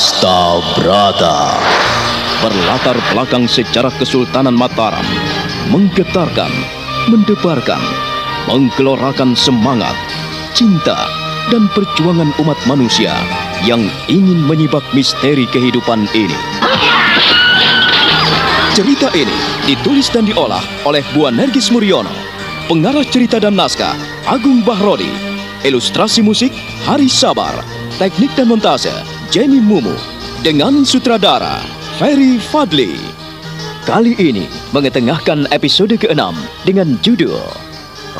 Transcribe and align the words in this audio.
Hasta 0.00 0.64
Brata 0.80 1.60
berlatar 2.40 2.96
belakang 3.12 3.44
sejarah 3.44 3.92
Kesultanan 4.00 4.56
Mataram 4.56 5.04
menggetarkan, 5.68 6.48
mendebarkan, 7.12 7.84
menggelorakan 8.48 9.36
semangat, 9.36 9.92
cinta, 10.56 11.04
dan 11.52 11.68
perjuangan 11.76 12.32
umat 12.40 12.56
manusia 12.64 13.12
yang 13.68 13.92
ingin 14.08 14.40
menyibak 14.48 14.80
misteri 14.96 15.44
kehidupan 15.52 16.08
ini. 16.16 16.40
Cerita 18.72 19.12
ini 19.12 19.36
ditulis 19.68 20.08
dan 20.08 20.24
diolah 20.24 20.64
oleh 20.88 21.04
Buan 21.12 21.36
Nergis 21.36 21.68
Muriono, 21.68 22.16
pengarah 22.72 23.04
cerita 23.04 23.36
dan 23.36 23.52
naskah 23.52 24.00
Agung 24.24 24.64
Bahrodi, 24.64 25.12
ilustrasi 25.60 26.24
musik 26.24 26.56
Hari 26.88 27.04
Sabar, 27.12 27.52
teknik 28.00 28.32
dan 28.32 28.48
montase 28.48 29.19
Jenny 29.30 29.62
Mumu, 29.62 29.94
dengan 30.42 30.82
sutradara 30.82 31.62
Ferry 32.02 32.42
Fadli. 32.42 32.98
Kali 33.86 34.18
ini 34.18 34.50
mengetengahkan 34.74 35.46
episode 35.54 35.94
ke-6 35.94 36.34
dengan 36.66 36.98
judul 36.98 37.38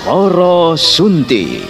Roro 0.06 0.78
Sunti. 0.78 1.66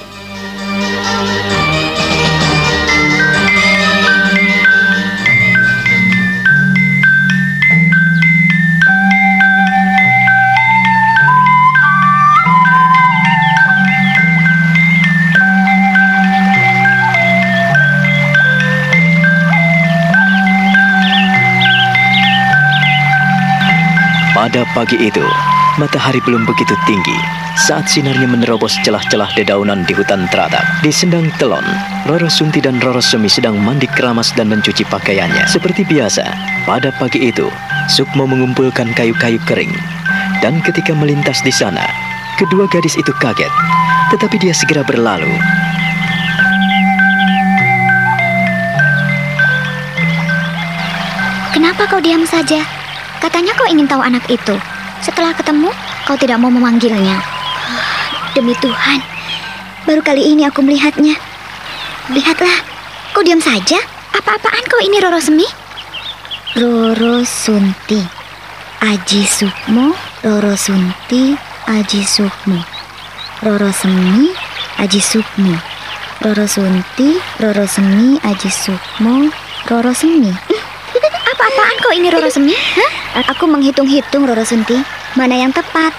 Pada 24.50 24.66
pagi 24.74 24.98
itu, 24.98 25.22
matahari 25.78 26.18
belum 26.26 26.42
begitu 26.42 26.74
tinggi 26.82 27.14
saat 27.54 27.86
sinarnya 27.86 28.26
menerobos 28.26 28.74
celah-celah 28.82 29.30
dedaunan 29.38 29.86
di 29.86 29.94
hutan 29.94 30.26
teratak. 30.26 30.66
Di 30.82 30.90
sendang 30.90 31.30
telon, 31.38 31.62
Roro 32.10 32.26
Sunti 32.26 32.58
dan 32.58 32.82
Roro 32.82 32.98
Sumi 32.98 33.30
sedang 33.30 33.54
mandi 33.54 33.86
keramas 33.86 34.34
dan 34.34 34.50
mencuci 34.50 34.82
pakaiannya. 34.90 35.46
Seperti 35.46 35.86
biasa, 35.86 36.26
pada 36.66 36.90
pagi 36.98 37.30
itu, 37.30 37.46
Sukmo 37.86 38.26
mengumpulkan 38.26 38.90
kayu-kayu 38.90 39.38
kering. 39.46 39.70
Dan 40.42 40.58
ketika 40.66 40.98
melintas 40.98 41.38
di 41.46 41.54
sana, 41.54 41.86
kedua 42.34 42.66
gadis 42.66 42.98
itu 42.98 43.14
kaget, 43.22 43.54
tetapi 44.10 44.34
dia 44.42 44.50
segera 44.50 44.82
berlalu. 44.82 45.30
Kenapa 51.54 51.86
kau 51.86 52.02
diam 52.02 52.26
saja? 52.26 52.79
Katanya 53.20 53.52
kau 53.52 53.68
ingin 53.68 53.84
tahu 53.84 54.00
anak 54.00 54.24
itu. 54.32 54.56
Setelah 55.04 55.36
ketemu, 55.36 55.68
kau 56.08 56.16
tidak 56.16 56.40
mau 56.40 56.48
memanggilnya. 56.48 57.20
Demi 58.32 58.56
Tuhan, 58.58 59.04
baru 59.84 60.00
kali 60.00 60.32
ini 60.32 60.48
aku 60.48 60.64
melihatnya. 60.64 61.16
Lihatlah, 62.10 62.56
kau 63.12 63.20
diam 63.20 63.38
saja. 63.38 63.76
Apa-apaan 64.16 64.64
kau 64.66 64.80
ini 64.80 64.98
Roro 64.98 65.20
Semi? 65.20 65.46
Roro 66.56 67.22
Sunti, 67.22 68.00
Aji 68.82 69.22
Sukmo, 69.22 69.94
Roro 70.24 70.56
Sunti, 70.58 71.36
Aji 71.70 72.02
Sukmo. 72.02 72.58
Roro 73.40 73.72
Semi, 73.72 74.28
Aji 74.76 75.00
Sukmo. 75.00 75.56
Roro 76.20 76.44
Sunti, 76.44 77.16
Roro 77.40 77.64
Semi, 77.64 78.20
Aji 78.20 78.50
Sukmo, 78.52 79.32
Roro 79.70 79.92
Semi. 79.96 80.49
Kau 81.90 81.98
ini 81.98 82.06
Roro 82.06 82.30
Semi? 82.30 82.54
Hah? 82.54 83.34
Aku 83.34 83.50
menghitung-hitung 83.50 84.22
Roro 84.22 84.46
Sunti. 84.46 84.78
Mana 85.18 85.34
yang 85.34 85.50
tepat? 85.50 85.90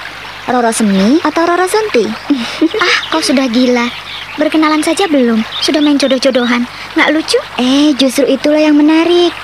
Roro 0.47 0.71
Semi 0.71 1.19
atau 1.19 1.43
Roro 1.43 1.67
Sunti? 1.67 2.07
ah, 2.87 2.95
kau 3.11 3.19
sudah 3.19 3.43
gila. 3.51 3.91
Berkenalan 4.39 4.79
saja 4.79 5.11
belum? 5.11 5.43
Sudah 5.59 5.83
main 5.83 5.99
jodoh-jodohan. 5.99 6.63
Nggak 6.95 7.11
lucu? 7.11 7.35
Eh, 7.59 7.91
justru 7.99 8.23
itulah 8.23 8.63
yang 8.63 8.79
menarik. 8.79 9.35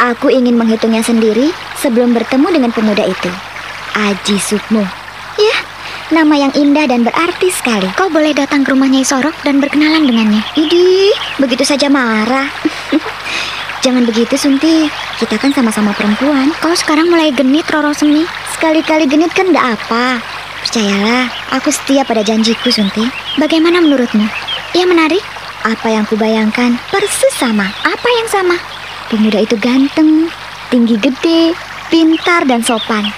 Aku 0.00 0.32
ingin 0.32 0.56
menghitungnya 0.56 1.04
sendiri 1.04 1.52
sebelum 1.76 2.16
bertemu 2.16 2.48
dengan 2.48 2.72
pemuda 2.72 3.04
itu. 3.04 3.28
Aji 3.92 4.40
Sukmo. 4.40 4.80
Ya, 5.36 5.56
nama 6.16 6.32
yang 6.32 6.56
indah 6.56 6.88
dan 6.88 7.04
berarti 7.04 7.52
sekali. 7.52 7.92
Kau 7.92 8.08
boleh 8.08 8.32
datang 8.32 8.64
ke 8.64 8.72
rumahnya 8.72 9.04
Isorok 9.04 9.36
dan 9.44 9.60
berkenalan 9.60 10.08
dengannya. 10.08 10.40
Idih, 10.56 11.12
begitu 11.36 11.68
saja 11.68 11.92
marah. 11.92 12.48
Jangan 13.80 14.04
begitu, 14.04 14.36
Sunti. 14.36 14.92
Kita 15.16 15.40
kan 15.40 15.56
sama-sama 15.56 15.96
perempuan. 15.96 16.52
Kau 16.60 16.76
sekarang 16.76 17.08
mulai 17.08 17.32
genit, 17.32 17.64
Roro 17.72 17.96
Semi. 17.96 18.28
Sekali-kali 18.52 19.08
genit 19.08 19.32
kan 19.32 19.48
enggak 19.48 19.80
apa. 19.80 20.20
Percayalah, 20.60 21.32
aku 21.56 21.72
setia 21.72 22.04
pada 22.04 22.20
janjiku, 22.20 22.68
Sunti. 22.68 23.08
Bagaimana 23.40 23.80
menurutmu? 23.80 24.28
Ia 24.76 24.84
menarik? 24.84 25.24
Apa 25.64 25.96
yang 25.96 26.04
kubayangkan 26.04 26.76
persis 26.92 27.32
sama. 27.40 27.72
Apa 27.80 28.08
yang 28.20 28.28
sama? 28.28 28.56
Pemuda 29.08 29.40
itu 29.40 29.56
ganteng, 29.56 30.28
tinggi 30.68 31.00
gede, 31.00 31.56
pintar 31.88 32.44
dan 32.44 32.60
sopan. 32.60 33.08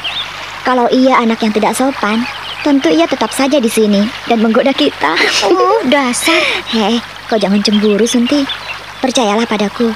Kalau 0.63 0.87
ia 0.95 1.19
anak 1.19 1.43
yang 1.43 1.51
tidak 1.51 1.75
sopan, 1.75 2.23
tentu 2.63 2.87
ia 2.87 3.11
tetap 3.11 3.35
saja 3.35 3.59
di 3.59 3.67
sini 3.67 4.07
dan 4.31 4.39
menggoda 4.39 4.71
kita. 4.71 5.19
Oh, 5.51 5.83
dasar. 5.91 6.39
Hei, 6.75 7.03
kau 7.27 7.35
jangan 7.35 7.59
cemburu, 7.67 8.07
Sunti. 8.07 8.47
Percayalah 9.03 9.51
padaku, 9.51 9.91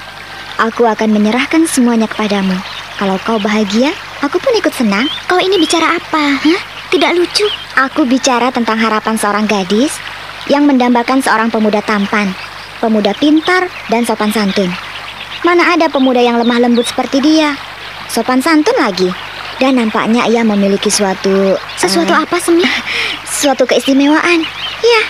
Aku 0.57 0.89
akan 0.89 1.13
menyerahkan 1.13 1.69
semuanya 1.69 2.09
kepadamu. 2.09 2.57
Kalau 2.97 3.21
kau 3.29 3.37
bahagia, 3.37 3.93
aku 4.25 4.41
pun 4.41 4.57
ikut 4.57 4.73
senang. 4.73 5.05
Kau 5.29 5.37
ini 5.37 5.61
bicara 5.61 6.01
apa? 6.01 6.41
Hah? 6.41 6.61
Tidak 6.89 7.13
lucu. 7.13 7.45
Aku 7.77 8.09
bicara 8.09 8.49
tentang 8.49 8.81
harapan 8.81 9.21
seorang 9.21 9.45
gadis 9.45 9.93
yang 10.49 10.65
mendambakan 10.65 11.21
seorang 11.21 11.53
pemuda 11.53 11.85
tampan, 11.85 12.33
pemuda 12.81 13.13
pintar, 13.21 13.69
dan 13.93 14.09
sopan 14.09 14.33
santun. 14.33 14.73
Mana 15.45 15.77
ada 15.77 15.93
pemuda 15.93 16.25
yang 16.25 16.41
lemah 16.41 16.57
lembut 16.57 16.89
seperti 16.89 17.21
dia? 17.21 17.53
Sopan 18.09 18.41
santun 18.41 18.81
lagi. 18.81 19.13
Dan 19.61 19.77
nampaknya 19.77 20.25
ia 20.25 20.41
memiliki 20.41 20.89
suatu... 20.89 21.57
Sesuatu 21.77 22.17
uh, 22.17 22.25
apa, 22.25 22.37
Semi? 22.41 22.65
Suatu 23.41 23.65
keistimewaan. 23.65 24.45
Ya, 24.85 25.03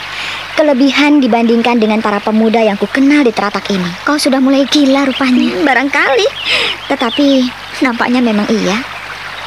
kelebihan 0.56 1.20
dibandingkan 1.20 1.76
dengan 1.76 2.00
para 2.00 2.16
pemuda 2.16 2.64
yang 2.64 2.80
ku 2.80 2.88
kenal 2.88 3.20
di 3.20 3.30
teratak 3.30 3.68
ini. 3.68 3.86
Kau 4.08 4.16
sudah 4.16 4.40
mulai 4.40 4.64
gila 4.64 5.04
rupanya. 5.04 5.52
Hmm, 5.52 5.68
barangkali. 5.68 6.26
Tetapi 6.88 7.26
nampaknya 7.84 8.24
memang 8.24 8.48
iya. 8.48 8.80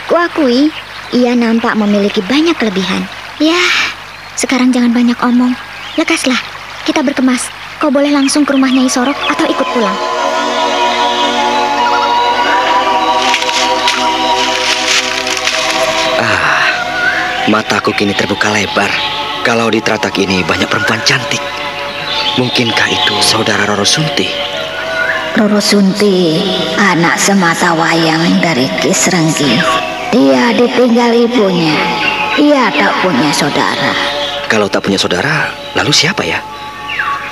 Kuakui, 0.06 0.70
ia 1.18 1.34
nampak 1.34 1.74
memiliki 1.74 2.22
banyak 2.22 2.54
kelebihan. 2.54 3.02
Ya, 3.42 3.58
sekarang 4.38 4.70
jangan 4.70 4.94
banyak 4.94 5.18
omong. 5.26 5.58
Lekaslah, 5.98 6.38
kita 6.86 7.02
berkemas. 7.02 7.50
Kau 7.82 7.90
boleh 7.90 8.14
langsung 8.14 8.46
ke 8.46 8.54
rumahnya 8.54 8.86
Isorok 8.86 9.18
atau 9.34 9.46
ikut 9.50 9.68
pulang. 9.74 9.98
Ah, 16.20 16.64
mataku 17.50 17.96
kini 17.96 18.14
terbuka 18.14 18.52
lebar. 18.52 18.92
Kalau 19.40 19.72
di 19.72 19.80
teratak 19.80 20.20
ini 20.20 20.44
banyak 20.44 20.68
perempuan 20.68 21.00
cantik, 21.08 21.40
mungkinkah 22.36 22.90
itu 22.92 23.16
saudara 23.24 23.64
Roro 23.64 23.88
Sunti? 23.88 24.28
Roro 25.40 25.64
Sunti, 25.64 26.44
anak 26.76 27.16
semata 27.16 27.72
wayang 27.72 28.44
dari 28.44 28.68
Kisrenggi. 28.84 29.56
Dia 30.12 30.52
ditinggal 30.52 31.16
ibunya. 31.16 31.78
Ia 32.36 32.68
tak 32.74 32.92
punya 33.00 33.32
saudara. 33.32 33.96
Kalau 34.52 34.68
tak 34.68 34.84
punya 34.84 35.00
saudara, 35.00 35.54
lalu 35.78 35.94
siapa 35.96 36.26
ya? 36.26 36.44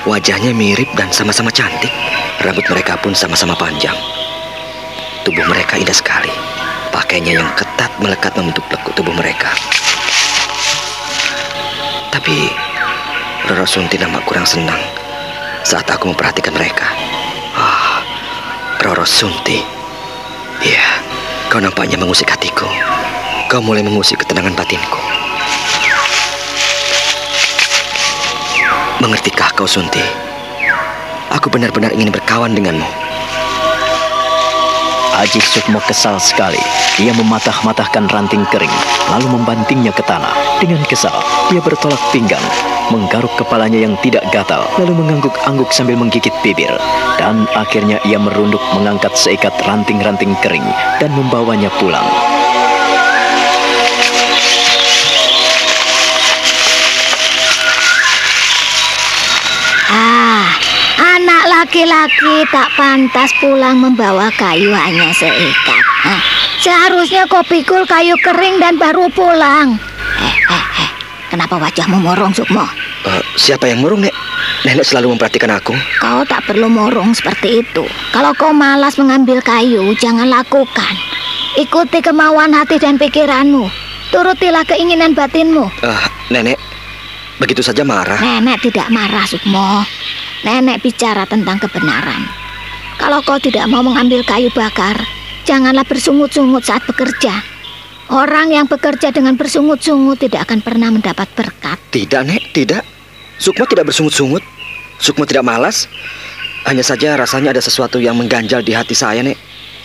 Wajahnya 0.07 0.56
mirip 0.56 0.88
dan 0.95 1.12
sama-sama 1.12 1.51
cantik. 1.51 1.92
Rambut 2.39 2.63
mereka 2.71 2.95
pun 3.01 3.12
sama-sama 3.12 3.57
panjang. 3.57 3.95
Tubuh 5.27 5.44
mereka 5.44 5.75
indah 5.75 5.95
sekali. 5.95 6.31
Pakainya 6.94 7.44
yang 7.44 7.50
ketat 7.59 7.92
melekat 8.00 8.31
membentuk 8.39 8.63
lekuk 8.71 8.95
tubuh 8.95 9.12
mereka. 9.12 9.51
Tapi 12.18 12.50
Roro 13.46 13.62
Sunti 13.69 13.94
nampak 13.94 14.25
kurang 14.25 14.42
senang 14.42 14.81
saat 15.62 15.86
aku 15.86 16.10
memperhatikan 16.10 16.50
mereka. 16.50 16.90
Ah, 17.54 18.02
Roro 18.81 19.06
Sunti. 19.06 19.62
Ya, 20.66 20.98
kau 21.46 21.62
nampaknya 21.62 21.94
mengusik 21.94 22.34
hatiku. 22.34 22.66
Kau 23.54 23.62
mulai 23.62 23.86
mengusik 23.86 24.18
ketenangan 24.25 24.58
batinku. 24.58 24.98
Mengertikah 28.98 29.54
kau, 29.54 29.69
Sunti? 29.69 30.02
Aku 31.38 31.54
benar-benar 31.54 31.94
ingin 31.94 32.10
berkawan 32.10 32.58
denganmu. 32.58 33.06
Haji 35.18 35.42
Sukmo 35.42 35.81
kesal 35.81 36.22
sekali. 36.22 36.62
Ia 37.02 37.10
mematah-matahkan 37.18 38.06
ranting 38.06 38.46
kering, 38.54 38.69
lalu 39.10 39.34
membantingnya 39.34 39.90
ke 39.90 40.06
tanah. 40.06 40.30
Dengan 40.62 40.86
kesal, 40.86 41.18
ia 41.50 41.58
bertolak 41.58 41.98
pinggang, 42.14 42.44
menggaruk 42.94 43.34
kepalanya 43.34 43.81
yang 43.81 43.98
tidak 44.06 44.22
gatal, 44.30 44.69
lalu 44.78 44.94
mengangguk-angguk 44.94 45.74
sambil 45.74 45.98
menggigit 45.98 46.30
bibir. 46.46 46.69
Dan 47.18 47.50
akhirnya 47.58 47.98
ia 48.06 48.22
merunduk 48.22 48.62
mengangkat 48.78 49.18
seikat 49.18 49.58
ranting-ranting 49.66 50.38
kering 50.46 50.69
dan 51.02 51.10
membawanya 51.18 51.74
pulang. 51.81 52.06
Laki-laki 61.68 62.48
tak 62.48 62.72
pantas 62.80 63.28
pulang 63.44 63.75
membawa 63.75 64.31
kayu 64.40 64.72
hanya 64.72 65.12
seikat. 65.12 65.84
Hah? 66.00 66.22
Seharusnya 66.64 67.28
kau 67.28 67.44
pikul 67.44 67.84
kayu 67.84 68.16
kering 68.24 68.56
dan 68.64 68.80
baru 68.80 69.12
pulang. 69.12 69.75
Eh, 70.16 70.36
eh, 70.48 70.66
eh. 70.80 70.90
Kenapa 71.28 71.60
wajahmu 71.60 72.00
murung, 72.00 72.31
Sukmo? 72.31 72.64
Eh, 73.04 73.19
siapa 73.36 73.68
yang 73.68 73.84
murung, 73.84 74.00
Nek? 74.00 74.16
Nenek 74.64 74.88
selalu 74.88 75.19
memperhatikan 75.19 75.60
aku. 75.60 75.75
Kau 76.00 76.24
tak 76.24 76.48
perlu 76.48 76.72
murung 76.72 77.12
seperti 77.12 77.60
itu. 77.60 77.84
Kalau 78.16 78.31
kau 78.40 78.56
malas 78.56 78.96
mengambil 78.96 79.44
kayu, 79.44 79.92
jangan 80.00 80.31
lakukan. 80.31 80.96
Ikuti 81.60 82.00
kemauan 82.00 82.56
hati 82.56 82.80
dan 82.80 82.96
pikiranmu. 82.96 83.68
Turutilah 84.16 84.64
keinginan 84.64 85.12
batinmu. 85.12 85.68
Eh, 85.84 86.04
Nenek, 86.31 86.56
begitu 87.44 87.60
saja 87.60 87.84
marah. 87.84 88.24
Nenek 88.24 88.64
tidak 88.64 88.88
marah, 88.88 89.28
Sukmo. 89.28 89.84
Nenek 90.47 90.79
bicara 90.79 91.27
tentang 91.27 91.59
kebenaran. 91.59 92.23
Kalau 92.95 93.19
kau 93.19 93.35
tidak 93.35 93.67
mau 93.67 93.83
mengambil 93.83 94.23
kayu 94.23 94.47
bakar, 94.55 94.95
janganlah 95.44 95.83
bersungut-sungut 95.83 96.63
saat 96.63 96.88
bekerja. 96.88 97.44
Orang 98.07 98.55
yang 98.55 98.63
bekerja 98.63 99.11
dengan 99.11 99.35
bersungut-sungut 99.35 100.23
tidak 100.23 100.47
akan 100.47 100.63
pernah 100.63 100.88
mendapat 100.88 101.27
berkat. 101.35 101.75
Tidak, 101.91 102.23
Nek, 102.23 102.55
tidak. 102.55 102.88
Sukmo 103.35 103.67
tidak 103.67 103.91
bersungut-sungut. 103.91 104.39
Sukmo 105.03 105.27
tidak 105.27 105.44
malas. 105.44 105.91
Hanya 106.63 106.81
saja 106.88 107.19
rasanya 107.19 107.51
ada 107.51 107.59
sesuatu 107.59 107.99
yang 107.99 108.15
mengganjal 108.15 108.63
di 108.63 108.71
hati 108.71 108.95
saya, 108.95 109.19
Nek. 109.19 109.35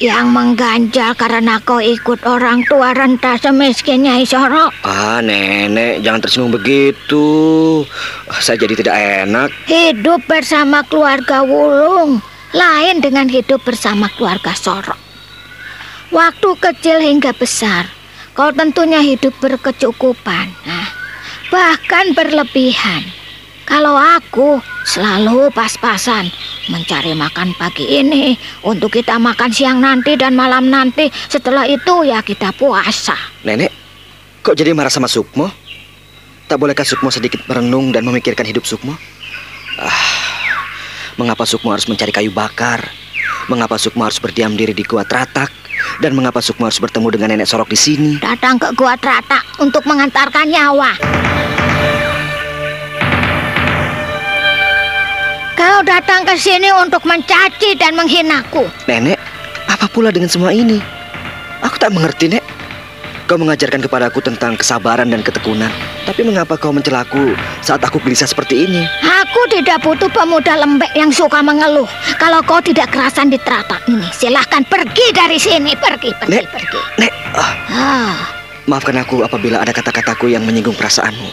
Yang 0.01 0.27
mengganjal 0.33 1.13
karena 1.19 1.61
kau 1.61 1.81
ikut 1.81 2.25
orang 2.25 2.65
tua 2.65 2.97
renta 2.97 3.37
semiskin 3.37 4.09
Nyai 4.09 4.25
Soro. 4.25 4.73
Ah, 4.87 5.21
Nenek, 5.21 6.01
jangan 6.01 6.21
tersinggung 6.25 6.55
begitu. 6.55 7.29
Saya 8.41 8.57
jadi 8.57 8.75
tidak 8.81 8.97
enak. 8.97 9.49
Hidup 9.69 10.25
bersama 10.25 10.81
keluarga 10.89 11.45
Wulung 11.45 12.25
lain 12.53 13.01
dengan 13.01 13.27
hidup 13.29 13.65
bersama 13.65 14.13
keluarga 14.13 14.53
Soro. 14.53 14.97
Waktu 16.13 16.49
kecil 16.61 17.01
hingga 17.01 17.33
besar, 17.33 17.89
kau 18.37 18.53
tentunya 18.53 19.01
hidup 19.01 19.33
berkecukupan, 19.41 20.53
nah, 20.69 20.89
bahkan 21.49 22.13
berlebihan. 22.13 23.22
Kalau 23.73 23.97
aku 23.97 24.61
selalu 24.85 25.49
pas-pasan 25.49 26.29
mencari 26.69 27.17
makan 27.17 27.57
pagi 27.57 27.89
ini 27.89 28.37
untuk 28.69 28.93
kita 28.93 29.17
makan 29.17 29.49
siang 29.49 29.81
nanti 29.81 30.13
dan 30.13 30.37
malam 30.37 30.69
nanti. 30.69 31.09
Setelah 31.09 31.65
itu 31.65 32.05
ya 32.05 32.21
kita 32.21 32.53
puasa. 32.53 33.17
Nenek, 33.41 33.73
kok 34.45 34.61
jadi 34.61 34.77
marah 34.77 34.93
sama 34.93 35.09
Sukmo? 35.09 35.49
Tak 36.53 36.61
bolehkah 36.61 36.85
Sukmo 36.85 37.09
sedikit 37.09 37.41
merenung 37.49 37.97
dan 37.97 38.05
memikirkan 38.05 38.45
hidup 38.45 38.69
Sukmo? 38.69 38.93
Ah, 39.81 40.05
mengapa 41.17 41.49
Sukmo 41.49 41.73
harus 41.73 41.89
mencari 41.89 42.13
kayu 42.13 42.29
bakar? 42.29 42.93
Mengapa 43.49 43.81
Sukmo 43.81 44.05
harus 44.05 44.21
berdiam 44.21 44.53
diri 44.53 44.77
di 44.77 44.85
gua 44.85 45.09
Tratak? 45.09 45.49
Dan 46.05 46.13
mengapa 46.13 46.45
Sukmo 46.45 46.69
harus 46.69 46.77
bertemu 46.77 47.09
dengan 47.09 47.33
nenek 47.33 47.49
Sorok 47.49 47.73
di 47.73 47.81
sini? 47.81 48.11
Datang 48.21 48.61
ke 48.61 48.69
gua 48.77 49.01
Tratak 49.01 49.65
untuk 49.65 49.81
mengantarkan 49.89 50.45
nyawa. 50.45 50.93
Kau 55.53 55.81
datang 55.85 56.25
ke 56.25 56.35
sini 56.35 56.73
untuk 56.73 57.05
mencaci 57.05 57.77
dan 57.77 57.95
menghinaku. 57.95 58.67
Nenek, 58.89 59.21
apa 59.69 59.87
pula 59.87 60.09
dengan 60.11 60.29
semua 60.29 60.51
ini? 60.51 60.81
Aku 61.63 61.79
tak 61.79 61.95
mengerti, 61.95 62.27
Nek. 62.27 62.43
Kau 63.31 63.39
mengajarkan 63.39 63.81
kepadaku 63.81 64.19
tentang 64.19 64.59
kesabaran 64.59 65.09
dan 65.09 65.23
ketekunan. 65.23 65.71
Tapi 66.03 66.27
mengapa 66.27 66.59
kau 66.59 66.75
mencelaku 66.75 67.39
saat 67.63 67.79
aku 67.81 68.03
gelisah 68.03 68.27
seperti 68.27 68.67
ini? 68.67 68.83
Aku 69.23 69.41
tidak 69.49 69.79
butuh 69.81 70.11
pemuda 70.11 70.59
lembek 70.59 70.91
yang 70.99 71.15
suka 71.15 71.39
mengeluh. 71.41 71.87
Kalau 72.19 72.43
kau 72.43 72.59
tidak 72.59 72.91
kerasan 72.91 73.31
di 73.31 73.39
teratak 73.39 73.87
ini, 73.87 74.05
silahkan 74.11 74.67
pergi 74.67 75.07
dari 75.15 75.39
sini. 75.39 75.73
Pergi, 75.79 76.11
pergi, 76.19 76.35
Nek. 76.35 76.45
pergi. 76.51 76.81
Nek, 76.99 77.13
ah, 77.39 77.53
Ah, 77.73 78.17
maafkan 78.67 78.99
aku 78.99 79.23
apabila 79.23 79.63
ada 79.63 79.71
kata-kataku 79.71 80.29
yang 80.29 80.43
menyinggung 80.43 80.75
perasaanmu. 80.75 81.31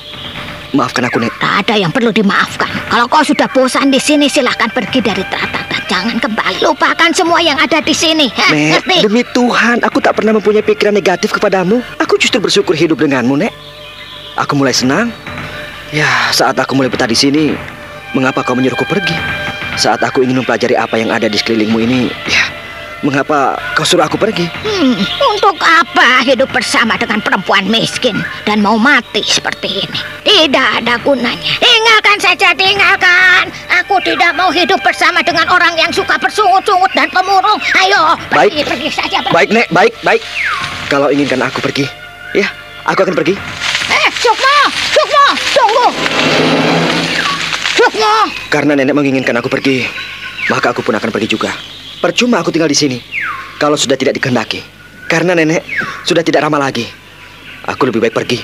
Maafkan 0.69 1.10
aku, 1.10 1.18
Nek. 1.18 1.33
tak 1.42 1.66
ada 1.66 1.75
yang 1.81 1.89
perlu 1.89 2.13
dimaafkan. 2.13 2.69
Kalau 2.89 3.10
kau 3.10 3.25
sudah 3.25 3.50
bosan 3.50 3.89
di 3.89 3.98
sini, 3.98 4.30
silahkan 4.30 4.69
pergi 4.69 5.01
dari 5.01 5.25
teratak 5.25 5.66
dan 5.66 5.81
jangan 5.89 6.18
kembali. 6.21 6.62
Lupakan 6.62 7.10
semua 7.10 7.42
yang 7.42 7.57
ada 7.57 7.81
di 7.81 7.89
sini. 7.89 8.30
Hah, 8.38 8.54
Nek, 8.54 8.86
ngerti? 8.86 8.98
demi 9.01 9.24
Tuhan, 9.33 9.81
aku 9.81 9.98
tak 9.98 10.21
pernah 10.21 10.38
mempunyai 10.38 10.62
pikiran 10.62 10.94
negatif 10.94 11.33
kepadamu. 11.33 11.81
Aku 11.98 12.21
justru 12.21 12.38
bersyukur 12.38 12.77
hidup 12.77 13.01
denganmu, 13.01 13.42
Nek. 13.42 13.54
Aku 14.38 14.54
mulai 14.54 14.71
senang. 14.71 15.10
Ya, 15.89 16.06
saat 16.30 16.54
aku 16.54 16.77
mulai 16.77 16.94
betah 16.94 17.10
di 17.10 17.18
sini, 17.18 17.57
mengapa 18.13 18.45
kau 18.45 18.54
menyuruhku 18.54 18.86
pergi? 18.86 19.18
Saat 19.74 20.06
aku 20.06 20.22
ingin 20.22 20.38
mempelajari 20.38 20.77
apa 20.77 21.01
yang 21.01 21.10
ada 21.10 21.25
di 21.25 21.33
sekelilingmu 21.33 21.80
ini, 21.81 22.01
ya, 22.30 22.44
mengapa 23.01 23.56
kau 23.74 23.88
suruh 23.88 24.04
aku 24.04 24.19
pergi? 24.19 24.46
Hmm, 24.62 24.96
untuk 25.36 25.56
apa 25.60 26.24
hidup 26.24 26.51
bersama 26.51 27.00
dengan 27.00 27.24
perempuan 27.24 27.68
miskin 27.68 28.19
dan 28.44 28.60
mau 28.60 28.75
mati 28.75 29.24
seperti 29.24 29.84
ini? 29.88 30.00
Tidak 30.24 30.84
ada 30.84 31.00
gunanya. 31.00 31.56
Tinggalkan 31.60 32.18
saja, 32.19 32.51
tinggalkan. 32.54 33.48
Aku 33.81 33.98
tidak 34.04 34.36
mau 34.36 34.51
hidup 34.51 34.78
bersama 34.84 35.24
dengan 35.24 35.48
orang 35.50 35.74
yang 35.75 35.90
suka 35.90 36.19
bersungut-sungut 36.19 36.92
dan 36.94 37.07
pemurung. 37.10 37.57
Ayo, 37.80 38.19
pergi, 38.30 38.62
Baik. 38.62 38.68
pergi 38.68 38.90
saja. 38.92 39.18
pergi. 39.24 39.34
Baik, 39.36 39.50
Nek, 39.56 39.68
baik, 39.72 39.94
baik. 40.04 40.22
Kalau 40.90 41.07
inginkan 41.10 41.40
aku 41.42 41.62
pergi, 41.62 41.86
ya, 42.34 42.50
aku 42.84 43.06
akan 43.06 43.16
pergi. 43.16 43.34
Eh, 43.90 44.07
Sukmo, 44.19 44.57
Sukmo, 44.94 45.25
tunggu. 45.54 45.88
Sukmo, 47.74 48.13
Karena 48.51 48.75
nenek 48.75 48.94
menginginkan 48.94 49.38
aku 49.40 49.48
pergi, 49.48 49.88
maka 50.51 50.75
aku 50.75 50.84
pun 50.84 50.94
akan 50.94 51.10
pergi 51.10 51.30
juga. 51.31 51.54
Percuma 52.00 52.40
aku 52.40 52.50
tinggal 52.50 52.72
di 52.72 52.80
sini 52.80 52.98
kalau 53.60 53.75
sudah 53.75 54.00
tidak 54.00 54.16
dikehendaki. 54.16 54.63
Karena 55.12 55.36
nenek 55.36 55.66
sudah 56.07 56.24
tidak 56.24 56.48
ramah 56.48 56.63
lagi. 56.63 56.88
Aku 57.68 57.86
lebih 57.86 58.00
baik 58.00 58.16
pergi 58.16 58.40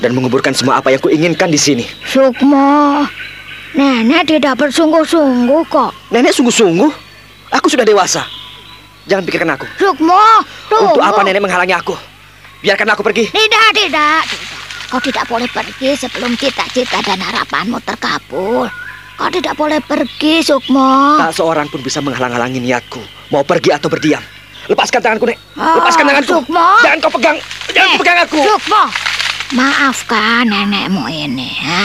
dan 0.00 0.14
menguburkan 0.14 0.54
semua 0.56 0.80
apa 0.80 0.94
yang 0.94 1.02
kuinginkan 1.02 1.52
di 1.52 1.60
sini. 1.60 1.84
Sukmo. 2.08 3.04
Nenek 3.76 4.24
tidak 4.24 4.56
bersungguh-sungguh 4.56 5.62
kok. 5.68 5.92
Nenek 6.08 6.32
sungguh-sungguh. 6.32 6.90
Aku 7.52 7.68
sudah 7.68 7.84
dewasa. 7.84 8.24
Jangan 9.04 9.24
pikirkan 9.28 9.52
aku. 9.52 9.68
Sukmo, 9.76 10.16
tunggu. 10.68 10.96
Untuk 10.96 11.04
apa 11.04 11.20
nenek 11.24 11.44
menghalangi 11.44 11.76
aku? 11.76 11.96
Biarkan 12.64 12.88
aku 12.96 13.02
pergi. 13.04 13.28
Tidak, 13.28 13.68
tidak, 13.76 14.24
tidak. 14.24 14.56
Kau 14.88 15.00
tidak 15.04 15.28
boleh 15.28 15.48
pergi 15.52 15.92
sebelum 16.00 16.32
cita-cita 16.40 17.04
dan 17.04 17.20
harapanmu 17.20 17.76
terkabul. 17.84 18.64
Kau 19.18 19.26
tidak 19.28 19.58
boleh 19.58 19.82
pergi, 19.82 20.40
Sukmo. 20.40 21.18
Tak 21.18 21.34
seorang 21.34 21.66
pun 21.66 21.82
bisa 21.82 21.98
menghalang-halangi 21.98 22.62
niatku. 22.62 23.02
Mau 23.28 23.42
pergi 23.42 23.74
atau 23.74 23.90
berdiam. 23.90 24.22
Lepaskan 24.70 25.02
tanganku, 25.02 25.26
Nek. 25.26 25.38
Ah, 25.58 25.82
Lepaskan 25.82 26.04
tanganku. 26.06 26.30
Sukmo. 26.38 26.66
Jangan 26.86 26.98
kau 27.02 27.12
pegang. 27.18 27.36
Jangan 27.74 27.82
Eh, 27.82 27.90
kau 27.90 28.00
pegang 28.00 28.18
aku. 28.22 28.38
Sukmo, 28.46 28.82
maafkan 29.52 30.46
nenekmu 30.46 31.04
ini. 31.10 31.50
Ya. 31.58 31.82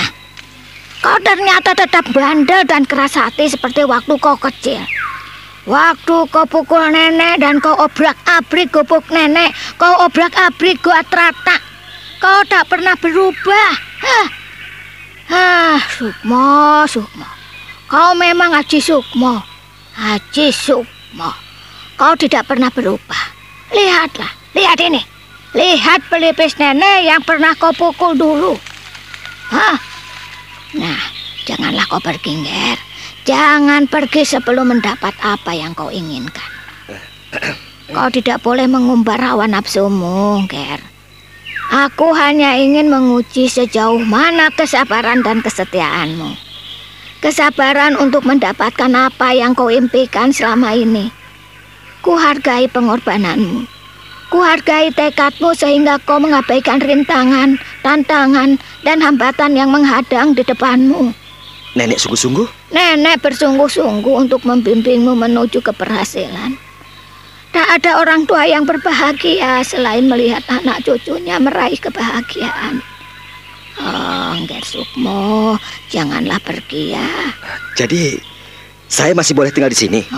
Kau 1.01 1.17
ternyata 1.19 1.73
tetap 1.73 2.05
bandel 2.13 2.63
dan 2.63 2.85
keras 2.85 3.17
hati 3.17 3.49
seperti 3.49 3.81
waktu 3.83 4.13
kau 4.21 4.37
kecil. 4.37 4.85
Waktu 5.65 6.15
kau 6.27 6.45
pukul 6.45 6.85
nenek 6.91 7.39
dan 7.39 7.57
kau 7.57 7.73
obrak-abrik 7.75 8.69
gubuk 8.69 9.03
nenek, 9.09 9.51
kau 9.75 10.05
obrak-abrik 10.05 10.79
gua 10.79 11.01
terata. 11.07 11.57
Kau 12.19 12.45
tak 12.45 12.69
pernah 12.69 12.93
berubah. 12.95 13.71
Hah. 14.05 14.42
Ah, 15.33 15.81
Sukmo, 15.89 16.85
Sukmo. 16.85 17.25
Kau 17.89 18.13
memang 18.13 18.53
Haji 18.53 18.77
Sukmo. 18.77 19.41
Haji 19.97 20.53
Sukmo. 20.53 21.33
Kau 21.97 22.13
tidak 22.13 22.45
pernah 22.45 22.69
berubah. 22.69 23.33
Lihatlah, 23.73 24.29
lihat 24.53 24.77
ini. 24.77 25.01
Lihat 25.57 26.05
pelipis 26.09 26.57
nenek 26.57 27.09
yang 27.09 27.21
pernah 27.25 27.57
kau 27.57 27.73
pukul 27.73 28.13
dulu. 28.13 28.53
Hah? 29.49 29.77
Nah, 30.77 31.01
janganlah 31.45 31.85
kau 31.89 32.01
pergi, 32.01 32.37
Nger. 32.37 32.77
Jangan 33.25 33.89
pergi 33.89 34.25
sebelum 34.25 34.73
mendapat 34.73 35.13
apa 35.21 35.53
yang 35.53 35.73
kau 35.73 35.89
inginkan. 35.89 36.49
Kau 37.89 38.09
tidak 38.09 38.41
boleh 38.41 38.65
mengumbar 38.69 39.17
hawa 39.17 39.49
nafsumu, 39.49 40.45
Ger. 40.49 40.92
Aku 41.73 42.13
hanya 42.13 42.53
ingin 42.53 42.85
menguji 42.85 43.49
sejauh 43.49 43.97
mana 44.05 44.53
kesabaran 44.53 45.25
dan 45.25 45.41
kesetiaanmu. 45.41 46.37
Kesabaran 47.17 47.97
untuk 47.97 48.29
mendapatkan 48.29 48.93
apa 48.93 49.33
yang 49.33 49.57
kau 49.57 49.73
impikan 49.73 50.29
selama 50.29 50.77
ini. 50.77 51.09
Kuhargai 52.05 52.69
pengorbananmu. 52.69 53.65
Kuhargai 54.29 54.93
tekadmu 54.93 55.57
sehingga 55.57 55.97
kau 56.05 56.21
mengabaikan 56.21 56.77
rintangan, 56.77 57.57
tantangan, 57.81 58.61
dan 58.85 59.01
hambatan 59.01 59.57
yang 59.57 59.73
menghadang 59.73 60.37
di 60.37 60.45
depanmu. 60.45 61.09
Nenek 61.73 61.97
sungguh-sungguh? 61.97 62.69
Nenek 62.69 63.17
bersungguh-sungguh 63.25 64.13
untuk 64.13 64.45
membimbingmu 64.45 65.17
menuju 65.17 65.65
keberhasilan. 65.65 66.53
Tak 67.53 67.69
ada 67.69 68.01
orang 68.01 68.25
tua 68.25 68.49
yang 68.49 68.65
berbahagia 68.65 69.61
selain 69.61 70.09
melihat 70.09 70.41
anak 70.49 70.81
cucunya 70.81 71.37
meraih 71.37 71.77
kebahagiaan. 71.77 72.81
Oh, 73.77 74.33
Ngger 74.41 74.65
Sukmo, 74.65 75.57
janganlah 75.93 76.41
pergi 76.41 76.97
ya. 76.97 77.09
Jadi, 77.77 78.17
saya 78.89 79.13
masih 79.13 79.37
boleh 79.37 79.53
tinggal 79.53 79.69
di 79.69 79.77
sini? 79.77 80.01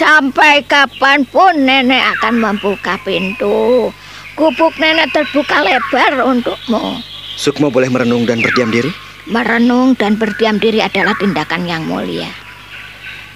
Sampai 0.00 0.64
kapan 0.68 1.24
pun 1.28 1.52
nenek 1.64 2.20
akan 2.20 2.40
membuka 2.40 3.00
pintu. 3.00 3.88
Gubuk 4.36 4.76
nenek 4.80 5.12
terbuka 5.16 5.64
lebar 5.64 6.24
untukmu. 6.24 7.00
Sukmo 7.40 7.72
boleh 7.72 7.88
merenung 7.88 8.28
dan 8.28 8.40
berdiam 8.40 8.68
diri? 8.68 8.92
Merenung 9.28 9.96
dan 9.96 10.16
berdiam 10.16 10.56
diri 10.56 10.80
adalah 10.80 11.16
tindakan 11.16 11.68
yang 11.68 11.84
mulia. 11.84 12.28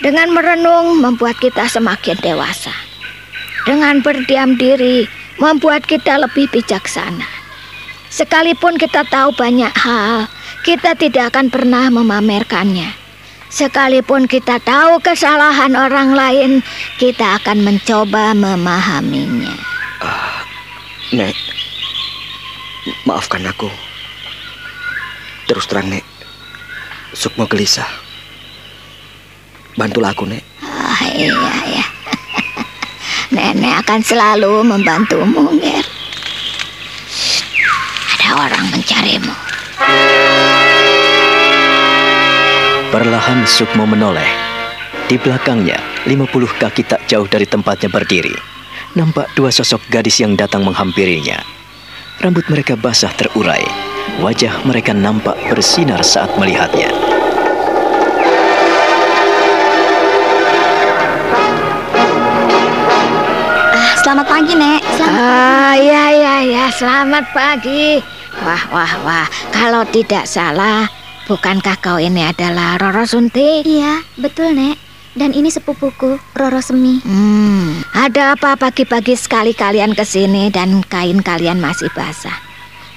Dengan 0.04 0.36
merenung 0.36 1.00
membuat 1.00 1.40
kita 1.40 1.64
semakin 1.64 2.20
dewasa. 2.20 2.76
Dengan 3.64 4.04
berdiam 4.04 4.52
diri 4.60 5.08
membuat 5.40 5.88
kita 5.88 6.20
lebih 6.20 6.52
bijaksana. 6.52 7.24
Sekalipun 8.12 8.76
kita 8.76 9.08
tahu 9.08 9.32
banyak 9.32 9.72
hal, 9.72 10.28
kita 10.60 10.92
tidak 10.92 11.32
akan 11.32 11.48
pernah 11.48 11.88
memamerkannya. 11.88 12.92
Sekalipun 13.48 14.28
kita 14.28 14.60
tahu 14.60 15.00
kesalahan 15.00 15.72
orang 15.72 16.12
lain, 16.12 16.52
kita 17.00 17.40
akan 17.40 17.64
mencoba 17.64 18.36
memahaminya. 18.36 19.56
Nek, 21.16 21.32
maafkan 23.08 23.48
aku. 23.48 23.72
Terus 25.48 25.64
terang, 25.64 25.88
Nek. 25.88 26.04
Sukmo 27.16 27.48
gelisah. 27.48 28.03
Bantulah 29.74 30.14
aku, 30.14 30.30
Nek. 30.30 30.42
Ah, 30.62 31.02
iya, 31.10 31.34
ya. 31.66 31.86
Nenek 33.34 33.82
akan 33.82 34.00
selalu 34.06 34.62
membantumu, 34.62 35.50
Ger. 35.58 35.82
Shh, 37.10 37.42
Ada 38.14 38.28
orang 38.38 38.64
mencarimu. 38.70 39.34
Perlahan 42.94 43.42
Sukmo 43.50 43.82
menoleh. 43.90 44.30
Di 45.10 45.18
belakangnya, 45.18 45.82
50 46.06 46.30
kaki 46.54 46.86
tak 46.86 47.10
jauh 47.10 47.26
dari 47.26 47.42
tempatnya 47.42 47.90
berdiri. 47.90 48.32
Nampak 48.94 49.34
dua 49.34 49.50
sosok 49.50 49.90
gadis 49.90 50.22
yang 50.22 50.38
datang 50.38 50.62
menghampirinya. 50.62 51.42
Rambut 52.22 52.46
mereka 52.46 52.78
basah 52.78 53.10
terurai. 53.10 53.66
Wajah 54.22 54.62
mereka 54.62 54.94
nampak 54.94 55.34
bersinar 55.50 56.06
saat 56.06 56.30
melihatnya. 56.38 56.94
Selamat 64.14 64.30
pagi, 64.30 64.52
Nek. 64.54 64.82
Selamat 64.94 65.18
Ah, 65.18 65.74
ya, 65.74 66.04
ya, 66.14 66.34
ya. 66.46 66.64
Selamat 66.70 67.24
pagi. 67.34 67.98
Wah, 68.46 68.62
wah, 68.70 68.92
wah. 69.02 69.26
Kalau 69.50 69.82
tidak 69.90 70.30
salah, 70.30 70.86
bukankah 71.26 71.74
kau 71.82 71.98
ini 71.98 72.22
adalah 72.22 72.78
Roro 72.78 73.02
Sunti? 73.10 73.66
Iya, 73.66 74.06
betul, 74.14 74.54
Nek. 74.54 74.78
Dan 75.18 75.34
ini 75.34 75.50
sepupuku, 75.50 76.14
Roro 76.30 76.62
Semi. 76.62 77.02
Hmm, 77.02 77.82
ada 77.90 78.38
apa 78.38 78.54
pagi-pagi 78.54 79.18
sekali 79.18 79.50
kalian 79.50 79.98
ke 79.98 80.06
sini 80.06 80.46
dan 80.46 80.86
kain 80.86 81.18
kalian 81.18 81.58
masih 81.58 81.90
basah? 81.90 82.38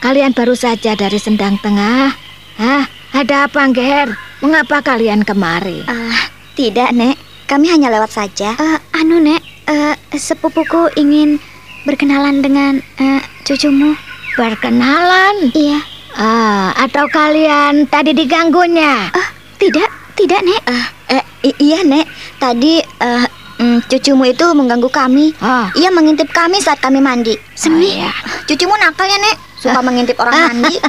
Kalian 0.06 0.38
baru 0.38 0.54
saja 0.54 0.94
dari 0.94 1.18
Sendang 1.18 1.58
Tengah. 1.66 2.14
Hah? 2.62 2.86
Ada 3.18 3.50
apa, 3.50 3.66
Ger? 3.74 4.14
Mengapa 4.46 4.86
kalian 4.86 5.26
kemari? 5.26 5.82
Ah, 5.90 6.30
tidak, 6.54 6.94
Nek. 6.94 7.18
Kami 7.50 7.74
hanya 7.74 7.90
lewat 7.90 8.14
saja. 8.14 8.54
Eh, 8.54 8.78
anu, 8.94 9.18
Nek. 9.18 9.47
Eh, 9.68 9.96
sepupuku 10.16 10.96
ingin 10.96 11.44
berkenalan 11.84 12.40
dengan 12.40 12.80
eh, 12.80 13.20
cucumu. 13.44 14.00
Berkenalan? 14.40 15.52
Iya. 15.52 15.80
Ah, 16.16 16.72
atau 16.88 17.04
kalian 17.12 17.84
tadi 17.92 18.16
diganggunya? 18.16 19.12
Ah, 19.12 19.28
tidak, 19.60 19.92
tidak, 20.16 20.40
Nek. 20.40 20.62
Ah, 20.72 20.88
eh, 21.20 21.24
iya, 21.60 21.84
Nek. 21.84 22.08
Tadi 22.40 22.80
eh, 22.80 23.28
mm, 23.60 23.92
cucumu 23.92 24.24
itu 24.32 24.46
mengganggu 24.56 24.88
kami. 24.88 25.36
Ah, 25.44 25.68
Ia 25.76 25.92
mengintip 25.92 26.32
kami 26.32 26.64
saat 26.64 26.80
kami 26.80 27.04
mandi. 27.04 27.36
Semi, 27.52 27.92
iya. 27.92 28.16
cucumu 28.48 28.72
nakal 28.80 29.04
ya, 29.04 29.20
Nek. 29.20 29.38
Suka 29.60 29.80
mengintip 29.84 30.16
orang 30.20 30.36
mandi. 30.54 30.76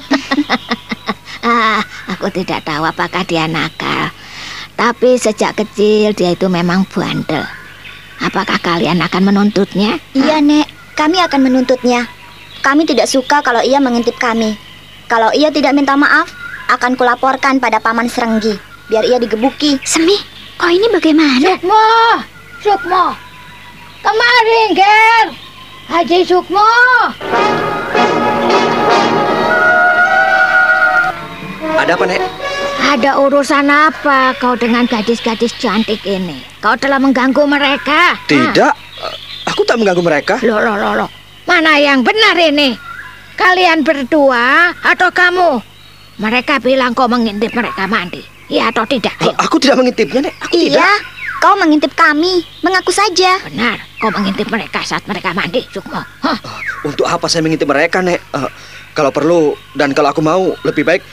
Ah, 1.38 1.80
aku 2.10 2.28
tidak 2.34 2.66
tahu 2.66 2.82
apakah 2.82 3.22
dia 3.22 3.46
nakal. 3.46 4.10
Tapi 4.74 5.16
sejak 5.16 5.54
kecil 5.56 6.12
dia 6.12 6.34
itu 6.34 6.50
memang 6.50 6.84
bandel. 6.90 7.46
Apakah 8.18 8.58
kalian 8.58 8.98
akan 8.98 9.30
menuntutnya? 9.30 10.02
Iya, 10.14 10.42
Nek. 10.42 10.66
Kami 10.98 11.22
akan 11.22 11.40
menuntutnya. 11.46 12.10
Kami 12.58 12.82
tidak 12.82 13.06
suka 13.06 13.38
kalau 13.38 13.62
ia 13.62 13.78
mengintip 13.78 14.18
kami. 14.18 14.58
Kalau 15.06 15.30
ia 15.30 15.48
tidak 15.54 15.72
minta 15.78 15.94
maaf, 15.94 16.26
akan 16.68 16.98
kulaporkan 16.98 17.62
pada 17.62 17.78
Paman 17.78 18.10
Serenggi. 18.10 18.58
Biar 18.90 19.06
ia 19.06 19.22
digebuki. 19.22 19.78
Semi, 19.86 20.18
kau 20.58 20.68
ini 20.68 20.90
bagaimana? 20.90 21.54
Sukmo, 21.56 21.86
Sukmo, 22.60 23.04
kemari, 24.02 24.62
Ger. 24.74 25.26
Haji 25.88 26.18
Sukmo. 26.26 26.68
Ada 31.78 31.94
apa, 31.94 32.04
Nek? 32.04 32.47
Ada 32.88 33.20
urusan 33.20 33.68
apa 33.68 34.32
kau 34.40 34.56
dengan 34.56 34.88
gadis-gadis 34.88 35.52
cantik 35.60 36.00
ini? 36.08 36.40
Kau 36.64 36.72
telah 36.72 36.96
mengganggu 36.96 37.44
mereka? 37.44 38.16
Tidak. 38.24 38.72
Eh, 39.04 39.14
Aku 39.52 39.60
tak 39.68 39.76
mengganggu 39.76 40.00
mereka. 40.00 40.40
Loh, 40.40 40.56
loh, 40.56 40.72
loh, 40.72 41.04
loh. 41.04 41.10
Mana 41.44 41.76
yang 41.76 42.00
benar 42.00 42.32
ini? 42.40 42.72
Kalian 43.36 43.84
berdua 43.84 44.72
atau 44.80 45.12
kamu? 45.12 45.60
Mereka 46.16 46.64
bilang 46.64 46.96
kau 46.96 47.04
mengintip 47.04 47.52
mereka 47.52 47.84
mandi. 47.84 48.24
Iya 48.48 48.72
atau 48.72 48.88
tidak? 48.88 49.12
Ayo, 49.20 49.36
Aku 49.36 49.60
tidak 49.60 49.84
mengintipnya, 49.84 50.24
Nek. 50.24 50.34
Aku 50.48 50.56
tidak. 50.56 50.80
Iya, 50.80 50.90
kau 51.44 51.54
mengintip 51.60 51.92
kami. 51.92 52.40
Mengaku 52.64 52.88
saja. 52.88 53.36
benar. 53.52 53.76
Kau 54.00 54.08
mengintip 54.16 54.48
mereka 54.48 54.80
saat 54.80 55.04
mereka 55.04 55.36
mandi, 55.36 55.60
Sukmo. 55.68 56.00
Hah? 56.24 56.38
Untuk 56.88 57.04
apa 57.04 57.28
saya 57.28 57.44
mengintip 57.44 57.68
mereka, 57.68 58.00
Nek? 58.00 58.16
Eh, 58.16 58.50
kalau 58.96 59.12
perlu 59.12 59.52
dan 59.76 59.92
kalau 59.92 60.08
aku 60.08 60.24
mau, 60.24 60.56
lebih 60.64 60.88
baik 60.88 61.04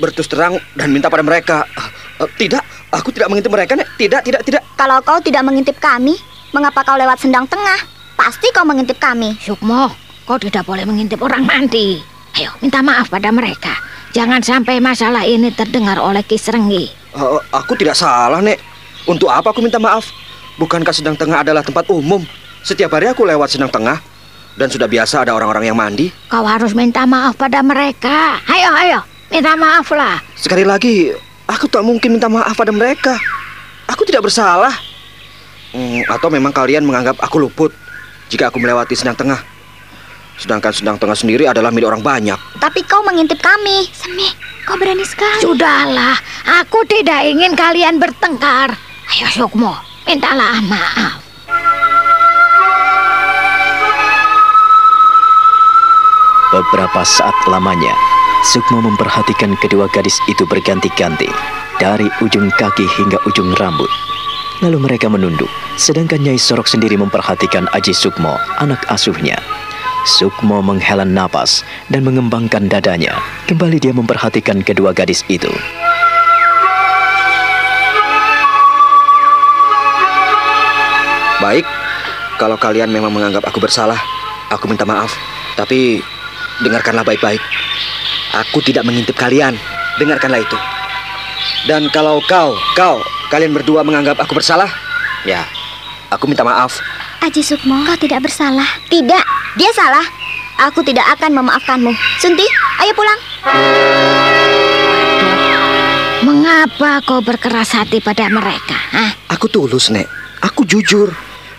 berterus 0.00 0.26
terang 0.26 0.56
dan 0.72 0.88
minta 0.88 1.12
pada 1.12 1.20
mereka. 1.20 1.68
Eh, 1.76 2.24
eh, 2.24 2.30
tidak, 2.40 2.64
aku 2.88 3.12
tidak 3.12 3.28
mengintip 3.28 3.52
mereka, 3.52 3.76
Nek. 3.76 3.88
Tidak, 4.00 4.20
tidak, 4.24 4.42
tidak. 4.48 4.62
Kalau 4.74 4.98
kau 5.04 5.20
tidak 5.20 5.44
mengintip 5.44 5.76
kami, 5.76 6.16
mengapa 6.56 6.80
kau 6.80 6.96
lewat 6.96 7.20
sendang 7.20 7.44
tengah? 7.44 7.84
Pasti 8.16 8.48
kau 8.56 8.64
mengintip 8.64 8.96
kami. 8.96 9.36
Sukmo, 9.36 9.92
kau 10.24 10.40
tidak 10.40 10.64
boleh 10.64 10.88
mengintip 10.88 11.20
orang 11.20 11.44
mandi. 11.44 12.00
Ayo, 12.40 12.50
minta 12.64 12.80
maaf 12.80 13.12
pada 13.12 13.28
mereka. 13.28 13.76
Jangan 14.10 14.42
sampai 14.42 14.82
masalah 14.82 15.22
ini 15.22 15.54
terdengar 15.54 16.00
oleh 16.00 16.24
Kisrengi. 16.24 16.90
Eh, 17.14 17.40
aku 17.52 17.76
tidak 17.76 17.94
salah, 17.94 18.40
Nek. 18.40 18.58
Untuk 19.04 19.28
apa 19.28 19.52
aku 19.52 19.60
minta 19.62 19.78
maaf? 19.78 20.08
Bukankah 20.60 20.92
sedang 20.92 21.16
tengah 21.16 21.40
adalah 21.40 21.64
tempat 21.64 21.88
umum? 21.88 22.20
Setiap 22.60 22.92
hari 22.92 23.08
aku 23.08 23.24
lewat 23.24 23.48
sedang 23.56 23.72
tengah 23.72 23.96
dan 24.60 24.68
sudah 24.68 24.84
biasa 24.84 25.24
ada 25.24 25.32
orang-orang 25.32 25.72
yang 25.72 25.78
mandi. 25.78 26.12
Kau 26.28 26.44
harus 26.44 26.76
minta 26.76 27.08
maaf 27.08 27.40
pada 27.40 27.64
mereka. 27.64 28.36
Ayo, 28.44 28.70
ayo, 28.76 28.98
minta 29.30 29.54
maaf 29.54 29.88
lah. 29.94 30.18
Sekali 30.34 30.66
lagi, 30.66 31.14
aku 31.46 31.70
tak 31.70 31.86
mungkin 31.86 32.18
minta 32.18 32.26
maaf 32.26 32.52
pada 32.58 32.74
mereka. 32.74 33.16
Aku 33.88 34.02
tidak 34.02 34.26
bersalah. 34.26 34.74
Hmm, 35.70 36.02
atau 36.10 36.28
memang 36.28 36.50
kalian 36.50 36.82
menganggap 36.82 37.14
aku 37.22 37.38
luput 37.38 37.70
jika 38.26 38.50
aku 38.50 38.58
melewati 38.58 38.98
sedang 38.98 39.14
tengah. 39.14 39.38
Sedangkan 40.34 40.72
sedang 40.72 40.96
tengah 40.98 41.14
sendiri 41.14 41.46
adalah 41.46 41.70
milik 41.70 41.94
orang 41.94 42.02
banyak. 42.02 42.38
Tapi 42.58 42.80
kau 42.88 43.04
mengintip 43.06 43.38
kami. 43.38 43.86
Semi, 43.92 44.26
kau 44.64 44.74
berani 44.74 45.04
sekali. 45.04 45.44
Sudahlah, 45.44 46.16
aku 46.64 46.82
tidak 46.88 47.28
ingin 47.28 47.52
kalian 47.54 48.00
bertengkar. 48.00 48.72
Ayo 49.10 49.26
Sukmo, 49.30 49.76
mintalah 50.08 50.58
maaf. 50.64 51.20
Beberapa 56.50 57.06
saat 57.06 57.36
lamanya, 57.46 57.94
Sukmo 58.40 58.80
memperhatikan 58.80 59.52
kedua 59.60 59.84
gadis 59.92 60.16
itu 60.24 60.48
berganti-ganti, 60.48 61.28
dari 61.76 62.08
ujung 62.24 62.48
kaki 62.56 62.88
hingga 62.88 63.20
ujung 63.28 63.52
rambut. 63.60 63.92
Lalu 64.64 64.80
mereka 64.80 65.12
menunduk, 65.12 65.52
sedangkan 65.76 66.24
Nyai 66.24 66.40
Sorok 66.40 66.64
sendiri 66.64 66.96
memperhatikan 66.96 67.68
Aji 67.76 67.92
Sukmo, 67.92 68.40
anak 68.56 68.80
asuhnya. 68.88 69.36
Sukmo 70.08 70.64
menghela 70.64 71.04
napas 71.04 71.60
dan 71.92 72.00
mengembangkan 72.00 72.64
dadanya. 72.64 73.12
Kembali 73.44 73.76
dia 73.76 73.92
memperhatikan 73.92 74.64
kedua 74.64 74.96
gadis 74.96 75.20
itu. 75.28 75.52
Baik, 81.44 81.68
kalau 82.40 82.56
kalian 82.56 82.88
memang 82.88 83.12
menganggap 83.12 83.44
aku 83.44 83.60
bersalah, 83.60 84.00
aku 84.48 84.64
minta 84.64 84.88
maaf. 84.88 85.12
Tapi 85.60 86.00
dengarkanlah 86.64 87.04
baik-baik. 87.04 87.44
Aku 88.30 88.62
tidak 88.62 88.86
mengintip 88.86 89.18
kalian. 89.18 89.58
Dengarkanlah 89.98 90.42
itu. 90.42 90.58
Dan 91.66 91.90
kalau 91.90 92.22
kau, 92.30 92.54
kau, 92.78 93.02
kalian 93.28 93.52
berdua 93.52 93.82
menganggap 93.82 94.16
aku 94.22 94.38
bersalah, 94.38 94.70
ya, 95.26 95.44
aku 96.08 96.30
minta 96.30 96.46
maaf. 96.46 96.78
Aji 97.20 97.42
Sukmo, 97.44 97.84
kau 97.84 97.98
tidak 98.00 98.24
bersalah. 98.24 98.66
Tidak, 98.88 99.24
dia 99.58 99.70
salah. 99.76 100.06
Aku 100.70 100.80
tidak 100.84 101.04
akan 101.18 101.42
memaafkanmu. 101.42 101.92
Sunti, 102.20 102.46
ayo 102.80 102.92
pulang. 102.96 103.18
Mengapa 106.20 107.00
kau 107.04 107.20
berkeras 107.24 107.72
hati 107.72 107.98
pada 108.00 108.28
mereka? 108.28 108.76
Hah? 108.92 109.10
Aku 109.32 109.48
tulus, 109.48 109.88
Nek. 109.88 110.08
Aku 110.44 110.64
jujur. 110.64 111.12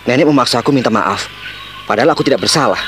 Nenek 0.06 0.26
memaksa 0.26 0.62
aku 0.62 0.74
minta 0.74 0.90
maaf. 0.90 1.30
Padahal 1.86 2.14
aku 2.14 2.26
tidak 2.26 2.42
bersalah. 2.42 2.78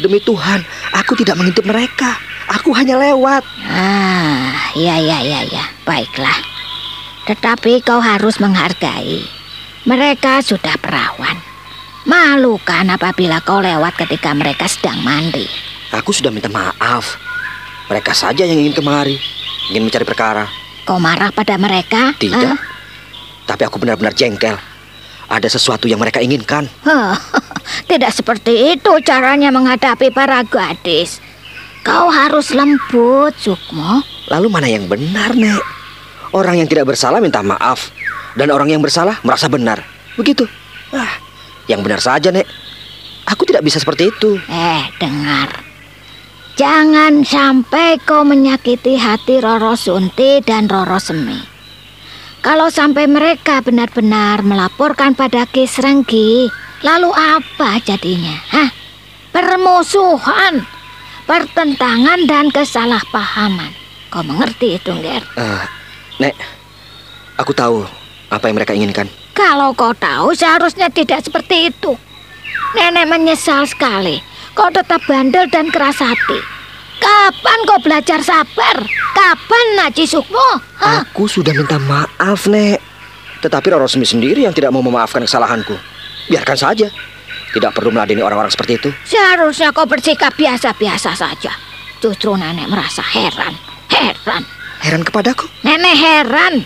Demi 0.00 0.16
Tuhan, 0.24 0.64
aku 0.96 1.12
tidak 1.12 1.36
mengintip 1.36 1.68
mereka. 1.68 2.16
Aku 2.48 2.72
hanya 2.72 2.96
lewat. 2.96 3.44
Ah, 3.68 4.72
ya 4.72 4.96
ya 4.96 5.20
ya 5.20 5.44
ya, 5.44 5.64
baiklah. 5.84 6.34
Tetapi 7.28 7.84
kau 7.84 8.00
harus 8.00 8.40
menghargai. 8.40 9.20
Mereka 9.84 10.40
sudah 10.40 10.74
perawan. 10.80 11.36
Malu 12.08 12.56
kan 12.64 12.88
apabila 12.88 13.44
kau 13.44 13.60
lewat 13.60 14.00
ketika 14.00 14.32
mereka 14.32 14.64
sedang 14.66 14.98
mandi. 15.04 15.44
Aku 15.92 16.16
sudah 16.16 16.32
minta 16.32 16.48
maaf. 16.48 17.20
Mereka 17.92 18.16
saja 18.16 18.48
yang 18.48 18.56
ingin 18.56 18.72
kemari. 18.74 19.20
Ingin 19.68 19.84
mencari 19.84 20.08
perkara. 20.08 20.48
Kau 20.88 20.96
marah 20.96 21.28
pada 21.30 21.60
mereka? 21.60 22.16
Tidak. 22.16 22.34
Hah? 22.34 22.58
Tapi 23.46 23.62
aku 23.68 23.76
benar-benar 23.76 24.16
jengkel. 24.16 24.56
Ada 25.30 25.46
sesuatu 25.46 25.86
yang 25.86 26.00
mereka 26.00 26.24
inginkan. 26.24 26.66
Tidak 27.86 28.12
seperti 28.12 28.74
itu 28.76 28.92
caranya 29.02 29.50
menghadapi 29.54 30.10
para 30.10 30.42
gadis. 30.46 31.22
Kau 31.80 32.12
harus 32.12 32.52
lembut, 32.52 33.32
Sukmo. 33.40 34.04
Lalu 34.28 34.46
mana 34.52 34.68
yang 34.68 34.84
benar, 34.84 35.32
Nek? 35.32 35.64
Orang 36.36 36.60
yang 36.60 36.68
tidak 36.68 36.92
bersalah 36.92 37.18
minta 37.18 37.40
maaf. 37.40 37.88
Dan 38.36 38.52
orang 38.52 38.70
yang 38.70 38.82
bersalah 38.84 39.18
merasa 39.26 39.50
benar. 39.50 39.82
Begitu. 40.14 40.46
Ah, 40.92 41.18
yang 41.66 41.80
benar 41.80 41.98
saja, 41.98 42.28
Nek. 42.30 42.46
Aku 43.26 43.48
tidak 43.48 43.64
bisa 43.64 43.80
seperti 43.80 44.12
itu. 44.12 44.36
Eh, 44.50 44.82
dengar. 45.00 45.70
Jangan 46.60 47.24
sampai 47.24 47.96
kau 48.04 48.20
menyakiti 48.20 49.00
hati 49.00 49.40
Roro 49.40 49.80
Sunti 49.80 50.44
dan 50.44 50.68
Roro 50.68 51.00
Semi. 51.00 51.40
Kalau 52.44 52.68
sampai 52.68 53.08
mereka 53.08 53.64
benar-benar 53.64 54.44
melaporkan 54.44 55.16
pada 55.16 55.48
Kisrenggi, 55.48 56.52
lalu 56.80 57.10
apa 57.12 57.80
jadinya? 57.84 58.36
Hah? 58.50 58.68
Permusuhan, 59.30 60.66
pertentangan 61.24 62.26
dan 62.26 62.50
kesalahpahaman. 62.50 63.72
Kau 64.10 64.26
mengerti 64.26 64.74
itu, 64.74 64.90
Nger? 64.90 65.22
Ah, 65.38 65.70
Nek, 66.18 66.34
aku 67.38 67.54
tahu 67.54 67.86
apa 68.26 68.50
yang 68.50 68.56
mereka 68.58 68.74
inginkan. 68.74 69.06
Kalau 69.30 69.70
kau 69.72 69.94
tahu 69.94 70.34
seharusnya 70.34 70.90
tidak 70.90 71.22
seperti 71.22 71.70
itu. 71.70 71.94
Nenek 72.74 73.06
menyesal 73.06 73.64
sekali. 73.70 74.18
Kau 74.52 74.68
tetap 74.74 74.98
bandel 75.06 75.46
dan 75.46 75.70
keras 75.70 76.02
hati. 76.02 76.42
Kapan 77.00 77.58
kau 77.64 77.80
belajar 77.80 78.20
sabar? 78.20 78.76
Kapan 79.16 79.66
Naji 79.78 80.04
Sukmo? 80.04 80.60
Hah? 80.76 81.06
Aku 81.06 81.30
sudah 81.30 81.54
minta 81.54 81.78
maaf, 81.80 82.50
Nek. 82.50 82.82
Tetapi 83.40 83.66
Roro 83.72 83.88
Semi 83.88 84.04
sendiri 84.04 84.44
yang 84.44 84.52
tidak 84.52 84.74
mau 84.74 84.84
memaafkan 84.84 85.24
kesalahanku. 85.24 85.72
Biarkan 86.30 86.54
saja. 86.54 86.86
Tidak 87.50 87.74
perlu 87.74 87.90
meladeni 87.90 88.22
orang-orang 88.22 88.54
seperti 88.54 88.78
itu. 88.78 88.90
Seharusnya 89.02 89.74
kau 89.74 89.82
bersikap 89.82 90.30
biasa-biasa 90.38 91.18
saja. 91.18 91.50
Justru 91.98 92.38
nenek 92.38 92.70
merasa 92.70 93.02
heran. 93.02 93.58
Heran. 93.90 94.46
Heran 94.78 95.02
kepadaku. 95.02 95.50
Nenek 95.66 95.96
heran. 95.98 96.62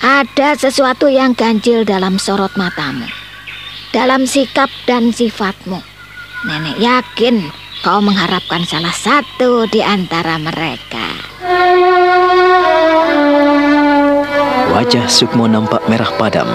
Ada 0.00 0.56
sesuatu 0.56 1.12
yang 1.12 1.36
ganjil 1.36 1.84
dalam 1.84 2.16
sorot 2.16 2.56
matamu. 2.56 3.04
Dalam 3.92 4.24
sikap 4.24 4.72
dan 4.88 5.12
sifatmu. 5.12 5.84
Nenek 6.48 6.80
yakin 6.80 7.44
kau 7.84 8.00
mengharapkan 8.00 8.64
salah 8.64 8.94
satu 8.96 9.68
di 9.68 9.84
antara 9.84 10.40
mereka. 10.40 11.06
Wajah 14.72 15.10
Sukmo 15.10 15.44
nampak 15.44 15.84
merah 15.90 16.08
padam. 16.16 16.48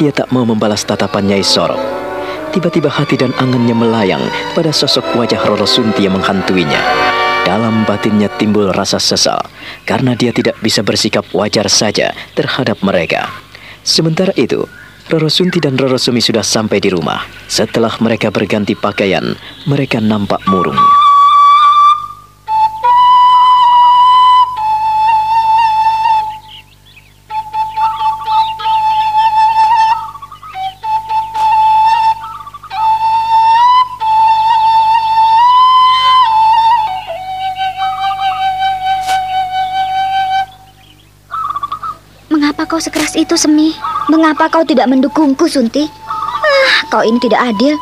Dia 0.00 0.12
tak 0.12 0.32
mau 0.32 0.46
membalas 0.48 0.84
tatapan 0.86 1.28
Nyai 1.28 1.44
Sorok. 1.44 1.80
Tiba-tiba 2.52 2.92
hati 2.92 3.16
dan 3.16 3.32
angannya 3.40 3.72
melayang 3.72 4.20
pada 4.52 4.68
sosok 4.68 5.16
wajah 5.16 5.40
Roro 5.48 5.64
Sunti 5.64 6.04
yang 6.04 6.20
menghantuinya. 6.20 6.80
Dalam 7.48 7.82
batinnya 7.88 8.28
timbul 8.36 8.70
rasa 8.70 9.00
sesal 9.00 9.40
karena 9.88 10.12
dia 10.12 10.30
tidak 10.36 10.60
bisa 10.60 10.84
bersikap 10.84 11.24
wajar 11.32 11.66
saja 11.72 12.12
terhadap 12.36 12.78
mereka. 12.84 13.32
Sementara 13.82 14.30
itu, 14.36 14.68
Roro 15.10 15.32
Sunti 15.32 15.58
dan 15.58 15.74
Roro 15.80 15.98
Sumi 15.98 16.22
sudah 16.22 16.44
sampai 16.44 16.78
di 16.78 16.92
rumah. 16.92 17.24
Setelah 17.50 17.96
mereka 17.98 18.30
berganti 18.30 18.78
pakaian, 18.78 19.34
mereka 19.66 19.98
nampak 19.98 20.44
murung. 20.46 21.01
Itu, 43.22 43.38
Semi? 43.38 43.70
Mengapa 44.10 44.50
kau 44.50 44.66
tidak 44.66 44.90
mendukungku, 44.90 45.46
Sunti? 45.46 45.86
Ah, 46.42 46.74
kau 46.90 47.06
ini 47.06 47.22
tidak 47.22 47.54
adil. 47.54 47.78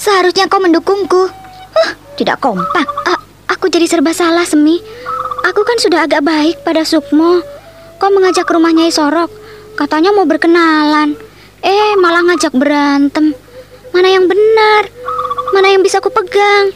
Seharusnya 0.00 0.48
kau 0.48 0.58
mendukungku. 0.58 1.28
Ah, 1.76 1.90
tidak 2.16 2.40
kompak. 2.40 2.88
Ah, 3.04 3.20
aku 3.52 3.68
jadi 3.68 3.84
serba 3.84 4.16
salah, 4.16 4.48
Semi. 4.48 4.80
Aku 5.46 5.62
kan 5.62 5.76
sudah 5.78 6.08
agak 6.08 6.24
baik 6.24 6.64
pada 6.64 6.82
Sukmo. 6.82 7.44
Kau 8.00 8.10
mengajak 8.10 8.48
ke 8.48 8.52
rumah 8.56 8.72
Nyai. 8.72 8.90
Katanya 9.78 10.10
mau 10.10 10.26
berkenalan. 10.26 11.14
Eh, 11.62 11.92
malah 11.98 12.26
ngajak 12.26 12.54
berantem. 12.54 13.34
Mana 13.94 14.08
yang 14.10 14.26
benar? 14.26 14.90
Mana 15.54 15.70
yang 15.70 15.82
bisa 15.82 16.02
ku 16.02 16.10
pegang? 16.10 16.74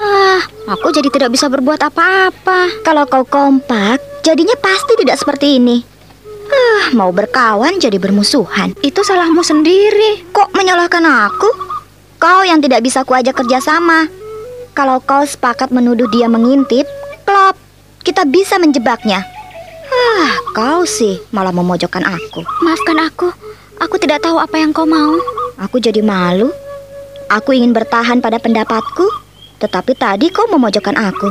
Ah, 0.00 0.40
aku 0.64 0.88
jadi 0.92 1.12
tidak 1.12 1.36
bisa 1.36 1.52
berbuat 1.52 1.80
apa-apa. 1.84 2.80
Kalau 2.80 3.04
kau 3.04 3.24
kompak, 3.28 4.00
jadinya 4.24 4.56
pasti 4.56 4.96
tidak 4.96 5.20
seperti 5.20 5.60
ini. 5.60 5.89
Ah, 6.50 6.90
mau 6.92 7.14
berkawan 7.14 7.78
jadi 7.78 7.96
bermusuhan. 8.02 8.74
Itu 8.82 9.06
salahmu 9.06 9.40
sendiri. 9.46 10.26
Kok 10.34 10.50
menyalahkan 10.52 11.02
aku? 11.06 11.50
Kau 12.20 12.42
yang 12.44 12.58
tidak 12.60 12.84
bisa 12.84 13.06
kuajak 13.06 13.32
kerjasama. 13.32 14.10
Kalau 14.74 14.98
kau 15.02 15.22
sepakat 15.22 15.70
menuduh 15.70 16.10
dia 16.10 16.26
mengintip, 16.26 16.84
klop, 17.22 17.54
kita 18.02 18.26
bisa 18.26 18.58
menjebaknya. 18.58 19.22
Ah, 19.90 20.32
kau 20.54 20.86
sih 20.86 21.18
malah 21.34 21.54
memojokkan 21.54 22.02
aku. 22.06 22.42
Maafkan 22.62 22.98
aku. 23.02 23.28
Aku 23.80 23.96
tidak 23.96 24.20
tahu 24.20 24.36
apa 24.36 24.60
yang 24.60 24.70
kau 24.76 24.84
mau. 24.84 25.16
Aku 25.58 25.80
jadi 25.80 26.04
malu. 26.04 26.52
Aku 27.30 27.54
ingin 27.54 27.70
bertahan 27.70 28.18
pada 28.18 28.42
pendapatku, 28.42 29.06
tetapi 29.62 29.94
tadi 29.94 30.28
kau 30.34 30.50
memojokkan 30.50 30.98
aku. 30.98 31.30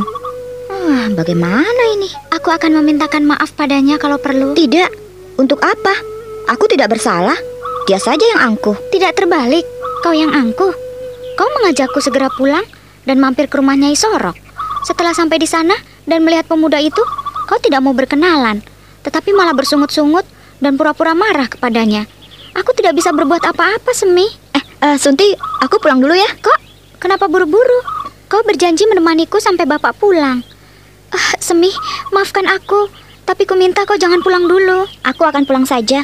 Ah, 0.71 1.11
bagaimana 1.13 1.83
ini? 1.95 2.09
Aku 2.33 2.49
akan 2.49 2.79
memintakan 2.81 3.27
maaf 3.27 3.53
padanya 3.53 3.99
kalau 4.01 4.17
perlu. 4.17 4.55
Tidak. 4.55 4.98
Untuk 5.39 5.63
apa? 5.63 5.95
Aku 6.51 6.67
tidak 6.67 6.91
bersalah. 6.91 7.39
Dia 7.87 7.95
saja 7.95 8.19
yang 8.35 8.51
angkuh. 8.51 8.75
Tidak 8.91 9.15
terbalik. 9.15 9.63
Kau 10.03 10.11
yang 10.11 10.35
angkuh. 10.35 10.75
Kau 11.39 11.47
mengajakku 11.55 12.03
segera 12.03 12.27
pulang 12.27 12.67
dan 13.07 13.23
mampir 13.23 13.47
ke 13.47 13.55
rumah 13.55 13.79
Nyai 13.79 13.95
Sorok. 13.95 14.35
Setelah 14.83 15.15
sampai 15.15 15.39
di 15.39 15.47
sana 15.47 15.71
dan 16.03 16.27
melihat 16.27 16.43
pemuda 16.43 16.75
itu, 16.83 16.99
kau 17.47 17.55
tidak 17.63 17.79
mau 17.79 17.95
berkenalan, 17.95 18.59
tetapi 19.07 19.31
malah 19.31 19.55
bersungut-sungut 19.55 20.27
dan 20.59 20.75
pura-pura 20.75 21.15
marah 21.15 21.47
kepadanya. 21.47 22.03
Aku 22.59 22.75
tidak 22.75 22.99
bisa 22.99 23.15
berbuat 23.15 23.39
apa-apa, 23.39 23.95
Semi. 23.95 24.27
Eh, 24.51 24.63
eh, 24.83 24.95
Sunti, 24.99 25.31
aku 25.63 25.79
pulang 25.79 26.03
dulu 26.03 26.19
ya. 26.19 26.27
Kok? 26.27 26.59
Kenapa 26.99 27.31
buru-buru? 27.31 27.79
Kau 28.27 28.43
berjanji 28.43 28.83
menemaniku 28.91 29.39
sampai 29.39 29.63
bapak 29.63 29.95
pulang. 29.95 30.43
Ah, 31.15 31.31
Semi, 31.39 31.71
maafkan 32.11 32.43
aku. 32.43 32.91
Tapi 33.29 33.45
ku 33.45 33.53
minta 33.53 33.85
kau 33.85 33.93
jangan 33.93 34.25
pulang 34.25 34.49
dulu. 34.49 34.89
Aku 35.05 35.21
akan 35.21 35.45
pulang 35.45 35.61
saja. 35.61 36.01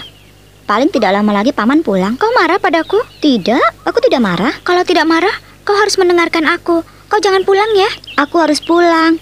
Paling 0.69 0.93
tidak 0.93 1.09
lama 1.09 1.33
lagi 1.33 1.49
paman 1.49 1.81
pulang. 1.81 2.13
Kau 2.21 2.29
marah 2.37 2.61
padaku? 2.61 3.01
Tidak, 3.17 3.81
aku 3.81 3.97
tidak 3.97 4.21
marah. 4.21 4.53
Kalau 4.61 4.85
tidak 4.85 5.09
marah, 5.09 5.33
kau 5.65 5.73
harus 5.73 5.97
mendengarkan 5.97 6.45
aku. 6.45 6.85
Kau 7.09 7.17
jangan 7.17 7.41
pulang 7.41 7.65
ya. 7.73 7.89
Aku 8.21 8.37
harus 8.37 8.61
pulang. 8.61 9.17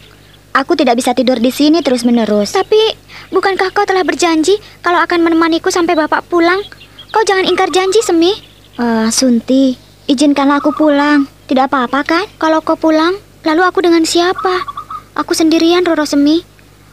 Aku 0.51 0.75
tidak 0.75 0.99
bisa 0.99 1.15
tidur 1.15 1.39
di 1.39 1.47
sini 1.47 1.79
terus-menerus. 1.79 2.51
Tapi, 2.51 2.91
bukankah 3.31 3.71
kau 3.71 3.87
telah 3.87 4.03
berjanji 4.03 4.59
kalau 4.83 4.99
akan 4.99 5.23
menemaniku 5.23 5.71
sampai 5.71 5.95
bapak 5.95 6.27
pulang? 6.27 6.59
Kau 7.07 7.23
jangan 7.23 7.47
ingkar 7.47 7.71
janji, 7.71 8.03
Semi. 8.03 8.35
Eh, 8.83 9.07
Sunti, 9.15 9.79
izinkanlah 10.11 10.59
aku 10.59 10.75
pulang. 10.75 11.23
Tidak 11.47 11.71
apa-apa 11.71 12.03
kan? 12.03 12.27
Kalau 12.35 12.59
kau 12.67 12.75
pulang, 12.75 13.15
lalu 13.47 13.63
aku 13.63 13.79
dengan 13.79 14.03
siapa? 14.03 14.59
Aku 15.15 15.31
sendirian, 15.31 15.87
Roro 15.87 16.03
Semi. 16.03 16.43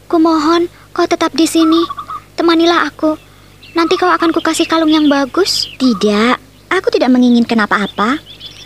Kumohon 0.06 0.70
kau 0.90 1.06
tetap 1.06 1.34
di 1.34 1.46
sini. 1.46 1.82
Temanilah 2.34 2.88
aku. 2.88 3.14
Nanti 3.76 3.94
kau 3.94 4.10
akan 4.10 4.34
kukasih 4.34 4.66
kalung 4.66 4.90
yang 4.90 5.06
bagus. 5.06 5.70
Tidak, 5.78 6.34
aku 6.72 6.88
tidak 6.90 7.10
menginginkan 7.14 7.62
apa-apa. 7.62 8.18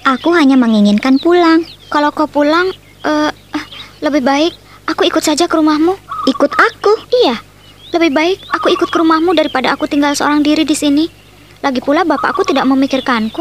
Aku 0.04 0.32
hanya 0.36 0.56
menginginkan 0.56 1.20
pulang. 1.20 1.64
Kalau 1.88 2.12
kau 2.12 2.28
pulang, 2.28 2.72
eh, 3.04 3.30
eh, 3.32 3.64
lebih 4.04 4.24
baik 4.24 4.52
aku 4.88 5.08
ikut 5.08 5.24
saja 5.24 5.48
ke 5.48 5.54
rumahmu. 5.56 5.96
Ikut 6.28 6.52
aku? 6.52 6.92
Iya. 7.24 7.36
Lebih 7.92 8.10
baik 8.10 8.38
aku 8.52 8.72
ikut 8.74 8.88
ke 8.90 8.96
rumahmu 9.00 9.36
daripada 9.36 9.72
aku 9.72 9.88
tinggal 9.88 10.16
seorang 10.16 10.40
diri 10.40 10.64
di 10.64 10.76
sini. 10.76 11.04
Lagi 11.64 11.80
pula 11.80 12.04
bapakku 12.04 12.44
tidak 12.44 12.68
memikirkanku. 12.68 13.40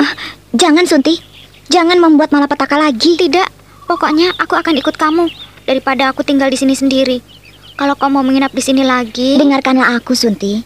jangan, 0.62 0.88
Sunti. 0.88 1.19
Jangan 1.67 2.00
membuat 2.00 2.32
malapetaka 2.32 2.80
lagi. 2.80 3.19
Tidak. 3.19 3.50
Pokoknya 3.88 4.32
aku 4.39 4.56
akan 4.56 4.80
ikut 4.80 4.96
kamu 4.96 5.28
daripada 5.67 6.12
aku 6.12 6.24
tinggal 6.24 6.48
di 6.48 6.56
sini 6.60 6.76
sendiri. 6.76 7.33
Kalau 7.73 7.97
kau 7.97 8.05
mau 8.13 8.21
menginap 8.21 8.53
di 8.53 8.62
sini 8.62 8.86
lagi, 8.86 9.41
dengarkanlah 9.41 9.97
aku, 9.97 10.13
Sunti. 10.13 10.62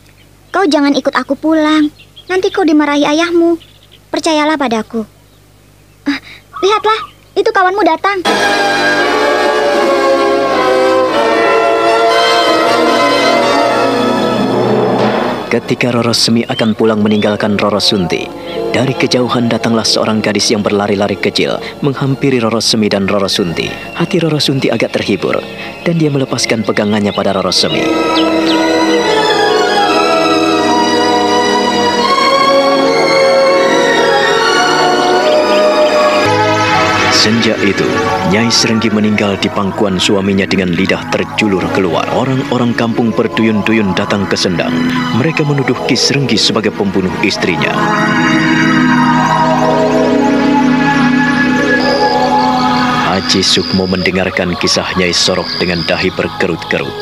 Kau 0.52 0.68
jangan 0.68 0.92
ikut 0.92 1.16
aku 1.16 1.40
pulang. 1.40 1.88
Nanti 2.28 2.52
kau 2.52 2.68
dimarahi 2.68 3.08
ayahmu. 3.08 3.56
Percayalah 4.12 4.60
padaku. 4.60 5.08
Ah, 6.04 6.20
lihatlah, 6.60 7.00
itu 7.40 7.48
kawanmu 7.48 7.82
datang. 7.88 8.28
Ketika 15.58 15.90
Roro 15.90 16.14
Semi 16.14 16.46
akan 16.46 16.78
pulang 16.78 17.02
meninggalkan 17.02 17.58
Roro 17.58 17.82
Sunti, 17.82 18.30
dari 18.70 18.94
kejauhan 18.94 19.50
datanglah 19.50 19.82
seorang 19.82 20.22
gadis 20.22 20.54
yang 20.54 20.62
berlari-lari 20.62 21.18
kecil 21.18 21.58
menghampiri 21.82 22.38
Roro 22.38 22.62
Semi 22.62 22.86
dan 22.94 23.10
Roro 23.10 23.26
Sunti. 23.26 23.66
Hati 23.98 24.22
Roro 24.22 24.38
Sunti 24.38 24.70
agak 24.70 24.94
terhibur 24.94 25.42
dan 25.82 25.98
dia 25.98 26.14
melepaskan 26.14 26.62
pegangannya 26.62 27.10
pada 27.10 27.34
Roro 27.34 27.50
Semi. 27.50 27.82
Senja 37.18 37.58
itu, 37.66 37.90
Nyai 38.28 38.52
Serenggi 38.52 38.90
meninggal 38.92 39.40
di 39.40 39.48
pangkuan 39.48 40.02
suaminya 40.02 40.44
dengan 40.44 40.74
lidah 40.74 41.06
terjulur 41.14 41.64
keluar. 41.72 42.04
Orang-orang 42.12 42.76
kampung 42.76 43.14
berduyun-duyun 43.14 43.94
datang 43.94 44.26
ke 44.26 44.36
Sendang. 44.36 44.74
Mereka 45.22 45.46
menuduh 45.46 45.78
Ki 45.86 45.94
Serenggi 45.94 46.36
sebagai 46.36 46.74
pembunuh 46.74 47.14
istrinya. 47.24 47.72
Haji 53.08 53.42
Sukmo 53.46 53.86
mendengarkan 53.86 54.58
kisah 54.58 54.94
Nyai 54.98 55.16
Sorok 55.16 55.48
dengan 55.62 55.82
dahi 55.86 56.14
berkerut-kerut. 56.14 56.94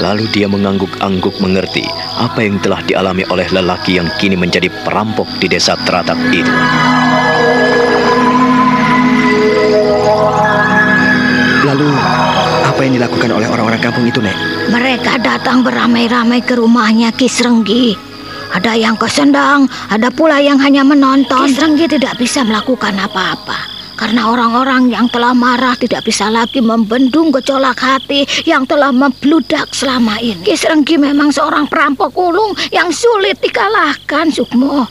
Lalu 0.00 0.30
dia 0.32 0.48
mengangguk-angguk 0.48 1.42
mengerti 1.44 1.84
apa 2.16 2.40
yang 2.40 2.56
telah 2.64 2.80
dialami 2.86 3.26
oleh 3.28 3.44
lelaki 3.52 4.00
yang 4.00 4.08
kini 4.16 4.38
menjadi 4.38 4.72
perampok 4.86 5.28
di 5.36 5.50
desa 5.50 5.76
Teratak 5.76 6.16
itu. 6.32 6.54
Apa 12.80 12.88
yang 12.88 12.96
dilakukan 12.96 13.28
oleh 13.36 13.44
orang-orang 13.44 13.76
kampung 13.84 14.08
itu, 14.08 14.24
Nek? 14.24 14.32
Mereka 14.72 15.20
datang 15.20 15.60
beramai-ramai 15.60 16.40
ke 16.40 16.56
rumahnya 16.56 17.12
Ki 17.12 17.28
Serenggi. 17.28 17.92
Ada 18.56 18.72
yang 18.72 18.96
ke 18.96 19.04
sendang, 19.04 19.68
ada 19.92 20.08
pula 20.08 20.40
yang 20.40 20.56
hanya 20.56 20.80
menonton. 20.80 21.44
Ki 21.44 21.60
Serenggi 21.60 21.84
tidak 21.84 22.16
bisa 22.16 22.40
melakukan 22.40 22.96
apa-apa. 22.96 23.68
Karena 24.00 24.32
orang-orang 24.32 24.88
yang 24.88 25.12
telah 25.12 25.36
marah 25.36 25.76
tidak 25.76 26.08
bisa 26.08 26.32
lagi 26.32 26.64
membendung 26.64 27.28
gejolak 27.36 27.76
hati 27.76 28.24
yang 28.48 28.64
telah 28.64 28.88
membludak 28.96 29.68
selama 29.76 30.16
ini. 30.16 30.40
Ki 30.40 30.56
Serenggi 30.56 30.96
memang 30.96 31.28
seorang 31.36 31.68
perampok 31.68 32.16
ulung 32.16 32.56
yang 32.72 32.88
sulit 32.88 33.36
dikalahkan, 33.44 34.32
Sukmo. 34.32 34.88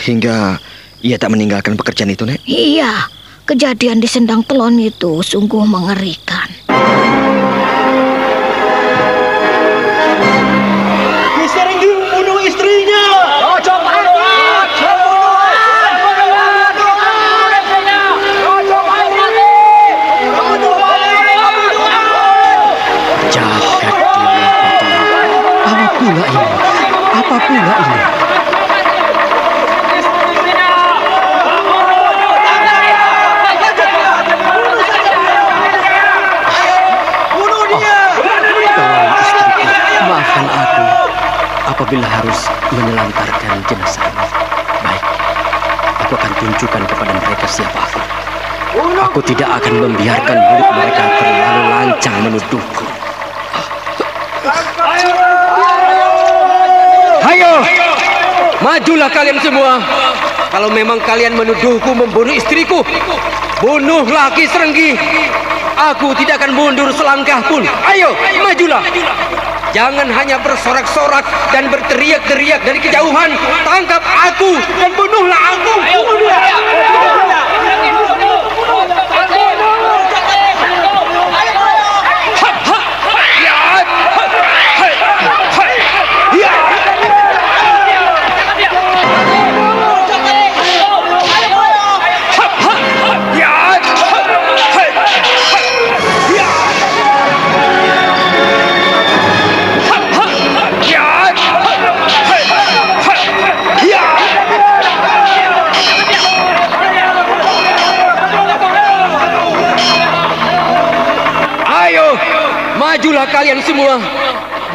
Hingga 0.00 0.56
ia 1.04 1.20
tak 1.20 1.28
meninggalkan 1.28 1.76
pekerjaan 1.76 2.08
itu, 2.08 2.24
Nek? 2.24 2.40
Iya, 2.48 3.04
kejadian 3.46 4.02
di 4.02 4.10
Sendang 4.10 4.42
Telon 4.42 4.74
itu 4.82 5.22
sungguh 5.22 5.62
mengerikan. 5.62 6.50
Istrinya. 12.46 13.02
Jagat 23.26 23.94
Dewa. 23.98 24.46
Apa 25.66 25.86
pula 25.98 26.22
ini? 26.30 26.46
Apa 27.18 27.36
pula 27.42 27.74
ini? 27.82 27.98
Bunuh 37.34 37.62
dia. 37.74 37.98
Tolong 38.76 39.10
istriku, 39.18 39.62
maafkan 40.06 40.46
aku 40.46 41.75
apabila 41.86 42.02
harus 42.02 42.50
menelantarkan 42.74 43.62
jenazah 43.70 44.02
ini. 44.10 44.26
Baik, 44.82 45.04
aku 46.02 46.12
akan 46.18 46.32
tunjukkan 46.34 46.82
kepada 46.82 47.14
mereka 47.14 47.46
siapa 47.46 47.78
aku. 47.78 48.02
Aku 49.06 49.22
tidak 49.22 49.62
akan 49.62 49.86
membiarkan 49.86 50.34
mulut 50.34 50.68
mereka 50.74 51.02
terlalu 51.22 51.62
lancang 51.70 52.16
menuduhku. 52.26 52.86
Hayo, 57.22 57.52
majulah 58.66 59.06
kalian 59.06 59.38
semua. 59.38 59.78
Kalau 60.50 60.74
memang 60.74 60.98
kalian 61.06 61.38
menuduhku 61.38 61.94
membunuh 61.94 62.34
istriku, 62.34 62.82
bunuhlah 63.62 64.34
Ki 64.34 64.50
Serenggi. 64.50 64.98
Aku 65.94 66.18
tidak 66.18 66.42
akan 66.42 66.50
mundur 66.50 66.90
selangkah 66.90 67.46
pun. 67.46 67.62
Ayo, 67.62 68.10
majulah. 68.42 68.82
Jangan 69.76 70.08
hanya 70.08 70.40
bersorak-sorak 70.40 71.20
dan 71.52 71.68
berteriak-teriak 71.68 72.64
dari 72.64 72.80
kejauhan. 72.80 73.28
Tangkap 73.60 74.00
aku 74.00 74.56
dan 74.80 74.88
bunuhlah 74.96 75.36
aku. 75.52 75.72
Ayo, 75.84 76.00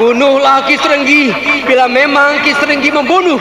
Bunuhlah 0.02 0.66
Ki 0.66 0.82
Serenggi 0.82 1.30
bila 1.62 1.86
memang 1.86 2.42
Ki 2.42 2.58
Serenggi 2.58 2.90
membunuh. 2.90 3.38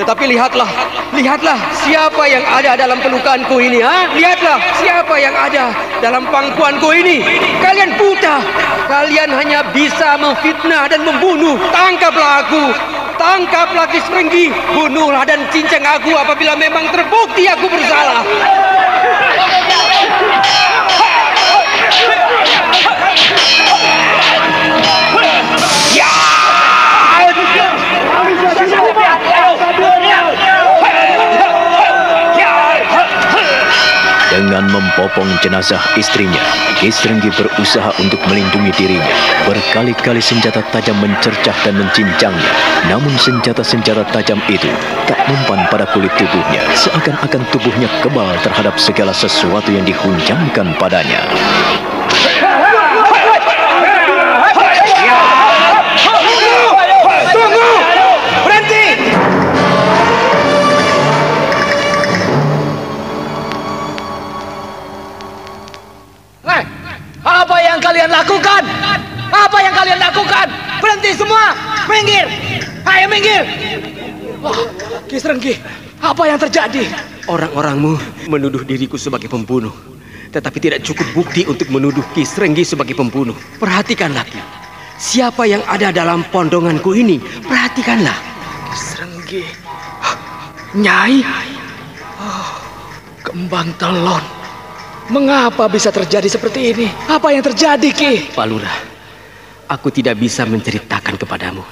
Tetapi 0.00 0.32
lihatlah, 0.32 0.64
lihatlah 1.12 1.60
siapa 1.84 2.24
yang 2.24 2.40
ada 2.40 2.72
dalam 2.72 3.04
pelukanku 3.04 3.60
ini, 3.60 3.84
ha? 3.84 4.08
Lihatlah 4.16 4.56
siapa 4.80 5.12
yang 5.20 5.36
ada 5.36 5.76
dalam 6.00 6.24
pangkuanku 6.32 6.88
ini. 6.96 7.20
Kalian 7.60 8.00
buta. 8.00 8.40
Kalian 8.88 9.28
hanya 9.28 9.60
bisa 9.76 10.16
memfitnah 10.16 10.88
dan 10.88 11.04
membunuh. 11.04 11.60
Tangkaplah 11.68 12.48
aku. 12.48 12.72
Tangkaplah 13.20 13.84
Ki 13.92 14.00
Serenggi. 14.00 14.48
Bunuhlah 14.72 15.28
dan 15.28 15.44
cincang 15.52 15.84
aku 15.84 16.16
apabila 16.16 16.56
memang 16.56 16.88
terbukti 16.88 17.44
aku 17.44 17.68
bersalah. 17.68 18.24
Dengan 34.50 34.66
meneropong 34.66 35.30
jenazah 35.46 35.78
istrinya, 35.94 36.42
Ki 36.74 36.90
Serenggi 36.90 37.30
berusaha 37.30 37.94
untuk 38.02 38.18
melindungi 38.26 38.74
dirinya. 38.74 39.14
Berkali-kali 39.46 40.18
senjata 40.18 40.58
tajam 40.74 40.98
mencercah 40.98 41.54
dan 41.62 41.78
mencincangnya. 41.78 42.50
Namun 42.90 43.14
senjata-senjata 43.14 44.10
tajam 44.10 44.42
itu 44.50 44.66
tak 45.06 45.22
mempan 45.30 45.70
pada 45.70 45.86
kulit 45.94 46.10
tubuhnya. 46.18 46.66
Seakan-akan 46.74 47.46
tubuhnya 47.54 47.86
kebal 48.02 48.26
terhadap 48.42 48.74
segala 48.74 49.14
sesuatu 49.14 49.70
yang 49.70 49.86
dihunjamkan 49.86 50.74
padanya. 50.82 51.22
Apa 69.50 69.66
yang 69.66 69.74
kalian 69.74 69.98
lakukan? 69.98 70.46
Berhenti 70.78 71.10
semua! 71.18 71.58
Minggir! 71.90 72.22
Ayo 72.86 73.10
minggir! 73.10 73.42
Wah, 74.38 74.54
Ki 75.10 75.18
Serenggi, 75.18 75.58
apa 75.98 76.22
yang 76.22 76.38
terjadi? 76.38 76.86
Orang-orangmu 77.26 77.98
menuduh 78.30 78.62
diriku 78.62 78.94
sebagai 78.94 79.26
pembunuh. 79.26 79.74
Tetapi 80.30 80.58
tidak 80.62 80.86
cukup 80.86 81.02
bukti 81.18 81.42
untuk 81.50 81.66
menuduh 81.66 82.06
Ki 82.14 82.22
Serenggi 82.22 82.62
sebagai 82.62 82.94
pembunuh. 82.94 83.34
Perhatikanlah 83.58 84.22
Ki. 84.22 84.38
Siapa 85.02 85.42
yang 85.50 85.66
ada 85.66 85.90
dalam 85.90 86.22
pondonganku 86.30 86.94
ini? 86.94 87.18
Perhatikanlah. 87.42 88.14
Ki 88.70 88.76
Serenggi. 88.78 89.42
Nyai. 90.78 91.26
Oh, 92.22 92.54
kembang 93.26 93.74
telon. 93.82 94.22
Mengapa 95.10 95.66
bisa 95.66 95.90
terjadi 95.90 96.30
seperti 96.30 96.70
ini? 96.70 96.86
Apa 97.10 97.34
yang 97.34 97.42
terjadi, 97.42 97.90
Ki? 97.90 98.30
Pak 98.30 98.46
Lurah, 98.46 98.89
aku 99.70 99.94
tidak 99.94 100.18
bisa 100.18 100.42
menceritakan 100.42 101.14
kepadamu. 101.14 101.62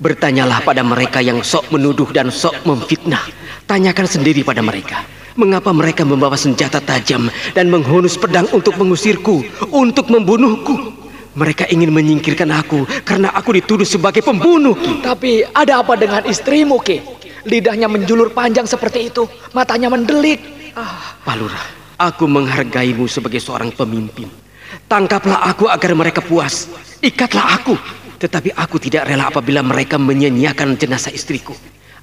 Bertanyalah 0.00 0.64
pada 0.64 0.80
mereka 0.80 1.20
yang 1.20 1.44
sok 1.44 1.72
menuduh 1.72 2.08
dan 2.08 2.32
sok 2.32 2.64
memfitnah. 2.64 3.20
Tanyakan 3.68 4.08
sendiri 4.08 4.40
pada 4.40 4.64
mereka. 4.64 5.04
Mengapa 5.36 5.68
mereka 5.76 6.00
membawa 6.08 6.36
senjata 6.40 6.80
tajam 6.80 7.28
dan 7.52 7.68
menghunus 7.68 8.16
pedang 8.16 8.48
untuk 8.56 8.80
mengusirku, 8.80 9.44
untuk 9.68 10.08
membunuhku? 10.08 10.96
Mereka 11.36 11.68
ingin 11.68 11.92
menyingkirkan 11.92 12.48
aku 12.48 12.88
karena 13.04 13.28
aku 13.36 13.60
dituduh 13.60 13.84
sebagai 13.84 14.24
pembunuh. 14.24 14.72
Tapi 15.04 15.44
ada 15.52 15.84
apa 15.84 15.92
dengan 15.92 16.24
istrimu, 16.24 16.80
Ki? 16.80 17.04
Lidahnya 17.44 17.92
menjulur 17.92 18.32
panjang 18.32 18.64
seperti 18.64 19.12
itu, 19.12 19.28
matanya 19.52 19.92
mendelik. 19.92 20.40
Ah, 20.72 21.20
Pak 21.20 21.36
Lurah, 21.36 21.66
aku 22.00 22.24
menghargaimu 22.24 23.04
sebagai 23.04 23.40
seorang 23.40 23.68
pemimpin. 23.76 24.45
Tangkaplah 24.86 25.46
aku 25.50 25.66
agar 25.66 25.92
mereka 25.98 26.22
puas. 26.22 26.70
Ikatlah 27.02 27.60
aku. 27.60 27.74
Tetapi 28.16 28.56
aku 28.56 28.80
tidak 28.80 29.10
rela 29.10 29.28
apabila 29.28 29.60
mereka 29.60 30.00
menyanyiakan 30.00 30.80
jenazah 30.80 31.12
istriku. 31.12 31.52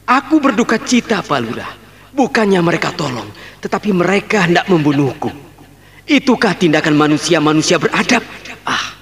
Aku 0.03 0.43
berduka 0.43 0.77
cita, 0.77 1.23
Pak 1.23 1.39
Lurah. 1.41 1.71
Bukannya 2.13 2.61
mereka 2.61 2.93
tolong, 2.93 3.25
tetapi 3.57 3.89
mereka 3.89 4.45
hendak 4.45 4.69
membunuhku. 4.69 5.33
Itukah 6.05 6.53
tindakan 6.53 6.93
manusia-manusia 6.93 7.81
beradab? 7.81 8.21
Ah, 8.67 8.93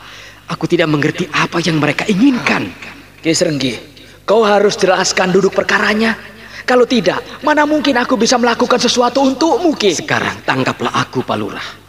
aku 0.48 0.70
tidak 0.70 0.88
mengerti 0.88 1.28
apa 1.34 1.60
yang 1.60 1.82
mereka 1.82 2.08
inginkan. 2.08 2.72
Ki 3.20 3.36
Serenggi, 3.36 3.76
kau 4.24 4.48
harus 4.48 4.80
jelaskan 4.80 5.34
duduk 5.36 5.52
perkaranya. 5.52 6.16
Kalau 6.64 6.88
tidak, 6.88 7.42
mana 7.44 7.68
mungkin 7.68 7.98
aku 8.00 8.16
bisa 8.16 8.38
melakukan 8.38 8.80
sesuatu 8.80 9.26
untukmu, 9.26 9.76
Ki? 9.76 9.92
Sekarang 9.92 10.46
tangkaplah 10.48 10.94
aku, 10.94 11.26
Pak 11.26 11.36
Lurah. 11.36 11.81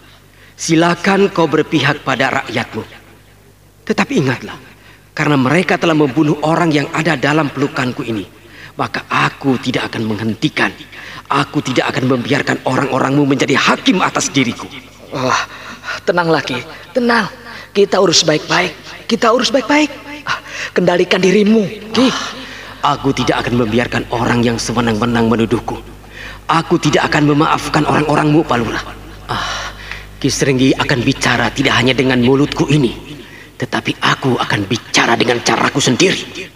Silakan 0.63 1.27
kau 1.35 1.51
berpihak 1.51 2.07
pada 2.07 2.31
rakyatmu. 2.39 2.87
Tetapi 3.83 4.13
ingatlah, 4.15 4.55
karena 5.11 5.35
mereka 5.35 5.75
telah 5.75 5.99
membunuh 5.99 6.39
orang 6.47 6.71
yang 6.71 6.87
ada 6.95 7.19
dalam 7.19 7.51
pelukanku 7.51 8.07
ini, 8.07 8.23
maka 8.79 9.03
aku 9.11 9.59
tidak 9.59 9.91
akan 9.91 10.07
menghentikan. 10.07 10.71
Aku 11.27 11.67
tidak 11.67 11.91
akan 11.91 12.15
membiarkan 12.15 12.63
orang-orangmu 12.63 13.27
menjadi 13.27 13.59
hakim 13.59 13.99
atas 14.07 14.31
diriku. 14.31 14.71
Wah, 15.11 15.51
tenang 16.07 16.31
lagi, 16.31 16.63
tenang. 16.95 17.27
Kita 17.75 17.99
urus 17.99 18.23
baik-baik. 18.23 18.71
Kita 19.11 19.35
urus 19.35 19.51
baik-baik. 19.51 19.91
Ah, 20.23 20.39
Kendalikan 20.71 21.19
dirimu, 21.19 21.67
Ki. 21.91 22.07
Aku 22.87 23.11
tidak 23.11 23.43
akan 23.43 23.67
membiarkan 23.67 24.07
orang 24.15 24.47
yang 24.47 24.63
sewenang-wenang 24.63 25.27
menuduhku. 25.27 25.83
Aku 26.47 26.79
tidak 26.79 27.11
akan 27.11 27.35
memaafkan 27.35 27.83
orang-orangmu, 27.83 28.47
Pak 28.47 28.57
Lurah. 28.63 28.85
Ah, 29.27 29.62
Ki 30.23 30.31
Serenggi 30.31 30.71
akan 30.71 31.03
bicara 31.03 31.51
tidak 31.51 31.83
hanya 31.83 31.99
dengan 31.99 32.23
mulutku 32.23 32.71
ini, 32.71 32.95
tetapi 33.59 33.99
aku 33.99 34.39
akan 34.39 34.71
bicara 34.71 35.19
dengan 35.19 35.43
caraku 35.43 35.83
sendiri. 35.83 36.47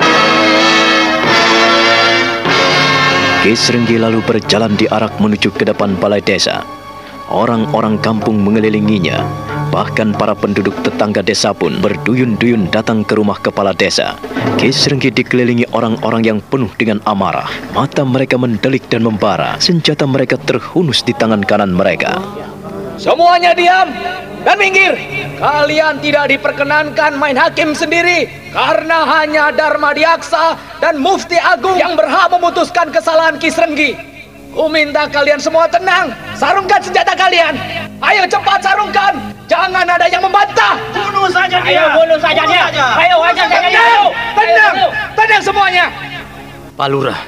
Ki 3.43 3.53
Serenggi 3.59 3.99
lalu 3.99 4.23
berjalan 4.23 4.79
diarak 4.79 5.19
menuju 5.19 5.51
ke 5.51 5.67
depan 5.67 5.99
balai 5.99 6.23
desa. 6.23 6.63
Orang-orang 7.27 7.99
kampung 7.99 8.39
mengelilinginya. 8.39 9.27
Bahkan 9.75 10.15
para 10.15 10.39
penduduk 10.39 10.79
tetangga 10.87 11.27
desa 11.27 11.51
pun 11.51 11.83
berduyun-duyun 11.83 12.71
datang 12.71 13.03
ke 13.03 13.19
rumah 13.19 13.43
kepala 13.43 13.75
desa. 13.75 14.15
Ki 14.63 14.71
Serenggi 14.71 15.11
dikelilingi 15.11 15.75
orang-orang 15.75 16.23
yang 16.23 16.39
penuh 16.39 16.71
dengan 16.79 17.03
amarah. 17.03 17.51
Mata 17.75 18.07
mereka 18.07 18.39
mendelik 18.39 18.87
dan 18.87 19.03
membara. 19.03 19.59
Senjata 19.59 20.07
mereka 20.07 20.39
terhunus 20.39 21.03
di 21.03 21.11
tangan 21.19 21.43
kanan 21.43 21.75
mereka. 21.75 22.23
Semuanya 22.97 23.53
diam 23.53 23.89
dan 24.43 24.57
minggir. 24.57 24.97
Kalian 25.37 26.01
tidak 26.01 26.33
diperkenankan 26.33 27.21
main 27.21 27.37
hakim 27.37 27.77
sendiri 27.77 28.25
karena 28.57 29.05
hanya 29.05 29.53
Dharma 29.53 29.93
Diaksa 29.93 30.57
dan 30.81 30.97
Mufti 30.97 31.37
Agung 31.37 31.77
yang 31.77 31.93
berhak 31.93 32.33
memutuskan 32.33 32.89
kesalahan 32.89 33.37
Ki 33.37 33.53
Serenggi. 33.53 33.93
Ku 34.57 34.73
minta 34.73 35.05
kalian 35.13 35.37
semua 35.37 35.69
tenang. 35.69 36.17
Sarungkan 36.41 36.81
senjata 36.81 37.13
kalian. 37.13 37.53
Ayo 38.01 38.25
cepat 38.25 38.65
sarungkan. 38.65 39.13
Jangan 39.45 39.85
ada 39.85 40.09
yang 40.09 40.25
membantah. 40.25 40.81
Bunuh 40.97 41.29
saja 41.29 41.61
dia. 41.61 41.77
Ayo 41.77 41.85
bunuh 41.93 42.19
saja 42.19 42.43
dia. 42.49 42.65
Ayo 42.97 43.17
hajar 43.21 43.47
saja 43.53 43.69
dia. 43.69 43.85
Tenang, 44.33 44.77
tenang 45.13 45.43
semuanya. 45.45 45.85
Pak 46.73 46.89
Lurah, 46.89 47.21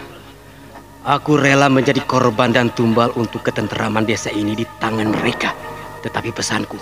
aku 1.08 1.40
rela 1.40 1.72
menjadi 1.72 2.04
korban 2.04 2.52
dan 2.52 2.68
tumbal 2.76 3.08
untuk 3.16 3.40
ketenteraman 3.40 4.04
desa 4.04 4.28
ini 4.28 4.52
di 4.52 4.68
tangan 4.76 5.08
mereka. 5.08 5.56
Tetapi 6.04 6.30
pesanku, 6.36 6.76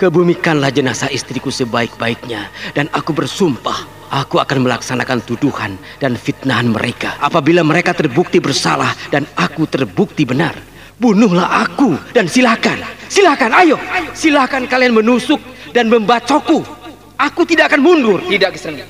kebumikanlah 0.00 0.72
jenazah 0.72 1.12
istriku 1.12 1.52
sebaik-baiknya 1.52 2.48
dan 2.72 2.88
aku 2.96 3.12
bersumpah 3.12 3.84
aku 4.08 4.40
akan 4.40 4.64
melaksanakan 4.64 5.20
tuduhan 5.28 5.76
dan 6.00 6.16
fitnahan 6.16 6.72
mereka 6.72 7.20
apabila 7.20 7.60
mereka 7.60 7.92
terbukti 7.92 8.40
bersalah 8.40 8.96
dan 9.12 9.28
aku 9.36 9.68
terbukti 9.68 10.24
benar. 10.24 10.56
Bunuhlah 10.94 11.66
aku 11.68 11.98
dan 12.14 12.30
silakan, 12.30 12.78
silakan, 13.10 13.50
ayo, 13.60 13.76
silakan 14.14 14.64
kalian 14.70 14.94
menusuk 14.94 15.42
dan 15.74 15.90
membacokku. 15.90 16.62
Aku 17.18 17.42
tidak 17.42 17.74
akan 17.74 17.82
mundur. 17.82 18.18
Tidak, 18.22 18.50
Ki 18.54 18.58
Serenggi. 18.58 18.86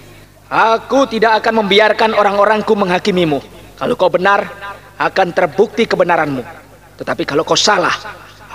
Aku 0.53 1.09
tidak 1.09 1.41
akan 1.41 1.65
membiarkan 1.65 2.13
orang-orangku 2.13 2.77
menghakimimu. 2.77 3.54
Kalau 3.75 3.95
kau 3.99 4.11
benar, 4.11 4.47
akan 4.99 5.29
terbukti 5.35 5.85
kebenaranmu. 5.85 6.43
Tetapi 6.95 7.23
kalau 7.27 7.43
kau 7.43 7.59
salah, 7.59 7.95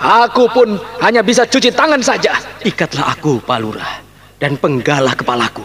aku 0.00 0.48
pun 0.48 0.68
hanya 1.04 1.20
bisa 1.20 1.44
cuci 1.44 1.68
tangan 1.76 2.00
saja. 2.00 2.36
Ikatlah 2.64 3.12
aku, 3.12 3.44
Pak 3.44 3.58
Lurah, 3.60 3.92
dan 4.40 4.56
penggalah 4.56 5.12
kepalaku. 5.12 5.64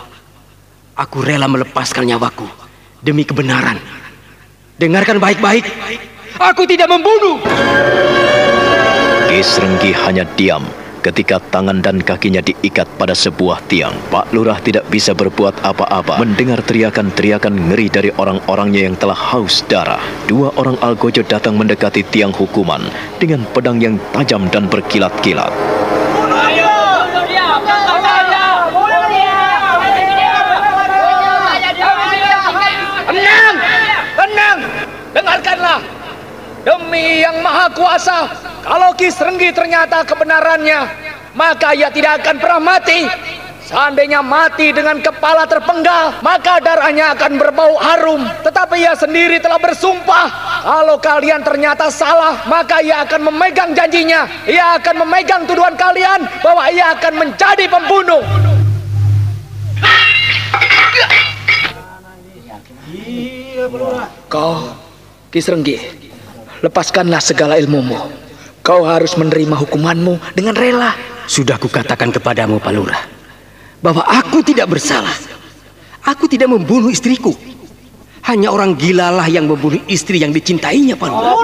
Aku 0.96 1.24
rela 1.24 1.48
melepaskan 1.48 2.08
nyawaku 2.08 2.48
demi 3.04 3.28
kebenaran. 3.28 3.80
Dengarkan 4.76 5.20
baik-baik. 5.20 5.63
Aku 6.36 6.68
tidak 6.68 6.91
membunuh. 6.91 7.39
Ki 9.32 9.39
Serenggi 9.39 9.96
hanya 9.96 10.28
diam 10.36 10.68
ketika 11.06 11.38
tangan 11.38 11.86
dan 11.86 12.02
kakinya 12.02 12.41
diikat 12.41 12.89
pada 12.98 13.13
sebuah 13.13 13.62
tiang. 13.70 13.94
Pak 14.10 14.34
Lurah 14.34 14.58
tidak 14.58 14.89
bisa 14.89 15.13
berbuat 15.13 15.62
apa-apa 15.62 16.18
mendengar 16.18 16.65
teriakan-teriakan 16.65 17.70
ngeri 17.70 17.94
dari 17.94 18.10
orang-orangnya 18.18 18.89
yang 18.89 18.98
telah 18.98 19.13
haus 19.13 19.62
darah. 19.70 20.02
Dua 20.26 20.50
orang 20.58 20.82
algojo 20.82 21.22
datang 21.22 21.62
mendekati 21.62 22.02
tiang 22.10 22.34
hukuman 22.34 22.82
dengan 23.22 23.46
pedang 23.54 23.78
yang 23.78 24.02
tajam 24.18 24.50
dan 24.50 24.65
berkilat-kilat. 24.65 25.54
Tenang. 34.15 34.60
Dengarkanlah. 35.13 35.80
Demi 36.65 37.22
yang 37.22 37.46
maha 37.46 37.70
kuasa, 37.70 38.26
kalau 38.65 38.97
Ki 38.97 39.13
Serenggi 39.13 39.54
ternyata 39.54 40.01
kebenarannya, 40.01 40.89
maka 41.38 41.78
ia 41.78 41.93
tidak 41.93 42.25
akan 42.25 42.41
pernah 42.41 42.62
mati. 42.73 43.06
Seandainya 43.65 44.25
mati 44.25 44.73
dengan 44.73 45.01
kepala 45.01 45.45
terpenggal, 45.45 46.21
maka 46.25 46.58
darahnya 46.62 47.13
akan 47.13 47.38
berbau 47.38 47.78
harum. 47.78 48.25
Tetapi 48.45 48.78
ia 48.78 48.93
sendiri 48.93 49.41
telah 49.41 49.58
bersumpah 49.58 50.30
Kalau 50.65 50.97
kalian 50.97 51.45
ternyata 51.45 51.93
salah, 51.93 52.41
maka 52.49 52.82
ia 52.82 53.06
akan 53.06 53.30
memegang 53.30 53.78
janjinya. 53.78 54.25
Ia 54.49 54.82
akan 54.82 55.06
memegang 55.06 55.45
tuduhan 55.45 55.78
kalian 55.78 56.25
bahwa 56.41 56.65
ia 56.73 56.93
akan 56.97 57.13
menjadi 57.21 57.65
pembunuh. 57.69 58.21
Kau, 64.25 64.73
Kisrenggi, 65.30 65.78
lepaskanlah 66.65 67.21
segala 67.21 67.62
ilmumu. 67.62 68.24
Kau 68.65 68.82
harus 68.82 69.13
menerima 69.13 69.62
hukumanmu 69.62 70.34
dengan 70.34 70.58
rela. 70.58 70.97
Sudah 71.30 71.62
kukatakan 71.62 72.10
kepadamu, 72.10 72.58
Palura, 72.58 72.97
bahwa 73.78 74.01
aku 74.10 74.41
tidak 74.41 74.73
bersalah. 74.73 75.13
Aku 76.01 76.25
tidak 76.25 76.49
membunuh 76.49 76.89
istriku. 76.89 77.30
Hanya 78.25 78.49
orang 78.49 78.73
gilalah 78.73 79.30
yang 79.30 79.45
membunuh 79.45 79.78
istri 79.86 80.17
yang 80.17 80.34
dicintainya, 80.34 80.97
Palura. 80.97 81.38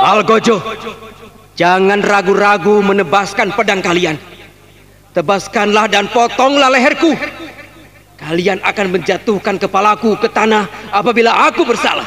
Algojo, 0.00 0.60
jangan 1.56 2.04
ragu-ragu 2.04 2.84
menebaskan 2.84 3.56
pedang 3.56 3.80
kalian. 3.80 4.20
Tebaskanlah 5.16 5.88
dan 5.88 6.12
potonglah 6.12 6.68
leherku. 6.68 7.39
Kalian 8.20 8.60
akan 8.60 9.00
menjatuhkan 9.00 9.56
kepalaku 9.56 10.12
ke 10.20 10.28
tanah 10.28 10.92
apabila 10.92 11.48
aku 11.48 11.64
bersalah. 11.64 12.04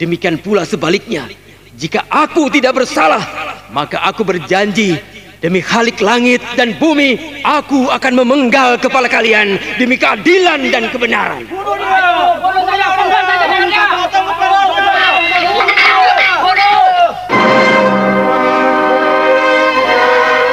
Demikian 0.00 0.40
pula 0.40 0.64
sebaliknya. 0.64 1.28
Jika 1.76 2.08
aku 2.08 2.48
tidak 2.48 2.72
bersalah, 2.80 3.20
maka 3.68 4.00
aku 4.00 4.24
berjanji 4.24 4.96
demi 5.44 5.60
Khalik 5.60 6.00
langit 6.00 6.40
dan 6.56 6.72
bumi, 6.80 7.40
aku 7.44 7.92
akan 7.92 8.12
memenggal 8.16 8.80
kepala 8.80 9.12
kalian 9.12 9.60
demi 9.76 10.00
keadilan 10.00 10.72
dan 10.72 10.88
kebenaran. 10.88 11.44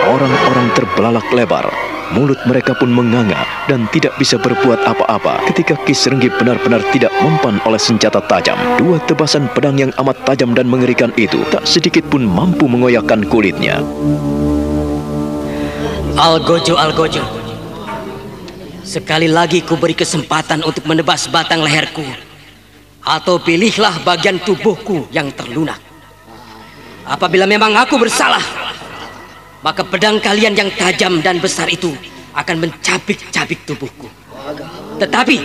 Orang-orang 0.04 0.68
terbelalak 0.76 1.28
lebar, 1.32 1.72
mulut 2.14 2.38
mereka 2.46 2.78
pun 2.78 2.94
menganga 2.94 3.42
dan 3.66 3.90
tidak 3.90 4.14
bisa 4.22 4.38
berbuat 4.38 4.86
apa-apa 4.86 5.42
ketika 5.50 5.74
Kisrenggi 5.84 6.30
benar-benar 6.30 6.86
tidak 6.94 7.10
mempan 7.20 7.58
oleh 7.66 7.82
senjata 7.82 8.22
tajam. 8.30 8.56
Dua 8.78 9.02
tebasan 9.10 9.50
pedang 9.52 9.82
yang 9.82 9.92
amat 9.98 10.22
tajam 10.30 10.54
dan 10.54 10.70
mengerikan 10.70 11.10
itu 11.18 11.42
tak 11.50 11.66
sedikit 11.66 12.06
pun 12.08 12.22
mampu 12.22 12.70
mengoyakkan 12.70 13.26
kulitnya. 13.26 13.82
Algojo, 16.14 16.78
Algojo. 16.78 17.26
Sekali 18.86 19.26
lagi 19.26 19.66
ku 19.66 19.74
beri 19.74 19.98
kesempatan 19.98 20.62
untuk 20.62 20.86
menebas 20.86 21.26
batang 21.26 21.66
leherku. 21.66 22.06
Atau 23.02 23.42
pilihlah 23.42 24.00
bagian 24.06 24.38
tubuhku 24.40 25.10
yang 25.10 25.34
terlunak. 25.34 25.82
Apabila 27.04 27.44
memang 27.44 27.76
aku 27.76 28.00
bersalah, 28.00 28.63
maka 29.64 29.82
pedang 29.88 30.20
kalian 30.20 30.54
yang 30.54 30.70
tajam 30.76 31.24
dan 31.24 31.40
besar 31.40 31.72
itu 31.72 31.96
akan 32.36 32.68
mencabik-cabik 32.68 33.64
tubuhku. 33.64 34.12
Tetapi 35.00 35.38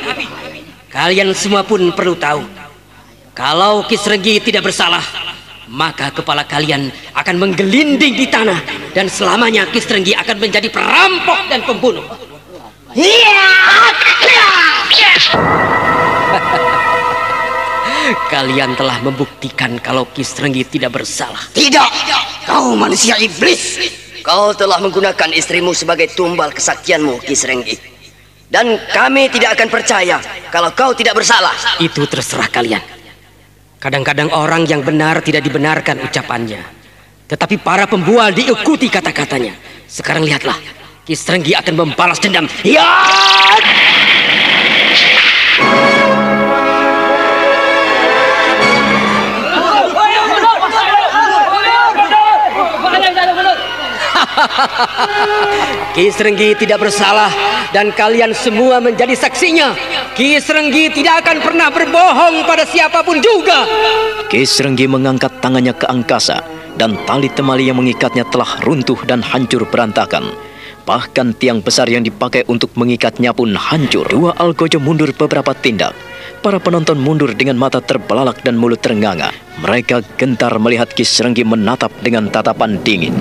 kalian 0.90 1.30
semua 1.32 1.62
pun 1.62 1.94
perlu 1.94 2.18
tahu, 2.18 2.42
kalau 3.32 3.86
Kisrenggi 3.86 4.42
tidak 4.42 4.66
bersalah, 4.66 5.00
maka 5.70 6.10
kepala 6.10 6.42
kalian 6.42 6.90
akan 7.14 7.36
menggelinding 7.38 8.18
di 8.18 8.26
tanah 8.26 8.58
dan 8.90 9.06
selamanya 9.06 9.70
Kisrenggi 9.70 10.18
akan 10.18 10.36
menjadi 10.42 10.66
perampok 10.66 11.38
dan 11.46 11.62
pembunuh. 11.62 12.02
Kalian 18.32 18.72
telah 18.72 18.96
membuktikan 19.04 19.76
kalau 19.84 20.08
Kisrenggi 20.08 20.64
tidak 20.64 20.96
bersalah. 20.96 21.44
Tidak, 21.52 21.90
kau 22.48 22.72
manusia 22.72 23.20
iblis. 23.20 24.07
Kau 24.28 24.52
telah 24.52 24.76
menggunakan 24.76 25.32
istrimu 25.32 25.72
sebagai 25.72 26.12
tumbal 26.12 26.52
kesaktianmu, 26.52 27.24
Kisrenggi. 27.24 27.80
Dan 28.44 28.76
kami 28.92 29.32
tidak 29.32 29.56
akan 29.56 29.72
percaya 29.72 30.20
kalau 30.52 30.68
kau 30.76 30.92
tidak 30.92 31.16
bersalah. 31.16 31.56
Itu 31.80 32.04
terserah 32.04 32.52
kalian. 32.52 32.84
Kadang-kadang 33.80 34.28
orang 34.36 34.68
yang 34.68 34.84
benar 34.84 35.24
tidak 35.24 35.40
dibenarkan 35.48 36.04
ucapannya. 36.04 36.60
Tetapi 37.24 37.56
para 37.64 37.88
pembual 37.88 38.28
diikuti 38.36 38.92
kata-katanya. 38.92 39.56
Sekarang 39.88 40.28
lihatlah, 40.28 40.60
Kisrenggi 41.08 41.56
akan 41.56 41.88
membalas 41.88 42.20
dendam. 42.20 42.44
Ya! 42.68 42.84
Kisrenggi 55.96 56.54
tidak 56.58 56.82
bersalah 56.82 57.30
dan 57.70 57.92
kalian 57.92 58.32
semua 58.32 58.80
menjadi 58.80 59.14
saksinya. 59.14 59.74
Kisrenggi 60.18 60.90
tidak 60.90 61.26
akan 61.26 61.38
pernah 61.44 61.68
berbohong 61.70 62.42
pada 62.42 62.66
siapa 62.66 63.06
pun 63.06 63.22
juga. 63.22 63.68
Kisrenggi 64.26 64.90
mengangkat 64.90 65.38
tangannya 65.38 65.72
ke 65.72 65.86
angkasa 65.86 66.42
dan 66.78 66.98
tali 67.06 67.30
temali 67.30 67.66
yang 67.70 67.78
mengikatnya 67.78 68.26
telah 68.26 68.58
runtuh 68.62 68.98
dan 69.06 69.22
hancur 69.22 69.66
berantakan. 69.66 70.30
Bahkan 70.88 71.36
tiang 71.36 71.60
besar 71.60 71.84
yang 71.92 72.00
dipakai 72.00 72.48
untuk 72.48 72.72
mengikatnya 72.72 73.36
pun 73.36 73.52
hancur. 73.52 74.08
Dua 74.08 74.32
Algojo 74.40 74.80
mundur 74.80 75.12
beberapa 75.12 75.52
tindak. 75.52 75.92
Para 76.40 76.56
penonton 76.62 76.96
mundur 76.96 77.34
dengan 77.36 77.60
mata 77.60 77.82
terbelalak 77.82 78.40
dan 78.40 78.56
mulut 78.56 78.80
ternganga. 78.80 79.34
Mereka 79.60 80.16
gentar 80.16 80.56
melihat 80.56 80.88
Kisrenggi 80.88 81.44
menatap 81.44 81.92
dengan 82.00 82.32
tatapan 82.32 82.80
dingin. 82.80 83.12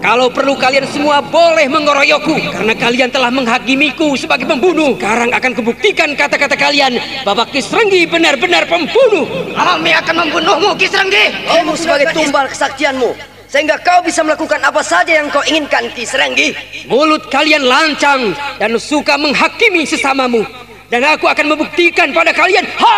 Kalau 0.00 0.32
perlu 0.32 0.56
kalian 0.56 0.88
semua 0.88 1.20
boleh 1.20 1.68
mengeroyokku 1.68 2.32
karena 2.56 2.72
kalian 2.72 3.12
telah 3.12 3.28
menghakimiku 3.28 4.16
sebagai 4.16 4.48
pembunuh. 4.48 4.96
Sekarang 4.96 5.28
akan 5.28 5.52
kubuktikan 5.52 6.16
kata-kata 6.16 6.56
kalian 6.56 6.96
bahwa 7.20 7.44
Kisrenggi 7.44 8.08
benar-benar 8.08 8.64
pembunuh. 8.64 9.28
Kami 9.52 9.92
akan 9.92 10.14
membunuhmu, 10.24 10.72
Kisrenggi. 10.80 11.36
Kamu 11.44 11.76
sebagai 11.76 12.16
tumbal 12.16 12.48
kesaktianmu. 12.48 13.12
Sehingga 13.52 13.76
kau 13.84 14.00
bisa 14.00 14.24
melakukan 14.24 14.62
apa 14.64 14.80
saja 14.80 15.20
yang 15.20 15.28
kau 15.28 15.44
inginkan, 15.44 15.92
Kisrenggi. 15.92 16.56
Mulut 16.88 17.28
kalian 17.28 17.60
lancang 17.60 18.32
dan 18.56 18.72
suka 18.80 19.20
menghakimi 19.20 19.84
sesamamu. 19.84 20.40
Dan 20.88 21.04
aku 21.06 21.28
akan 21.28 21.54
membuktikan 21.54 22.10
pada 22.10 22.32
kalian. 22.32 22.64
Ha! 22.80 22.96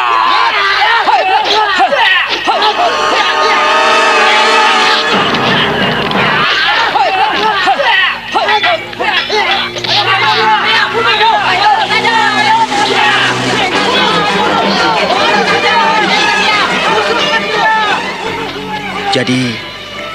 Jadi, 19.12 19.53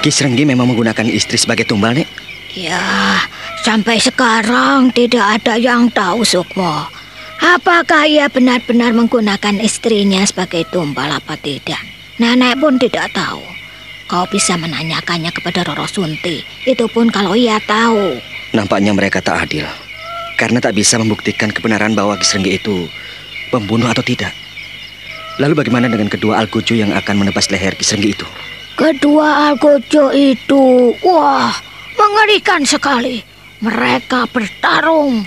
Kisrenggi 0.02 0.42
memang 0.42 0.74
menggunakan 0.74 1.06
istri 1.06 1.38
sebagai 1.38 1.70
tumbal, 1.70 1.94
Nek? 1.94 2.10
Ya, 2.58 3.22
sampai 3.62 4.02
sekarang 4.02 4.90
tidak 4.90 5.38
ada 5.38 5.54
yang 5.54 5.94
tahu 5.94 6.26
Sukmo. 6.26 6.90
Apakah 7.38 8.10
ia 8.10 8.26
benar-benar 8.26 8.98
menggunakan 8.98 9.62
istrinya 9.62 10.26
sebagai 10.26 10.66
tumbal 10.74 11.14
apa 11.14 11.38
tidak? 11.38 11.78
Nenek 12.18 12.58
pun 12.58 12.82
tidak 12.82 13.14
tahu. 13.14 13.46
Kau 14.10 14.26
bisa 14.26 14.58
menanyakannya 14.58 15.30
kepada 15.30 15.62
Roro 15.62 15.86
Sunti. 15.86 16.42
Itu 16.66 16.90
pun 16.90 17.14
kalau 17.14 17.38
ia 17.38 17.62
tahu. 17.62 18.18
Nampaknya 18.58 18.98
mereka 18.98 19.22
tak 19.22 19.46
adil. 19.46 19.70
Karena 20.42 20.58
tak 20.58 20.74
bisa 20.74 20.98
membuktikan 20.98 21.54
kebenaran 21.54 21.94
bahwa 21.94 22.18
Kisrenggi 22.18 22.58
itu 22.58 22.90
pembunuh 23.54 23.94
atau 23.94 24.02
tidak. 24.02 24.34
Lalu 25.38 25.54
bagaimana 25.54 25.86
dengan 25.86 26.10
kedua 26.10 26.42
Algojo 26.42 26.74
yang 26.74 26.90
akan 26.98 27.22
menebas 27.22 27.54
leher 27.54 27.78
Kisrenggi 27.78 28.18
itu? 28.18 28.26
Kedua 28.78 29.50
Algojo 29.50 30.14
itu, 30.14 30.94
wah, 31.02 31.50
mengerikan 31.98 32.62
sekali. 32.62 33.26
Mereka 33.58 34.30
bertarung. 34.30 35.26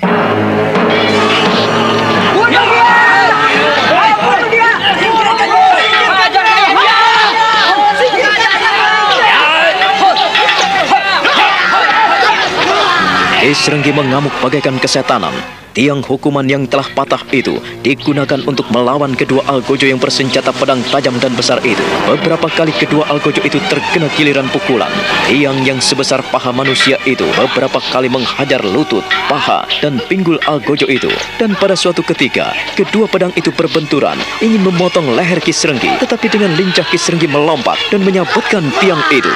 Kisrenggi 13.51 13.91
mengamuk 13.91 14.31
bagaikan 14.39 14.79
kesetanan. 14.79 15.60
Tiang 15.71 16.03
hukuman 16.03 16.43
yang 16.51 16.67
telah 16.67 16.87
patah 16.99 17.23
itu 17.31 17.63
digunakan 17.87 18.43
untuk 18.43 18.67
melawan 18.75 19.15
kedua 19.15 19.47
Algojo 19.47 19.87
yang 19.87 20.03
bersenjata 20.03 20.51
pedang 20.51 20.83
tajam 20.91 21.15
dan 21.23 21.31
besar 21.39 21.63
itu. 21.63 21.83
Beberapa 22.11 22.51
kali 22.51 22.75
kedua 22.75 23.07
Algojo 23.07 23.39
itu 23.47 23.63
terkena 23.71 24.11
giliran 24.19 24.51
pukulan. 24.51 24.91
Tiang 25.31 25.63
yang 25.63 25.79
sebesar 25.79 26.27
paha 26.35 26.51
manusia 26.51 26.99
itu 27.07 27.23
beberapa 27.39 27.79
kali 27.95 28.11
menghajar 28.11 28.67
lutut, 28.67 29.07
paha, 29.31 29.63
dan 29.79 30.03
pinggul 30.11 30.43
Algojo 30.51 30.91
itu. 30.91 31.11
Dan 31.39 31.55
pada 31.55 31.79
suatu 31.79 32.03
ketika, 32.03 32.51
kedua 32.75 33.07
pedang 33.07 33.31
itu 33.39 33.55
berbenturan, 33.55 34.19
ingin 34.43 34.67
memotong 34.67 35.15
leher 35.15 35.39
Kisrenggi. 35.39 36.03
Tetapi 36.03 36.27
dengan 36.27 36.51
lincah 36.59 36.87
Kisrenggi 36.91 37.31
melompat 37.31 37.79
dan 37.95 38.03
menyabutkan 38.03 38.67
tiang 38.83 38.99
itu. 39.15 39.31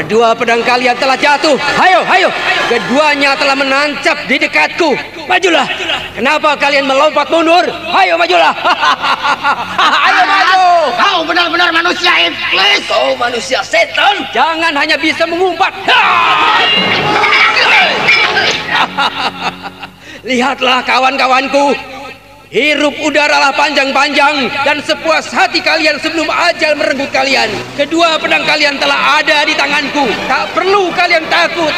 Kedua 0.00 0.32
pedang 0.32 0.64
kalian 0.64 0.96
telah 0.96 1.12
jatuh. 1.12 1.60
Hayo, 1.76 2.00
hayo. 2.08 2.32
Keduanya 2.72 3.36
telah 3.36 3.52
menancap 3.52 4.16
di 4.24 4.40
dekatku. 4.40 4.96
Majulah. 5.28 5.68
Kenapa 6.16 6.56
kalian 6.56 6.88
melompat 6.88 7.28
mundur? 7.28 7.68
Hayo, 7.68 8.16
majulah. 8.16 8.48
Ayo 10.08 10.22
maju. 10.24 10.64
Kau 10.96 11.20
benar-benar 11.28 11.68
manusia 11.68 12.32
iblis. 12.32 12.80
Kau 12.88 13.12
manusia 13.20 13.60
setan. 13.60 14.24
Jangan 14.32 14.72
hanya 14.72 14.96
bisa 14.96 15.28
mengumpat. 15.28 15.68
Lihatlah 20.24 20.80
kawan-kawanku. 20.88 21.76
Hirup 22.50 22.98
udaralah 23.06 23.54
panjang-panjang 23.54 24.50
dan 24.66 24.82
sepuas 24.82 25.30
hati 25.30 25.62
kalian 25.62 26.02
sebelum 26.02 26.26
ajal 26.26 26.74
merenggut 26.74 27.06
kalian. 27.14 27.46
Kedua 27.78 28.18
pedang 28.18 28.42
kalian 28.42 28.74
telah 28.74 29.22
ada 29.22 29.46
di 29.46 29.54
tanganku. 29.54 30.10
Tak 30.26 30.50
perlu 30.50 30.90
kalian 30.90 31.22
takut. 31.30 31.70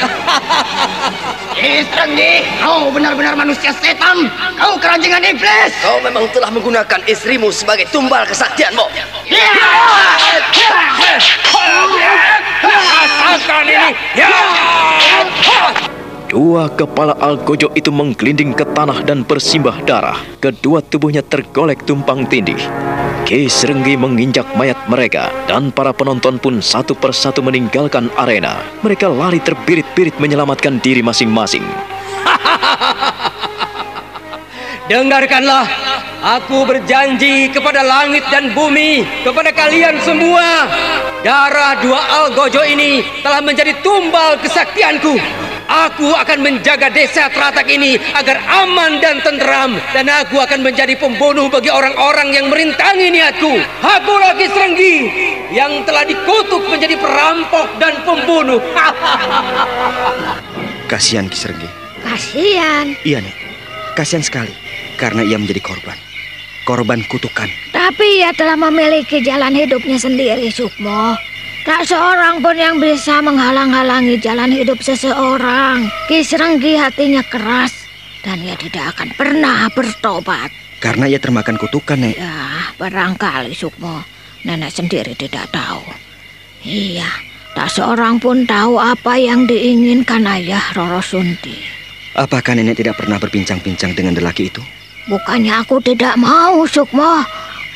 Istri, 1.60 2.48
kau 2.64 2.88
benar-benar 2.88 3.36
manusia 3.36 3.76
setan. 3.84 4.32
Kau 4.56 4.80
keranjingan 4.80 5.20
iblis. 5.36 5.76
Kau 5.84 6.00
memang 6.00 6.24
telah 6.32 6.48
menggunakan 6.48 7.04
istrimu 7.04 7.52
sebagai 7.52 7.84
tumbal 7.92 8.24
kesaktianmu. 8.24 8.88
Rasakan 12.64 13.64
ini. 13.68 13.90
Ya. 14.16 14.32
Dua 16.32 16.64
kepala 16.72 17.12
Algojo 17.20 17.68
itu 17.76 17.92
menggelinding 17.92 18.56
ke 18.56 18.64
tanah 18.72 19.04
dan 19.04 19.20
bersimbah 19.20 19.84
darah. 19.84 20.16
Kedua 20.40 20.80
tubuhnya 20.80 21.20
tergolek 21.20 21.84
tumpang 21.84 22.24
tindih. 22.24 22.56
Ki 23.28 23.52
Serenggi 23.52 24.00
menginjak 24.00 24.48
mayat 24.56 24.80
mereka 24.88 25.28
dan 25.44 25.68
para 25.68 25.92
penonton 25.92 26.40
pun 26.40 26.64
satu 26.64 26.96
persatu 26.96 27.44
meninggalkan 27.44 28.08
arena. 28.16 28.64
Mereka 28.80 29.12
lari 29.12 29.44
terbirit-birit 29.44 30.16
menyelamatkan 30.16 30.80
diri 30.80 31.04
masing-masing. 31.04 31.68
Dengarkanlah, 34.88 35.68
aku 36.24 36.64
berjanji 36.64 37.52
kepada 37.52 37.84
langit 37.84 38.24
dan 38.32 38.56
bumi, 38.56 39.04
kepada 39.20 39.52
kalian 39.52 40.00
semua. 40.00 40.64
Darah 41.20 41.76
dua 41.84 42.00
Algojo 42.24 42.64
ini 42.64 43.04
telah 43.20 43.44
menjadi 43.44 43.76
tumbal 43.84 44.40
kesaktianku. 44.40 45.20
Aku 45.72 46.12
akan 46.12 46.44
menjaga 46.44 46.92
desa 46.92 47.32
Teratak 47.32 47.64
ini 47.72 47.96
agar 48.12 48.44
aman 48.44 49.00
dan 49.00 49.24
tenteram 49.24 49.80
dan 49.96 50.04
aku 50.04 50.36
akan 50.36 50.60
menjadi 50.60 50.92
pembunuh 51.00 51.48
bagi 51.48 51.72
orang-orang 51.72 52.36
yang 52.36 52.52
merintangi 52.52 53.08
niatku. 53.08 53.56
Aku 53.80 54.12
lagi 54.20 54.52
Serenggi 54.52 54.96
yang 55.48 55.80
telah 55.88 56.04
dikutuk 56.04 56.68
menjadi 56.68 57.00
perampok 57.00 57.72
dan 57.80 58.04
pembunuh. 58.04 58.60
Kasihan 60.92 61.32
Kisergi. 61.32 61.68
Kasihan. 62.04 62.92
Iya, 63.00 63.24
Nek. 63.24 63.36
Kasihan 63.96 64.20
sekali 64.20 64.52
karena 65.00 65.24
ia 65.24 65.40
menjadi 65.40 65.64
korban. 65.64 65.96
Korban 66.68 67.00
kutukan. 67.08 67.48
Tapi 67.72 68.20
ia 68.20 68.28
telah 68.36 68.60
memiliki 68.60 69.24
jalan 69.24 69.56
hidupnya 69.56 69.96
sendiri, 69.96 70.52
Sukmo. 70.52 71.31
Tak 71.62 71.86
seorang 71.86 72.42
pun 72.42 72.58
yang 72.58 72.82
bisa 72.82 73.22
menghalang-halangi 73.22 74.18
jalan 74.18 74.50
hidup 74.50 74.82
seseorang. 74.82 75.86
Kisrenggi 76.10 76.74
hatinya 76.74 77.22
keras 77.22 77.70
dan 78.26 78.42
ia 78.42 78.58
tidak 78.58 78.98
akan 78.98 79.14
pernah 79.14 79.70
bertobat. 79.70 80.50
Karena 80.82 81.06
ia 81.06 81.22
termakan 81.22 81.54
kutukan, 81.62 82.02
Nek. 82.02 82.18
Ya, 82.18 82.66
barangkali 82.74 83.54
Sukmo. 83.54 84.02
Nenek 84.42 84.74
sendiri 84.74 85.14
tidak 85.14 85.54
tahu. 85.54 85.86
Iya, 86.66 87.06
tak 87.54 87.70
seorang 87.70 88.18
pun 88.18 88.42
tahu 88.42 88.82
apa 88.82 89.14
yang 89.14 89.46
diinginkan 89.46 90.26
ayah 90.26 90.74
Roro 90.74 90.98
Sunti. 90.98 91.62
Apakah 92.18 92.58
nenek 92.58 92.82
tidak 92.82 92.98
pernah 92.98 93.22
berbincang-bincang 93.22 93.94
dengan 93.94 94.18
lelaki 94.18 94.50
itu? 94.50 94.62
Bukannya 95.06 95.62
aku 95.62 95.78
tidak 95.78 96.18
mau, 96.18 96.66
Sukmo. 96.66 97.22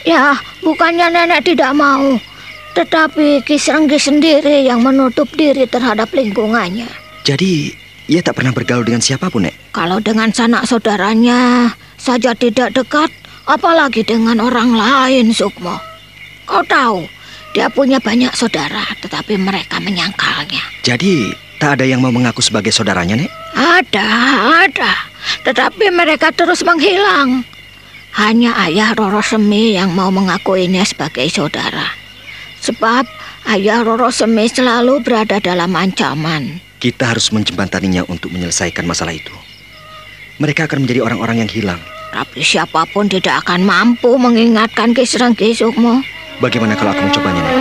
Ya, 0.02 0.34
bukannya 0.66 1.06
nenek 1.14 1.46
tidak 1.46 1.70
mau. 1.70 2.18
Tetapi 2.76 3.40
Kisrenggi 3.40 3.96
sendiri 3.96 4.68
yang 4.68 4.84
menutup 4.84 5.32
diri 5.32 5.64
terhadap 5.64 6.12
lingkungannya. 6.12 6.84
Jadi, 7.24 7.72
ia 8.04 8.20
tak 8.20 8.36
pernah 8.36 8.52
bergaul 8.52 8.84
dengan 8.84 9.00
siapa 9.00 9.32
pun, 9.32 9.48
Nek? 9.48 9.72
Kalau 9.72 9.96
dengan 9.96 10.28
sanak 10.28 10.68
saudaranya 10.68 11.72
saja 11.96 12.36
tidak 12.36 12.76
dekat, 12.76 13.08
apalagi 13.48 14.04
dengan 14.04 14.44
orang 14.44 14.76
lain, 14.76 15.32
Sukmo. 15.32 15.80
Kau 16.44 16.60
tahu, 16.68 17.08
dia 17.56 17.72
punya 17.72 17.96
banyak 17.96 18.36
saudara, 18.36 18.84
tetapi 19.00 19.40
mereka 19.40 19.80
menyangkalnya. 19.80 20.60
Jadi, 20.84 21.32
tak 21.56 21.80
ada 21.80 21.88
yang 21.88 22.04
mau 22.04 22.12
mengaku 22.12 22.44
sebagai 22.44 22.76
saudaranya, 22.76 23.16
Nek? 23.16 23.32
Ada, 23.56 24.08
ada. 24.68 24.92
Tetapi 25.48 25.88
mereka 25.96 26.28
terus 26.28 26.60
menghilang. 26.60 27.40
Hanya 28.20 28.52
ayah 28.68 28.92
Roro 28.92 29.24
Semi 29.24 29.80
yang 29.80 29.96
mau 29.96 30.12
mengakuinya 30.12 30.84
sebagai 30.84 31.24
saudara. 31.32 32.05
Sebab 32.66 33.06
ayah 33.46 33.86
Roro 33.86 34.10
Semi 34.10 34.50
selalu 34.50 34.98
berada 34.98 35.38
dalam 35.38 35.70
ancaman. 35.70 36.58
Kita 36.82 37.14
harus 37.14 37.30
menjembataninya 37.30 38.02
untuk 38.10 38.34
menyelesaikan 38.34 38.82
masalah 38.82 39.14
itu. 39.14 39.30
Mereka 40.42 40.66
akan 40.66 40.82
menjadi 40.82 41.06
orang-orang 41.06 41.46
yang 41.46 41.50
hilang. 41.50 41.78
Tapi 42.10 42.42
siapa 42.42 42.82
pun 42.90 43.06
tidak 43.06 43.46
akan 43.46 43.62
mampu 43.62 44.18
mengingatkan 44.18 44.90
Kisrenggi 44.90 45.54
Sukmo. 45.54 46.02
Bagaimana 46.42 46.74
kalau 46.74 46.90
aku 46.90 47.06
mencobanya, 47.06 47.40
Nek? 47.46 47.54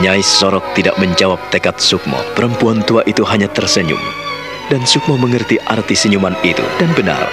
Nyai 0.00 0.24
Sorok 0.24 0.64
tidak 0.72 0.96
menjawab 0.96 1.44
tekad 1.52 1.76
Sukmo. 1.76 2.16
Perempuan 2.32 2.80
tua 2.88 3.04
itu 3.04 3.20
hanya 3.28 3.52
tersenyum. 3.52 4.00
Dan 4.72 4.80
Sukmo 4.88 5.20
mengerti 5.20 5.60
arti 5.68 5.92
senyuman 5.92 6.34
itu. 6.42 6.64
Dan 6.80 6.90
benar, 6.98 7.26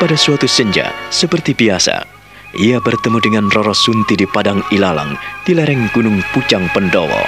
pada 0.00 0.16
suatu 0.16 0.48
senja, 0.48 0.88
seperti 1.12 1.52
biasa, 1.52 2.08
ia 2.56 2.80
bertemu 2.80 3.20
dengan 3.20 3.44
Roro 3.52 3.76
Sunti 3.76 4.16
di 4.16 4.24
Padang 4.24 4.64
Ilalang 4.72 5.12
di 5.44 5.52
lereng 5.52 5.92
Gunung 5.92 6.24
Pucang 6.32 6.64
Pendowo. 6.72 7.20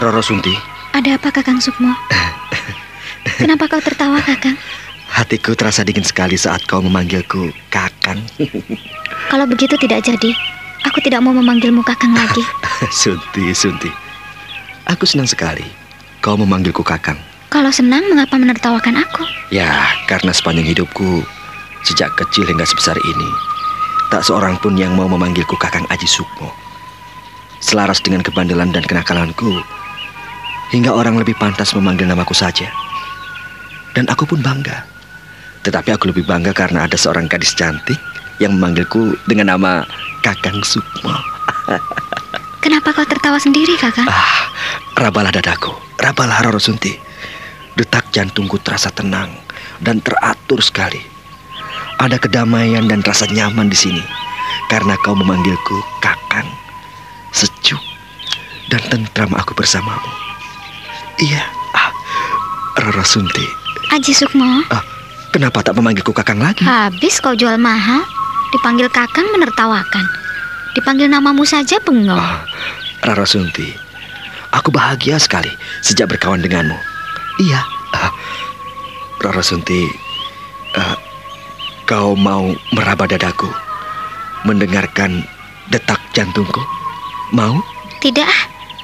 Roro 0.00 0.24
Sunti. 0.24 0.56
Ada 0.96 1.20
apa 1.20 1.28
Kakang 1.28 1.60
Sukmo? 1.60 1.92
Kenapa 3.36 3.68
kau 3.68 3.84
tertawa 3.84 4.16
Kakang? 4.24 4.56
Hatiku 5.12 5.52
terasa 5.52 5.84
dingin 5.84 6.08
sekali 6.08 6.40
saat 6.40 6.64
kau 6.64 6.80
memanggilku 6.80 7.52
Kakang. 7.68 8.24
Kalau 9.28 9.44
begitu 9.44 9.76
tidak 9.76 10.08
jadi. 10.08 10.59
Aku 10.88 10.98
tidak 11.04 11.20
mau 11.20 11.36
memanggilmu 11.36 11.84
kakang 11.84 12.16
lagi. 12.16 12.44
Sunti, 13.02 13.52
Sunti. 13.52 13.90
Aku 14.88 15.04
senang 15.04 15.28
sekali 15.28 15.80
kau 16.20 16.36
memanggilku 16.36 16.84
kakang. 16.84 17.16
Kalau 17.50 17.72
senang, 17.74 18.06
mengapa 18.06 18.38
menertawakan 18.38 19.00
aku? 19.02 19.26
Ya, 19.50 19.90
karena 20.06 20.30
sepanjang 20.30 20.68
hidupku, 20.70 21.26
sejak 21.82 22.14
kecil 22.14 22.46
hingga 22.46 22.62
sebesar 22.62 22.94
ini, 22.94 23.30
tak 24.12 24.22
seorang 24.22 24.54
pun 24.62 24.78
yang 24.78 24.94
mau 24.94 25.10
memanggilku 25.10 25.58
kakang 25.58 25.82
Aji 25.90 26.06
Sukmo. 26.06 26.52
Selaras 27.58 27.98
dengan 27.98 28.22
kebandelan 28.22 28.70
dan 28.70 28.86
kenakalanku, 28.86 29.58
hingga 30.70 30.94
orang 30.94 31.18
lebih 31.18 31.34
pantas 31.36 31.74
memanggil 31.74 32.06
namaku 32.06 32.32
saja. 32.32 32.70
Dan 33.98 34.06
aku 34.06 34.30
pun 34.30 34.38
bangga. 34.38 34.86
Tetapi 35.66 35.92
aku 35.92 36.14
lebih 36.14 36.24
bangga 36.24 36.54
karena 36.54 36.86
ada 36.86 36.94
seorang 36.94 37.26
gadis 37.26 37.52
cantik 37.52 37.98
yang 38.38 38.56
memanggilku 38.56 39.18
dengan 39.26 39.58
nama 39.58 39.84
Kakang 40.20 40.60
Sukmo. 40.62 41.16
Kenapa 42.60 42.92
kau 42.92 43.06
tertawa 43.08 43.40
sendiri, 43.40 43.72
Kakang? 43.80 44.04
Ah, 44.04 44.52
rabalah 44.94 45.32
dadaku, 45.32 45.72
rabalah 45.96 46.44
Roro 46.44 46.60
Sunti. 46.60 46.92
Detak 47.72 48.12
jantungku 48.12 48.60
terasa 48.60 48.92
tenang 48.92 49.32
dan 49.80 50.04
teratur 50.04 50.60
sekali. 50.60 51.00
Ada 51.96 52.20
kedamaian 52.20 52.84
dan 52.84 53.00
rasa 53.00 53.24
nyaman 53.28 53.68
di 53.68 53.76
sini 53.76 54.04
karena 54.68 54.96
kau 55.00 55.16
memanggilku 55.16 55.78
Kakang. 55.98 56.48
Sejuk 57.32 57.80
dan 58.68 58.82
tentram 58.92 59.32
aku 59.32 59.56
bersamamu. 59.56 60.10
Iya. 61.16 61.44
Ah, 61.72 61.90
Roro 62.82 63.04
Sunti, 63.06 63.44
Aji 63.94 64.12
Sukmo, 64.12 64.66
kenapa 65.30 65.62
tak 65.62 65.78
memanggilku 65.78 66.10
Kakang 66.10 66.42
lagi? 66.42 66.66
habis 66.66 67.22
kau 67.22 67.32
jual 67.32 67.56
mahal. 67.56 68.02
Dipanggil 68.50 68.90
kakang 68.90 69.30
menertawakan. 69.30 70.06
Dipanggil 70.74 71.10
namamu 71.10 71.42
saja 71.46 71.78
bengong. 71.82 72.18
Ah, 72.18 72.46
Roro 73.06 73.26
Sunti, 73.26 73.74
aku 74.54 74.70
bahagia 74.70 75.18
sekali 75.18 75.50
sejak 75.82 76.10
berkawan 76.10 76.42
denganmu. 76.42 76.78
Iya. 77.42 77.62
Ah, 77.94 78.10
Roro 79.22 79.42
Sunti, 79.42 79.86
ah, 80.78 80.94
kau 81.86 82.14
mau 82.14 82.54
meraba 82.74 83.06
dadaku, 83.06 83.50
mendengarkan 84.46 85.26
detak 85.74 85.98
jantungku? 86.14 86.62
Mau? 87.34 87.58
Tidak, 87.98 88.26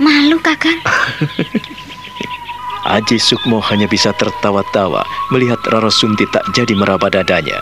malu 0.03 0.39
kakang. 0.43 0.79
Aji 2.87 3.19
Sukmo 3.19 3.59
hanya 3.67 3.91
bisa 3.91 4.15
tertawa-tawa 4.15 5.03
melihat 5.35 5.59
Roro 5.75 5.91
Sunti 5.91 6.23
tak 6.31 6.47
jadi 6.55 6.71
meraba 6.79 7.11
dadanya. 7.11 7.59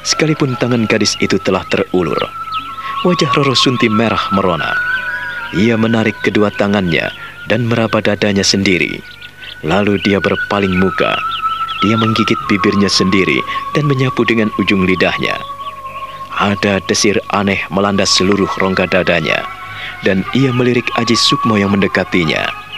Sekalipun 0.00 0.56
tangan 0.56 0.88
gadis 0.88 1.16
itu 1.20 1.36
telah 1.44 1.60
terulur. 1.68 2.18
Wajah 3.04 3.32
Roro 3.36 3.56
Sunti 3.56 3.88
merah 3.88 4.20
merona. 4.32 4.72
Ia 5.56 5.74
menarik 5.76 6.14
kedua 6.24 6.48
tangannya 6.54 7.10
dan 7.48 7.66
meraba 7.66 8.00
dadanya 8.00 8.44
sendiri. 8.44 9.00
Lalu 9.66 10.00
dia 10.04 10.22
berpaling 10.22 10.72
muka. 10.78 11.16
Dia 11.80 11.96
menggigit 11.96 12.36
bibirnya 12.48 12.88
sendiri 12.92 13.40
dan 13.72 13.88
menyapu 13.88 14.24
dengan 14.24 14.52
ujung 14.60 14.84
lidahnya. 14.84 15.36
Ada 16.40 16.80
desir 16.88 17.20
aneh 17.32 17.60
melanda 17.68 18.04
seluruh 18.04 18.48
rongga 18.60 18.88
dadanya. 18.88 19.44
Dan 20.00 20.24
ia 20.32 20.48
melirik 20.52 20.88
Aji 20.96 21.16
Sukmo 21.16 21.60
yang 21.60 21.76
mendekatinya. 21.76 22.69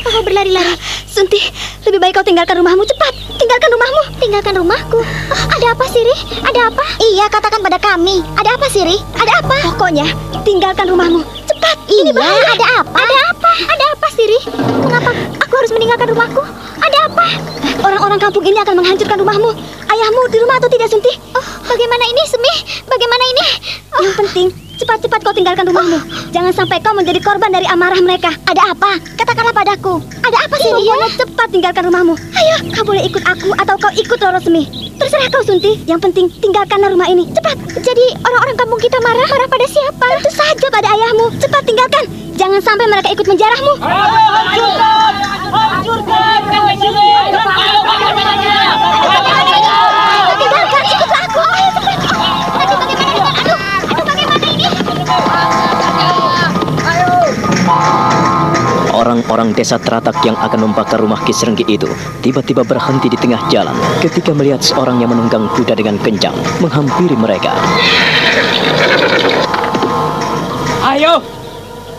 Mengapa 0.00 0.16
kau 0.16 0.24
berlari-lari? 0.24 0.80
Sunti, 1.04 1.36
lebih 1.84 2.00
baik 2.00 2.16
kau 2.16 2.24
tinggalkan 2.24 2.56
rumahmu 2.56 2.88
cepat. 2.88 3.12
Tinggalkan 3.36 3.68
rumahmu. 3.68 4.02
Tinggalkan 4.16 4.54
rumahku. 4.56 5.04
ada 5.28 5.76
apa, 5.76 5.84
Siri? 5.92 6.16
Ada 6.40 6.72
apa? 6.72 6.84
Iya, 7.04 7.28
katakan 7.28 7.60
pada 7.60 7.76
kami. 7.76 8.24
Ada 8.32 8.56
apa, 8.56 8.64
Siri? 8.72 8.96
Ada 9.20 9.44
apa? 9.44 9.60
Pokoknya, 9.68 10.08
tinggalkan 10.40 10.88
rumahmu. 10.88 11.20
Cepat. 11.44 11.76
Ini 11.84 12.16
bahaya. 12.16 12.48
Ada 12.48 12.68
apa? 12.80 12.96
Ada 12.96 13.18
apa? 13.28 13.50
Ada 13.60 13.84
apa, 13.92 14.06
Siri? 14.16 14.40
Mengapa 14.88 15.12
aku 15.36 15.54
harus 15.60 15.72
meninggalkan 15.76 16.08
rumahku? 16.16 16.42
Ada 16.80 16.98
apa? 17.04 17.26
Orang-orang 17.84 18.16
kampung 18.24 18.44
ini 18.48 18.56
akan 18.56 18.80
menghancurkan 18.80 19.20
rumahmu. 19.20 19.52
Ayahmu 19.84 20.22
di 20.32 20.40
rumah 20.40 20.56
atau 20.64 20.72
tidak, 20.72 20.88
Sunti? 20.88 21.12
Oh, 21.36 21.46
bagaimana 21.68 22.08
ini, 22.08 22.22
Semi? 22.24 22.54
Bagaimana 22.88 23.24
ini? 23.36 23.48
Yang 24.00 24.14
penting, 24.16 24.48
cepat-cepat 24.80 25.20
kau 25.20 25.36
tinggalkan 25.36 25.68
rumahmu. 25.68 26.00
Jangan 26.32 26.56
sampai 26.56 26.80
kau 26.80 26.96
menjadi 26.96 27.20
korban 27.20 27.52
dari 27.52 27.68
amarah 27.68 28.00
mereka. 28.00 28.32
Ada 28.48 28.72
apa? 28.72 28.96
Katakanlah 29.20 29.52
padaku. 29.52 30.00
Ada 30.24 30.48
apa 30.48 30.56
sih? 30.56 30.72
Pokoknya 30.72 31.08
cepat 31.20 31.48
tinggalkan 31.52 31.84
rumahmu. 31.84 32.16
Ayo, 32.16 32.56
kau 32.72 32.88
boleh 32.88 33.04
ikut 33.04 33.20
aku 33.28 33.52
atau 33.60 33.76
kau 33.76 33.92
ikut 33.92 34.16
Roro 34.16 34.40
Semi. 34.40 34.64
Terserah 34.96 35.28
kau, 35.28 35.44
Sunti. 35.44 35.84
Yang 35.84 36.08
penting 36.08 36.32
tinggalkanlah 36.40 36.88
rumah 36.88 37.12
ini. 37.12 37.28
Cepat. 37.28 37.60
Jadi 37.76 38.04
orang-orang 38.24 38.56
kampung 38.56 38.80
kita 38.80 38.96
marah? 39.04 39.28
Marah 39.28 39.48
pada 39.52 39.68
siapa? 39.68 40.06
Tentu 40.16 40.32
saja 40.32 40.66
pada 40.72 40.88
ayahmu. 40.96 41.28
Cepat 41.36 41.62
tinggalkan. 41.68 42.04
Jangan 42.40 42.60
sampai 42.64 42.88
mereka 42.88 43.12
ikut 43.12 43.28
menjarahmu. 43.28 43.72
Tinggalkan, 43.76 45.20
Orang-orang 59.20 59.52
desa 59.52 59.76
Teratak 59.76 60.16
yang 60.24 60.32
akan 60.32 60.72
membakar 60.72 60.96
rumah 60.96 61.20
Kisrenggi 61.28 61.68
itu 61.68 61.84
tiba-tiba 62.24 62.64
berhenti 62.64 63.12
di 63.12 63.20
tengah 63.20 63.52
jalan 63.52 63.76
ketika 64.00 64.32
melihat 64.32 64.64
seorang 64.64 64.96
yang 64.96 65.12
menunggang 65.12 65.44
kuda 65.52 65.76
dengan 65.76 66.00
kencang 66.00 66.32
menghampiri 66.64 67.12
mereka. 67.20 67.52
Ayo, 70.80 71.20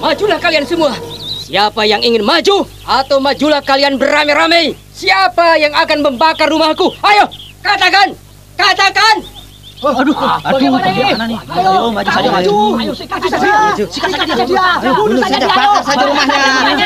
majulah 0.02 0.42
kalian 0.42 0.66
semua. 0.66 0.98
Siapa 1.46 1.86
yang 1.86 2.02
ingin 2.02 2.26
maju 2.26 2.66
atau 2.90 3.22
majulah 3.22 3.62
kalian 3.62 4.02
beramai-ramai? 4.02 4.74
Siapa 4.90 5.62
yang 5.62 5.78
akan 5.78 6.02
membakar 6.02 6.50
rumahku? 6.50 6.90
Ayo, 7.06 7.30
katakan, 7.62 8.18
katakan. 8.58 9.41
Aduh, 9.82 10.14
aduh, 10.14 10.78
bagaimana 10.78 11.26
nih? 11.26 11.40
Ayo, 11.50 11.90
maju 11.90 12.10
saja, 12.14 12.30
maju. 12.30 12.54
Ayo, 12.78 12.94
sikat 12.94 13.18
saja. 13.26 13.50
Sikat 13.90 14.10
saja 14.14 14.34
dia. 14.46 14.68
Bunuh 14.94 15.18
saja 15.26 15.38
dia. 15.42 15.50
Bakar 15.50 15.82
saja 15.82 16.04
rumahnya. 16.06 16.42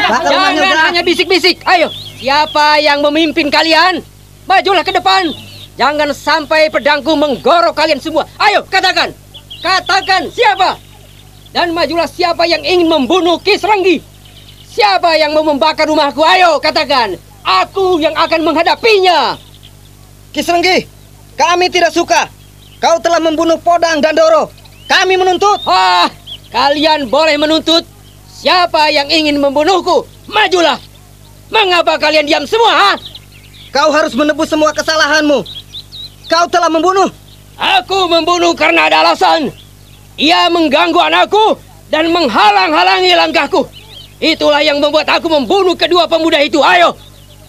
Bakar 0.08 0.32
rumahnya 0.32 0.32
Jangan 0.32 0.52
udah. 0.56 0.84
hanya 0.88 1.02
bisik-bisik. 1.04 1.60
Ayo, 1.68 1.92
siapa 1.92 2.80
yang 2.80 3.04
memimpin 3.04 3.52
kalian? 3.52 4.00
Majulah 4.48 4.88
ke 4.88 4.96
depan. 4.96 5.28
Jangan 5.76 6.08
sampai 6.16 6.72
pedangku 6.72 7.20
menggorok 7.20 7.76
kalian 7.76 8.00
semua. 8.00 8.24
Ayo, 8.40 8.64
katakan. 8.64 9.12
Katakan 9.60 10.32
siapa? 10.32 10.80
Dan 11.52 11.76
majulah 11.76 12.08
siapa 12.08 12.48
yang 12.48 12.64
ingin 12.64 12.88
membunuh 12.88 13.36
Kisrenggi. 13.44 14.00
Siapa 14.72 15.20
yang 15.20 15.36
mau 15.36 15.44
membakar 15.44 15.84
rumahku? 15.84 16.24
Ayo, 16.24 16.64
katakan. 16.64 17.20
Aku 17.44 18.00
yang 18.00 18.16
akan 18.16 18.40
menghadapinya. 18.40 19.36
Kisrenggi, 20.32 20.88
kami 21.36 21.68
tidak 21.68 21.92
suka. 21.92 22.32
Kau 22.86 23.02
telah 23.02 23.18
membunuh 23.18 23.58
Podang 23.58 23.98
dan 23.98 24.14
Doro. 24.14 24.54
Kami 24.86 25.18
menuntut. 25.18 25.58
Wah, 25.66 26.06
kalian 26.54 27.10
boleh 27.10 27.34
menuntut. 27.34 27.82
Siapa 28.30 28.94
yang 28.94 29.10
ingin 29.10 29.42
membunuhku? 29.42 30.06
Majulah. 30.30 30.78
Mengapa 31.50 31.98
kalian 31.98 32.30
diam 32.30 32.46
semua? 32.46 32.70
Ha? 32.70 32.92
Kau 33.74 33.90
harus 33.90 34.14
menebus 34.14 34.54
semua 34.54 34.70
kesalahanmu. 34.70 35.42
Kau 36.30 36.46
telah 36.46 36.70
membunuh. 36.70 37.10
Aku 37.58 38.06
membunuh 38.06 38.54
karena 38.54 38.86
ada 38.86 39.02
alasan. 39.02 39.50
Ia 40.22 40.54
mengganggu 40.54 41.02
anakku 41.10 41.58
dan 41.90 42.14
menghalang-halangi 42.14 43.18
langkahku. 43.18 43.66
Itulah 44.22 44.62
yang 44.62 44.78
membuat 44.78 45.10
aku 45.10 45.26
membunuh 45.26 45.74
kedua 45.74 46.06
pemuda 46.06 46.38
itu. 46.38 46.62
Ayo, 46.62 46.94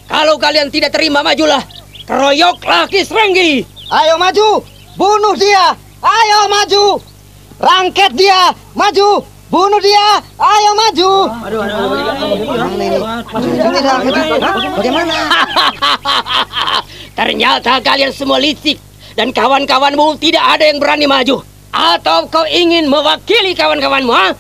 kalau 0.09 0.41
kalian 0.41 0.73
tidak 0.73 0.97
terima 0.97 1.21
majulah. 1.21 1.61
Keroyoklah 2.09 2.89
Kisrenggi. 2.89 3.69
Ayo 3.93 4.17
maju, 4.17 4.65
bunuh 4.97 5.37
dia. 5.37 5.77
Ayo 6.01 6.39
maju, 6.51 6.85
rangket 7.61 8.13
dia. 8.17 8.53
Maju, 8.77 9.23
bunuh 9.49 9.81
dia. 9.81 10.07
Ayo 10.37 10.71
maju. 10.77 11.11
Aduh, 11.47 11.63
Bagaimana? 14.77 15.17
Ternyata 17.17 17.81
kalian 17.81 18.13
semua 18.13 18.37
licik 18.37 18.77
dan 19.17 19.33
kawan-kawanmu 19.33 20.21
tidak 20.21 20.45
ada 20.45 20.65
yang 20.69 20.81
berani 20.81 21.09
maju. 21.09 21.41
Atau 21.77 22.29
kau 22.33 22.45
ingin 22.49 22.89
mewakili 22.89 23.53
kawan-kawanmu, 23.53 24.13
ha? 24.13 24.33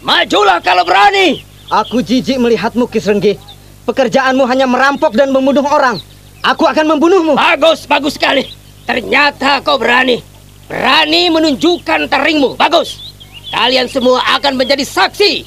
Majulah 0.00 0.60
kalau 0.64 0.88
berani. 0.88 1.44
Aku 1.68 2.00
jijik 2.00 2.40
melihatmu, 2.40 2.88
Kisrenggi. 2.88 3.36
Pekerjaanmu 3.84 4.44
hanya 4.48 4.64
merampok 4.64 5.12
dan 5.12 5.28
membunuh 5.32 5.64
orang. 5.68 6.00
Aku 6.40 6.64
akan 6.64 6.96
membunuhmu. 6.96 7.36
Bagus, 7.36 7.84
bagus 7.84 8.16
sekali. 8.16 8.57
Ternyata 8.88 9.60
kau 9.60 9.76
berani. 9.76 10.24
Berani 10.64 11.28
menunjukkan 11.28 12.08
teringmu. 12.08 12.56
Bagus. 12.56 13.12
Kalian 13.52 13.84
semua 13.84 14.24
akan 14.40 14.56
menjadi 14.56 14.80
saksi. 14.80 15.44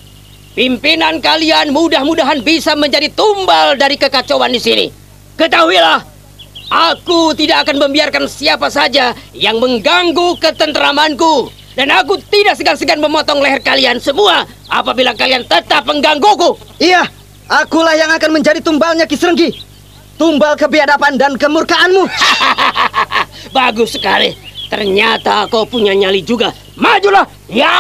Pimpinan 0.54 1.18
kalian 1.18 1.74
mudah-mudahan 1.74 2.46
bisa 2.46 2.78
menjadi 2.78 3.10
tumbal 3.10 3.74
dari 3.82 3.98
kekacauan 3.98 4.54
di 4.54 4.62
sini. 4.62 4.86
Ketahuilah, 5.42 6.06
aku 6.70 7.34
tidak 7.34 7.66
akan 7.66 7.82
membiarkan 7.82 8.30
siapa 8.30 8.70
saja 8.70 9.18
yang 9.34 9.58
mengganggu 9.58 10.38
ketentramanku. 10.38 11.50
Dan 11.74 11.90
aku 11.90 12.20
tidak 12.30 12.60
segan-segan 12.60 13.02
memotong 13.02 13.42
leher 13.42 13.64
kalian 13.64 13.98
semua 13.98 14.46
apabila 14.70 15.18
kalian 15.18 15.48
tetap 15.50 15.88
menggangguku. 15.88 16.60
Iya, 16.78 17.08
akulah 17.48 17.96
yang 17.96 18.12
akan 18.12 18.38
menjadi 18.38 18.60
tumbalnya 18.62 19.08
Kisrenggi. 19.08 19.71
Tumbal 20.22 20.54
kebiadaban 20.54 21.18
dan 21.18 21.34
kemurkaanmu. 21.34 22.06
Bagus 23.58 23.98
sekali. 23.98 24.38
Ternyata 24.70 25.50
kau 25.50 25.66
punya 25.66 25.98
nyali 25.98 26.22
juga. 26.22 26.54
Majulah. 26.78 27.26
Ya. 27.50 27.74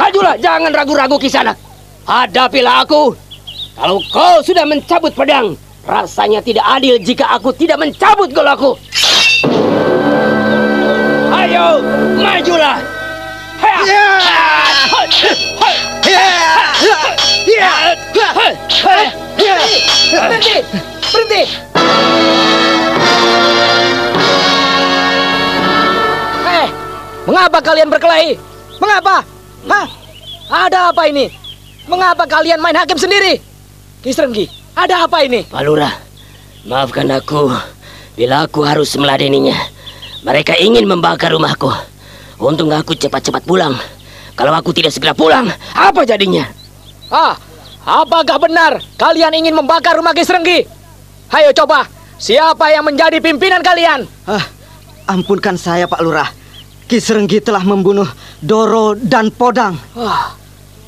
Majulah, 0.00 0.32
jangan 0.40 0.72
ragu-ragu 0.72 1.20
ke 1.20 1.28
sana. 1.28 1.52
Hadapilah 2.08 2.88
aku. 2.88 3.12
Kalau 3.76 4.00
kau 4.08 4.40
sudah 4.40 4.64
mencabut 4.64 5.12
pedang, 5.12 5.60
rasanya 5.84 6.40
tidak 6.40 6.64
adil 6.64 6.96
jika 7.04 7.36
aku 7.36 7.52
tidak 7.52 7.76
mencabut 7.76 8.32
golaku. 8.32 8.80
Ayo, 11.36 11.84
majulah. 12.16 12.80
Ha! 13.60 13.74
Ya. 13.84 14.08
Ha! 14.24 14.40
Ha! 18.80 19.25
Berhenti! 19.36 20.56
Berhenti! 21.12 21.42
Eh, 26.46 26.66
mengapa 27.28 27.58
kalian 27.60 27.88
berkelahi? 27.92 28.40
Mengapa? 28.80 29.22
Hah? 29.66 29.86
Ada 30.46 30.94
apa 30.94 31.02
ini? 31.10 31.28
Mengapa 31.86 32.26
kalian 32.26 32.58
main 32.62 32.74
hakim 32.74 32.98
sendiri? 32.98 33.38
Kisrenggi, 34.02 34.46
ada 34.74 35.06
apa 35.06 35.22
ini? 35.26 35.42
Pak 35.46 35.62
Lurah, 35.66 35.94
maafkan 36.66 37.10
aku 37.10 37.50
bila 38.14 38.46
aku 38.46 38.62
harus 38.62 38.94
meladeninya. 38.94 39.54
Mereka 40.22 40.58
ingin 40.58 40.86
membakar 40.86 41.30
rumahku. 41.30 41.70
Untung 42.42 42.70
aku 42.74 42.94
cepat-cepat 42.94 43.42
pulang. 43.46 43.74
Kalau 44.36 44.52
aku 44.52 44.74
tidak 44.74 44.92
segera 44.92 45.16
pulang, 45.16 45.48
apa 45.72 46.04
jadinya? 46.04 46.44
Ah, 47.08 47.38
apakah 47.86 48.42
benar 48.42 48.82
kalian 48.98 49.32
ingin 49.38 49.54
membakar 49.54 49.94
rumah 49.94 50.12
Kisrenggi? 50.12 50.66
Hayo 51.30 51.54
coba, 51.54 51.86
siapa 52.18 52.68
yang 52.74 52.82
menjadi 52.82 53.22
pimpinan 53.22 53.62
kalian? 53.62 54.10
Ah, 54.26 54.42
ampunkan 55.06 55.54
saya 55.54 55.86
Pak 55.86 56.02
Lurah. 56.02 56.28
Kisrenggi 56.86 57.42
telah 57.42 57.62
membunuh 57.66 58.06
Doro 58.38 58.94
dan 58.94 59.30
Podang. 59.34 59.74
Wah, 59.98 60.34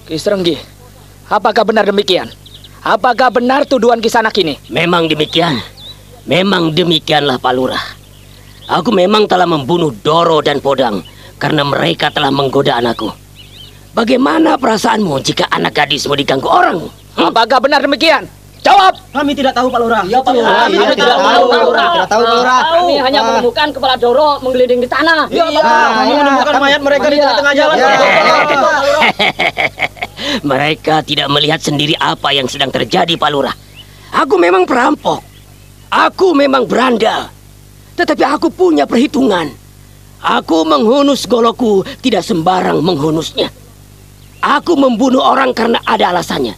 Kisrenggi, 0.06 0.58
apakah 1.26 1.66
benar 1.66 1.86
demikian? 1.86 2.30
Apakah 2.82 3.34
benar 3.34 3.66
tuduhan 3.66 3.98
kisanak 3.98 4.34
ini? 4.38 4.54
Memang 4.70 5.10
demikian. 5.10 5.58
Memang 6.30 6.70
demikianlah 6.70 7.42
Pak 7.42 7.52
Lurah. 7.56 7.84
Aku 8.68 8.94
memang 8.94 9.26
telah 9.26 9.48
membunuh 9.48 9.90
Doro 9.90 10.38
dan 10.38 10.62
Podang 10.62 11.02
karena 11.40 11.66
mereka 11.66 12.14
telah 12.14 12.30
menggoda 12.30 12.78
anakku. 12.78 13.10
Bagaimana 13.98 14.54
perasaanmu 14.54 15.18
jika 15.26 15.50
anak 15.50 15.74
gadismu 15.74 16.14
diganggu 16.14 16.46
orang? 16.46 16.86
Hmm? 17.18 17.34
Apakah 17.34 17.58
benar 17.58 17.82
demikian? 17.82 18.30
Jawab! 18.62 18.94
Kami 19.10 19.34
tidak 19.34 19.58
tahu 19.58 19.66
Pak 19.74 19.80
Lurah. 19.82 20.06
Ya 20.06 20.22
Pak 20.22 20.38
Lurah, 20.38 20.70
kami 20.70 20.94
tidak, 20.94 21.18
tahu 21.18 21.50
Pak 21.50 21.60
Lurah. 21.66 21.90
Tidak 21.90 22.06
tahu 22.06 22.22
Pak 22.22 22.34
Lurah. 22.38 22.60
Kami 22.62 22.94
hanya 23.02 23.20
menemukan 23.26 23.66
kepala 23.74 23.98
Doro 23.98 24.38
menggelinding 24.38 24.86
di 24.86 24.86
tanah. 24.86 25.26
Iya, 25.34 25.50
kami 25.50 26.14
menemukan 26.14 26.54
mayat 26.62 26.78
mereka 26.78 27.10
di 27.10 27.18
tengah 27.18 27.54
jalan. 27.58 27.74
Mereka 30.54 31.02
tidak 31.02 31.26
melihat 31.34 31.58
sendiri 31.58 31.98
apa 31.98 32.30
yang 32.30 32.46
sedang 32.46 32.70
terjadi, 32.70 33.18
Pak 33.18 33.30
Lurah. 33.34 33.54
Aku 34.14 34.38
memang 34.38 34.62
perampok. 34.62 35.26
Aku 35.90 36.38
memang 36.38 36.70
beranda. 36.70 37.34
Tetapi 37.98 38.22
aku 38.22 38.46
punya 38.46 38.86
perhitungan. 38.86 39.50
Aku 40.22 40.62
menghunus 40.62 41.26
goloku 41.26 41.82
tidak 41.98 42.22
sembarang 42.22 42.78
menghunusnya. 42.78 43.50
Aku 44.38 44.78
membunuh 44.78 45.20
orang 45.20 45.50
karena 45.50 45.82
ada 45.82 46.14
alasannya. 46.14 46.54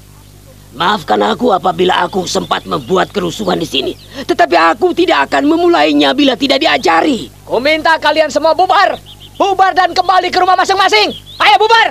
Maafkan 0.70 1.18
aku 1.24 1.50
apabila 1.50 2.06
aku 2.06 2.28
sempat 2.30 2.62
membuat 2.62 3.10
kerusuhan 3.10 3.58
di 3.58 3.66
sini. 3.66 3.92
Tetapi 4.22 4.54
aku 4.54 4.94
tidak 4.94 5.26
akan 5.26 5.48
memulainya 5.50 6.14
bila 6.14 6.38
tidak 6.38 6.62
diajari. 6.62 7.26
Ku 7.42 7.58
minta 7.58 7.98
kalian 7.98 8.30
semua 8.30 8.54
bubar. 8.54 8.94
Bubar 9.34 9.72
dan 9.72 9.90
kembali 9.96 10.28
ke 10.28 10.38
rumah 10.38 10.54
masing-masing. 10.54 11.10
Ayo 11.40 11.56
bubar. 11.58 11.88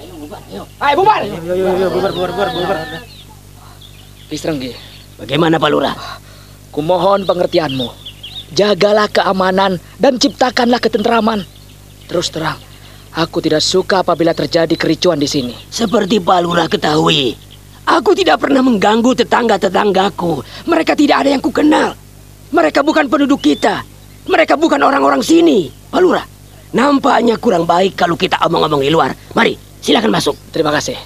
Ayo 0.00 0.12
bubar, 0.16 0.40
ayo. 0.48 0.62
Ayo 0.80 0.94
bubar. 0.96 1.20
Ayo, 1.22 1.36
ayo, 1.38 1.64
ayo, 1.76 1.86
bubar, 1.92 2.10
bubar, 2.16 2.30
bubar, 2.32 2.48
bubar. 2.56 2.78
Kisrenggi, 4.32 4.72
Bagaimana 5.20 5.60
Pak 5.60 5.70
Lurah? 5.70 5.94
kumohon 6.70 7.26
pengertianmu. 7.26 7.90
Jagalah 8.56 9.06
keamanan 9.10 9.78
dan 10.00 10.18
ciptakanlah 10.18 10.82
ketentraman. 10.82 11.46
Terus 12.10 12.30
terang, 12.34 12.58
aku 13.14 13.42
tidak 13.42 13.62
suka 13.62 14.02
apabila 14.02 14.30
terjadi 14.36 14.74
kericuan 14.78 15.18
di 15.18 15.26
sini. 15.26 15.54
Seperti 15.70 16.22
Pak 16.22 16.38
Lurah 16.44 16.68
ketahui, 16.70 17.34
aku 17.86 18.14
tidak 18.14 18.42
pernah 18.42 18.62
mengganggu 18.62 19.14
tetangga-tetanggaku. 19.24 20.42
Mereka 20.66 20.94
tidak 20.94 21.26
ada 21.26 21.30
yang 21.34 21.42
kukenal. 21.42 21.96
Mereka 22.50 22.82
bukan 22.82 23.06
penduduk 23.06 23.42
kita. 23.42 23.82
Mereka 24.26 24.58
bukan 24.58 24.82
orang-orang 24.82 25.22
sini. 25.22 25.70
Pak 25.70 26.00
Lurah, 26.02 26.26
nampaknya 26.74 27.38
kurang 27.38 27.66
baik 27.66 27.98
kalau 27.98 28.14
kita 28.14 28.38
omong-omong 28.46 28.82
di 28.82 28.90
luar. 28.90 29.14
Mari, 29.34 29.58
silakan 29.82 30.14
masuk. 30.14 30.36
Terima 30.54 30.70
kasih. 30.70 30.98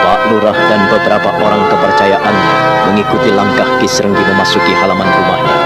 Pak 0.00 0.20
Lurah 0.30 0.56
dan 0.56 0.80
beberapa 0.90 1.30
orang 1.38 1.62
kepercayaannya 1.70 2.54
mengikuti 2.90 3.30
langkah 3.30 3.68
Kisrenggi 3.78 4.22
memasuki 4.26 4.74
halaman 4.74 5.06
rumahnya. 5.06 5.56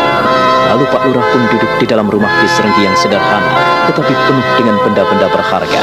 Lalu 0.64 0.84
Pak 0.88 1.02
Lurah 1.06 1.26
pun 1.28 1.42
duduk 1.52 1.72
di 1.82 1.86
dalam 1.86 2.06
rumah 2.08 2.30
Kisrenggi 2.40 2.88
yang 2.88 2.96
sederhana, 2.96 3.52
tetapi 3.90 4.12
penuh 4.12 4.46
dengan 4.56 4.76
benda-benda 4.80 5.26
berharga. 5.28 5.82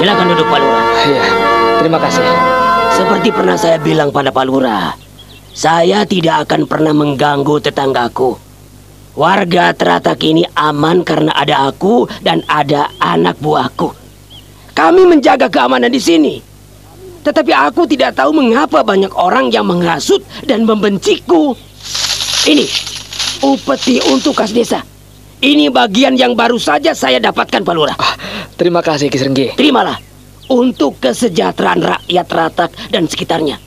Silakan 0.00 0.26
duduk 0.32 0.46
Pak 0.48 0.58
Lurah. 0.64 0.86
Iya, 1.04 1.24
terima 1.84 1.98
kasih. 2.00 2.24
Seperti 2.96 3.28
pernah 3.32 3.56
saya 3.60 3.76
bilang 3.76 4.08
pada 4.08 4.32
Pak 4.32 4.44
Lurah, 4.48 4.96
saya 5.52 6.08
tidak 6.08 6.48
akan 6.48 6.64
pernah 6.64 6.96
mengganggu 6.96 7.60
tetanggaku. 7.60 8.40
Warga 9.12 9.76
Teratak 9.76 10.24
ini 10.24 10.48
aman 10.56 11.04
karena 11.04 11.36
ada 11.36 11.68
aku 11.68 12.08
dan 12.24 12.40
ada 12.48 12.88
anak 12.96 13.36
buahku. 13.44 13.99
Kami 14.80 15.04
menjaga 15.04 15.52
keamanan 15.52 15.92
di 15.92 16.00
sini. 16.00 16.40
Tetapi 17.20 17.52
aku 17.52 17.84
tidak 17.84 18.16
tahu 18.16 18.32
mengapa 18.32 18.80
banyak 18.80 19.12
orang 19.12 19.52
yang 19.52 19.68
menghasut 19.68 20.24
dan 20.48 20.64
membenciku. 20.64 21.52
Ini, 22.48 22.64
upeti 23.44 24.00
untuk 24.08 24.40
kas 24.40 24.56
desa. 24.56 24.80
Ini 25.44 25.68
bagian 25.68 26.16
yang 26.16 26.32
baru 26.32 26.56
saja 26.56 26.96
saya 26.96 27.20
dapatkan 27.20 27.60
Pak 27.60 27.74
Lurah. 27.76 27.96
Terima 28.56 28.80
kasih 28.80 29.12
Kisrenggi. 29.12 29.52
Terimalah 29.52 30.00
untuk 30.48 30.96
kesejahteraan 30.96 31.80
rakyat 31.84 32.28
Ratak 32.32 32.70
dan 32.88 33.04
sekitarnya. 33.04 33.60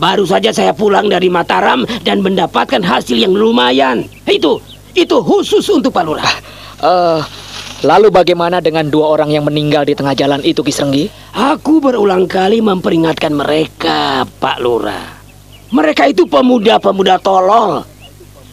Baru 0.00 0.24
saja 0.24 0.48
saya 0.48 0.72
pulang 0.72 1.12
dari 1.12 1.28
Mataram 1.28 1.84
dan 2.08 2.24
mendapatkan 2.24 2.80
hasil 2.80 3.20
yang 3.20 3.36
lumayan. 3.36 4.08
Itu, 4.24 4.64
itu 4.96 5.16
khusus 5.20 5.68
untuk 5.68 5.92
Pak 5.92 6.04
Lurah. 6.08 6.32
Eh, 6.80 7.20
lalu 7.82 8.08
bagaimana 8.08 8.58
dengan 8.58 8.88
dua 8.88 9.12
orang 9.12 9.30
yang 9.30 9.44
meninggal 9.46 9.86
di 9.86 9.94
tengah 9.94 10.14
jalan 10.16 10.42
itu 10.42 10.62
Kisrenggi? 10.64 11.10
Aku 11.34 11.82
berulang 11.82 12.30
kali 12.30 12.62
memperingatkan 12.62 13.34
mereka, 13.34 14.26
Pak 14.26 14.58
Lurah. 14.62 15.22
Mereka 15.72 16.12
itu 16.12 16.28
pemuda-pemuda 16.28 17.20
tolol. 17.20 17.84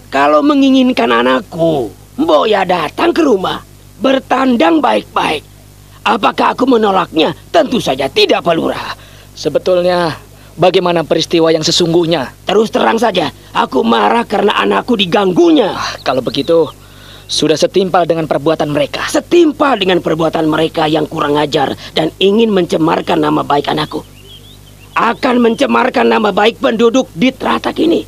Kalau 0.09 0.41
menginginkan 0.41 1.11
anakku, 1.13 1.93
Mbok 2.19 2.49
ya 2.49 2.65
datang 2.65 3.15
ke 3.15 3.21
rumah, 3.21 3.61
bertandang 4.01 4.81
baik-baik. 4.81 5.45
Apakah 6.03 6.57
aku 6.57 6.65
menolaknya? 6.65 7.35
Tentu 7.53 7.77
saja 7.77 8.09
tidak, 8.09 8.41
Pak 8.41 8.55
Lurah. 8.57 8.97
Sebetulnya 9.37 10.17
bagaimana 10.57 11.05
peristiwa 11.05 11.53
yang 11.53 11.61
sesungguhnya? 11.61 12.33
Terus 12.43 12.73
terang 12.73 12.97
saja, 12.97 13.31
aku 13.53 13.85
marah 13.85 14.25
karena 14.25 14.57
anakku 14.57 14.97
diganggunya. 14.99 15.75
Kalau 16.01 16.19
begitu, 16.19 16.67
sudah 17.29 17.55
setimpal 17.55 18.09
dengan 18.09 18.25
perbuatan 18.25 18.73
mereka. 18.73 19.05
Setimpal 19.05 19.77
dengan 19.77 20.01
perbuatan 20.01 20.49
mereka 20.49 20.89
yang 20.89 21.05
kurang 21.05 21.37
ajar 21.37 21.77
dan 21.93 22.09
ingin 22.17 22.49
mencemarkan 22.49 23.21
nama 23.21 23.45
baik 23.45 23.69
anakku. 23.69 24.01
Akan 24.97 25.39
mencemarkan 25.39 26.09
nama 26.09 26.33
baik 26.33 26.57
penduduk 26.57 27.07
di 27.13 27.29
Teratak 27.29 27.77
ini. 27.79 28.03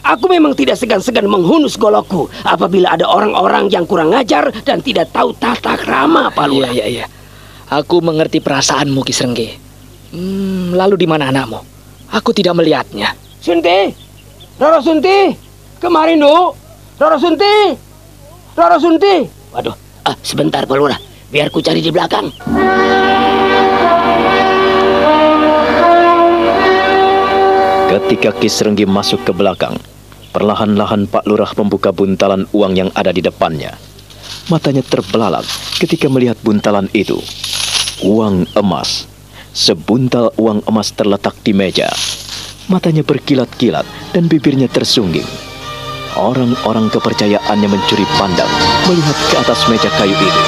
Aku 0.00 0.32
memang 0.32 0.56
tidak 0.56 0.80
segan-segan 0.80 1.28
menghunus 1.28 1.76
golokku 1.76 2.32
apabila 2.48 2.96
ada 2.96 3.04
orang-orang 3.04 3.68
yang 3.68 3.84
kurang 3.84 4.16
ajar 4.16 4.48
dan 4.64 4.80
tidak 4.80 5.12
tahu 5.12 5.36
tata 5.36 5.76
krama, 5.76 6.32
Pak 6.32 6.46
Lurah. 6.48 6.72
Iya, 6.72 6.88
iya, 6.88 7.04
iya. 7.04 7.06
Aku 7.68 8.00
mengerti 8.00 8.40
perasaanmu, 8.40 9.04
Kisrenggi. 9.04 9.52
Hmm, 10.16 10.72
lalu 10.72 11.04
di 11.04 11.06
mana 11.06 11.28
anakmu? 11.28 11.60
Aku 12.16 12.32
tidak 12.32 12.56
melihatnya. 12.56 13.12
Sunti, 13.44 13.92
Roro 14.56 14.80
Sunti, 14.82 15.36
kemarin 15.78 16.18
du, 16.18 16.56
Roro 16.98 17.16
Sunti, 17.20 17.89
Roro 18.60 18.76
Sunti. 18.76 19.24
Waduh, 19.56 19.72
ah, 20.04 20.12
sebentar 20.20 20.68
Pak 20.68 20.76
Lurah, 20.76 21.00
biar 21.32 21.48
ku 21.48 21.64
cari 21.64 21.80
di 21.80 21.88
belakang. 21.88 22.28
Ketika 27.88 28.36
Kisrenggi 28.36 28.84
masuk 28.84 29.24
ke 29.24 29.32
belakang, 29.32 29.80
perlahan-lahan 30.36 31.08
Pak 31.08 31.24
Lurah 31.24 31.48
membuka 31.56 31.88
buntalan 31.88 32.44
uang 32.52 32.76
yang 32.76 32.90
ada 32.92 33.16
di 33.16 33.24
depannya. 33.24 33.80
Matanya 34.52 34.84
terbelalak 34.84 35.48
ketika 35.80 36.12
melihat 36.12 36.36
buntalan 36.44 36.92
itu. 36.92 37.16
Uang 38.04 38.44
emas. 38.60 39.08
Sebuntal 39.56 40.36
uang 40.36 40.68
emas 40.68 40.92
terletak 40.92 41.32
di 41.40 41.56
meja. 41.56 41.88
Matanya 42.68 43.08
berkilat-kilat 43.08 43.88
dan 44.12 44.28
bibirnya 44.28 44.68
tersungging. 44.68 45.49
Orang-orang 46.18 46.90
kepercayaannya 46.90 47.68
mencuri 47.70 48.02
pandang 48.18 48.50
melihat 48.90 49.16
ke 49.30 49.36
atas 49.38 49.66
meja 49.70 49.86
kayu 49.94 50.14
ini. 50.14 50.42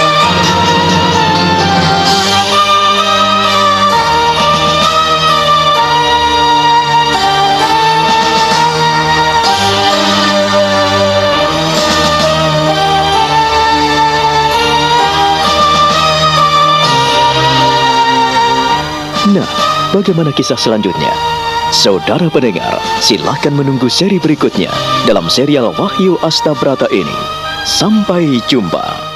Nah, 19.32 19.48
bagaimana 19.94 20.34
kisah 20.34 20.58
selanjutnya? 20.58 21.31
Saudara 21.72 22.28
pendengar, 22.28 22.76
silahkan 23.00 23.48
menunggu 23.48 23.88
seri 23.88 24.20
berikutnya 24.20 24.68
dalam 25.08 25.24
serial 25.32 25.72
Wahyu 25.72 26.20
Astabrata 26.20 26.84
ini. 26.92 27.16
Sampai 27.64 28.44
jumpa. 28.44 29.11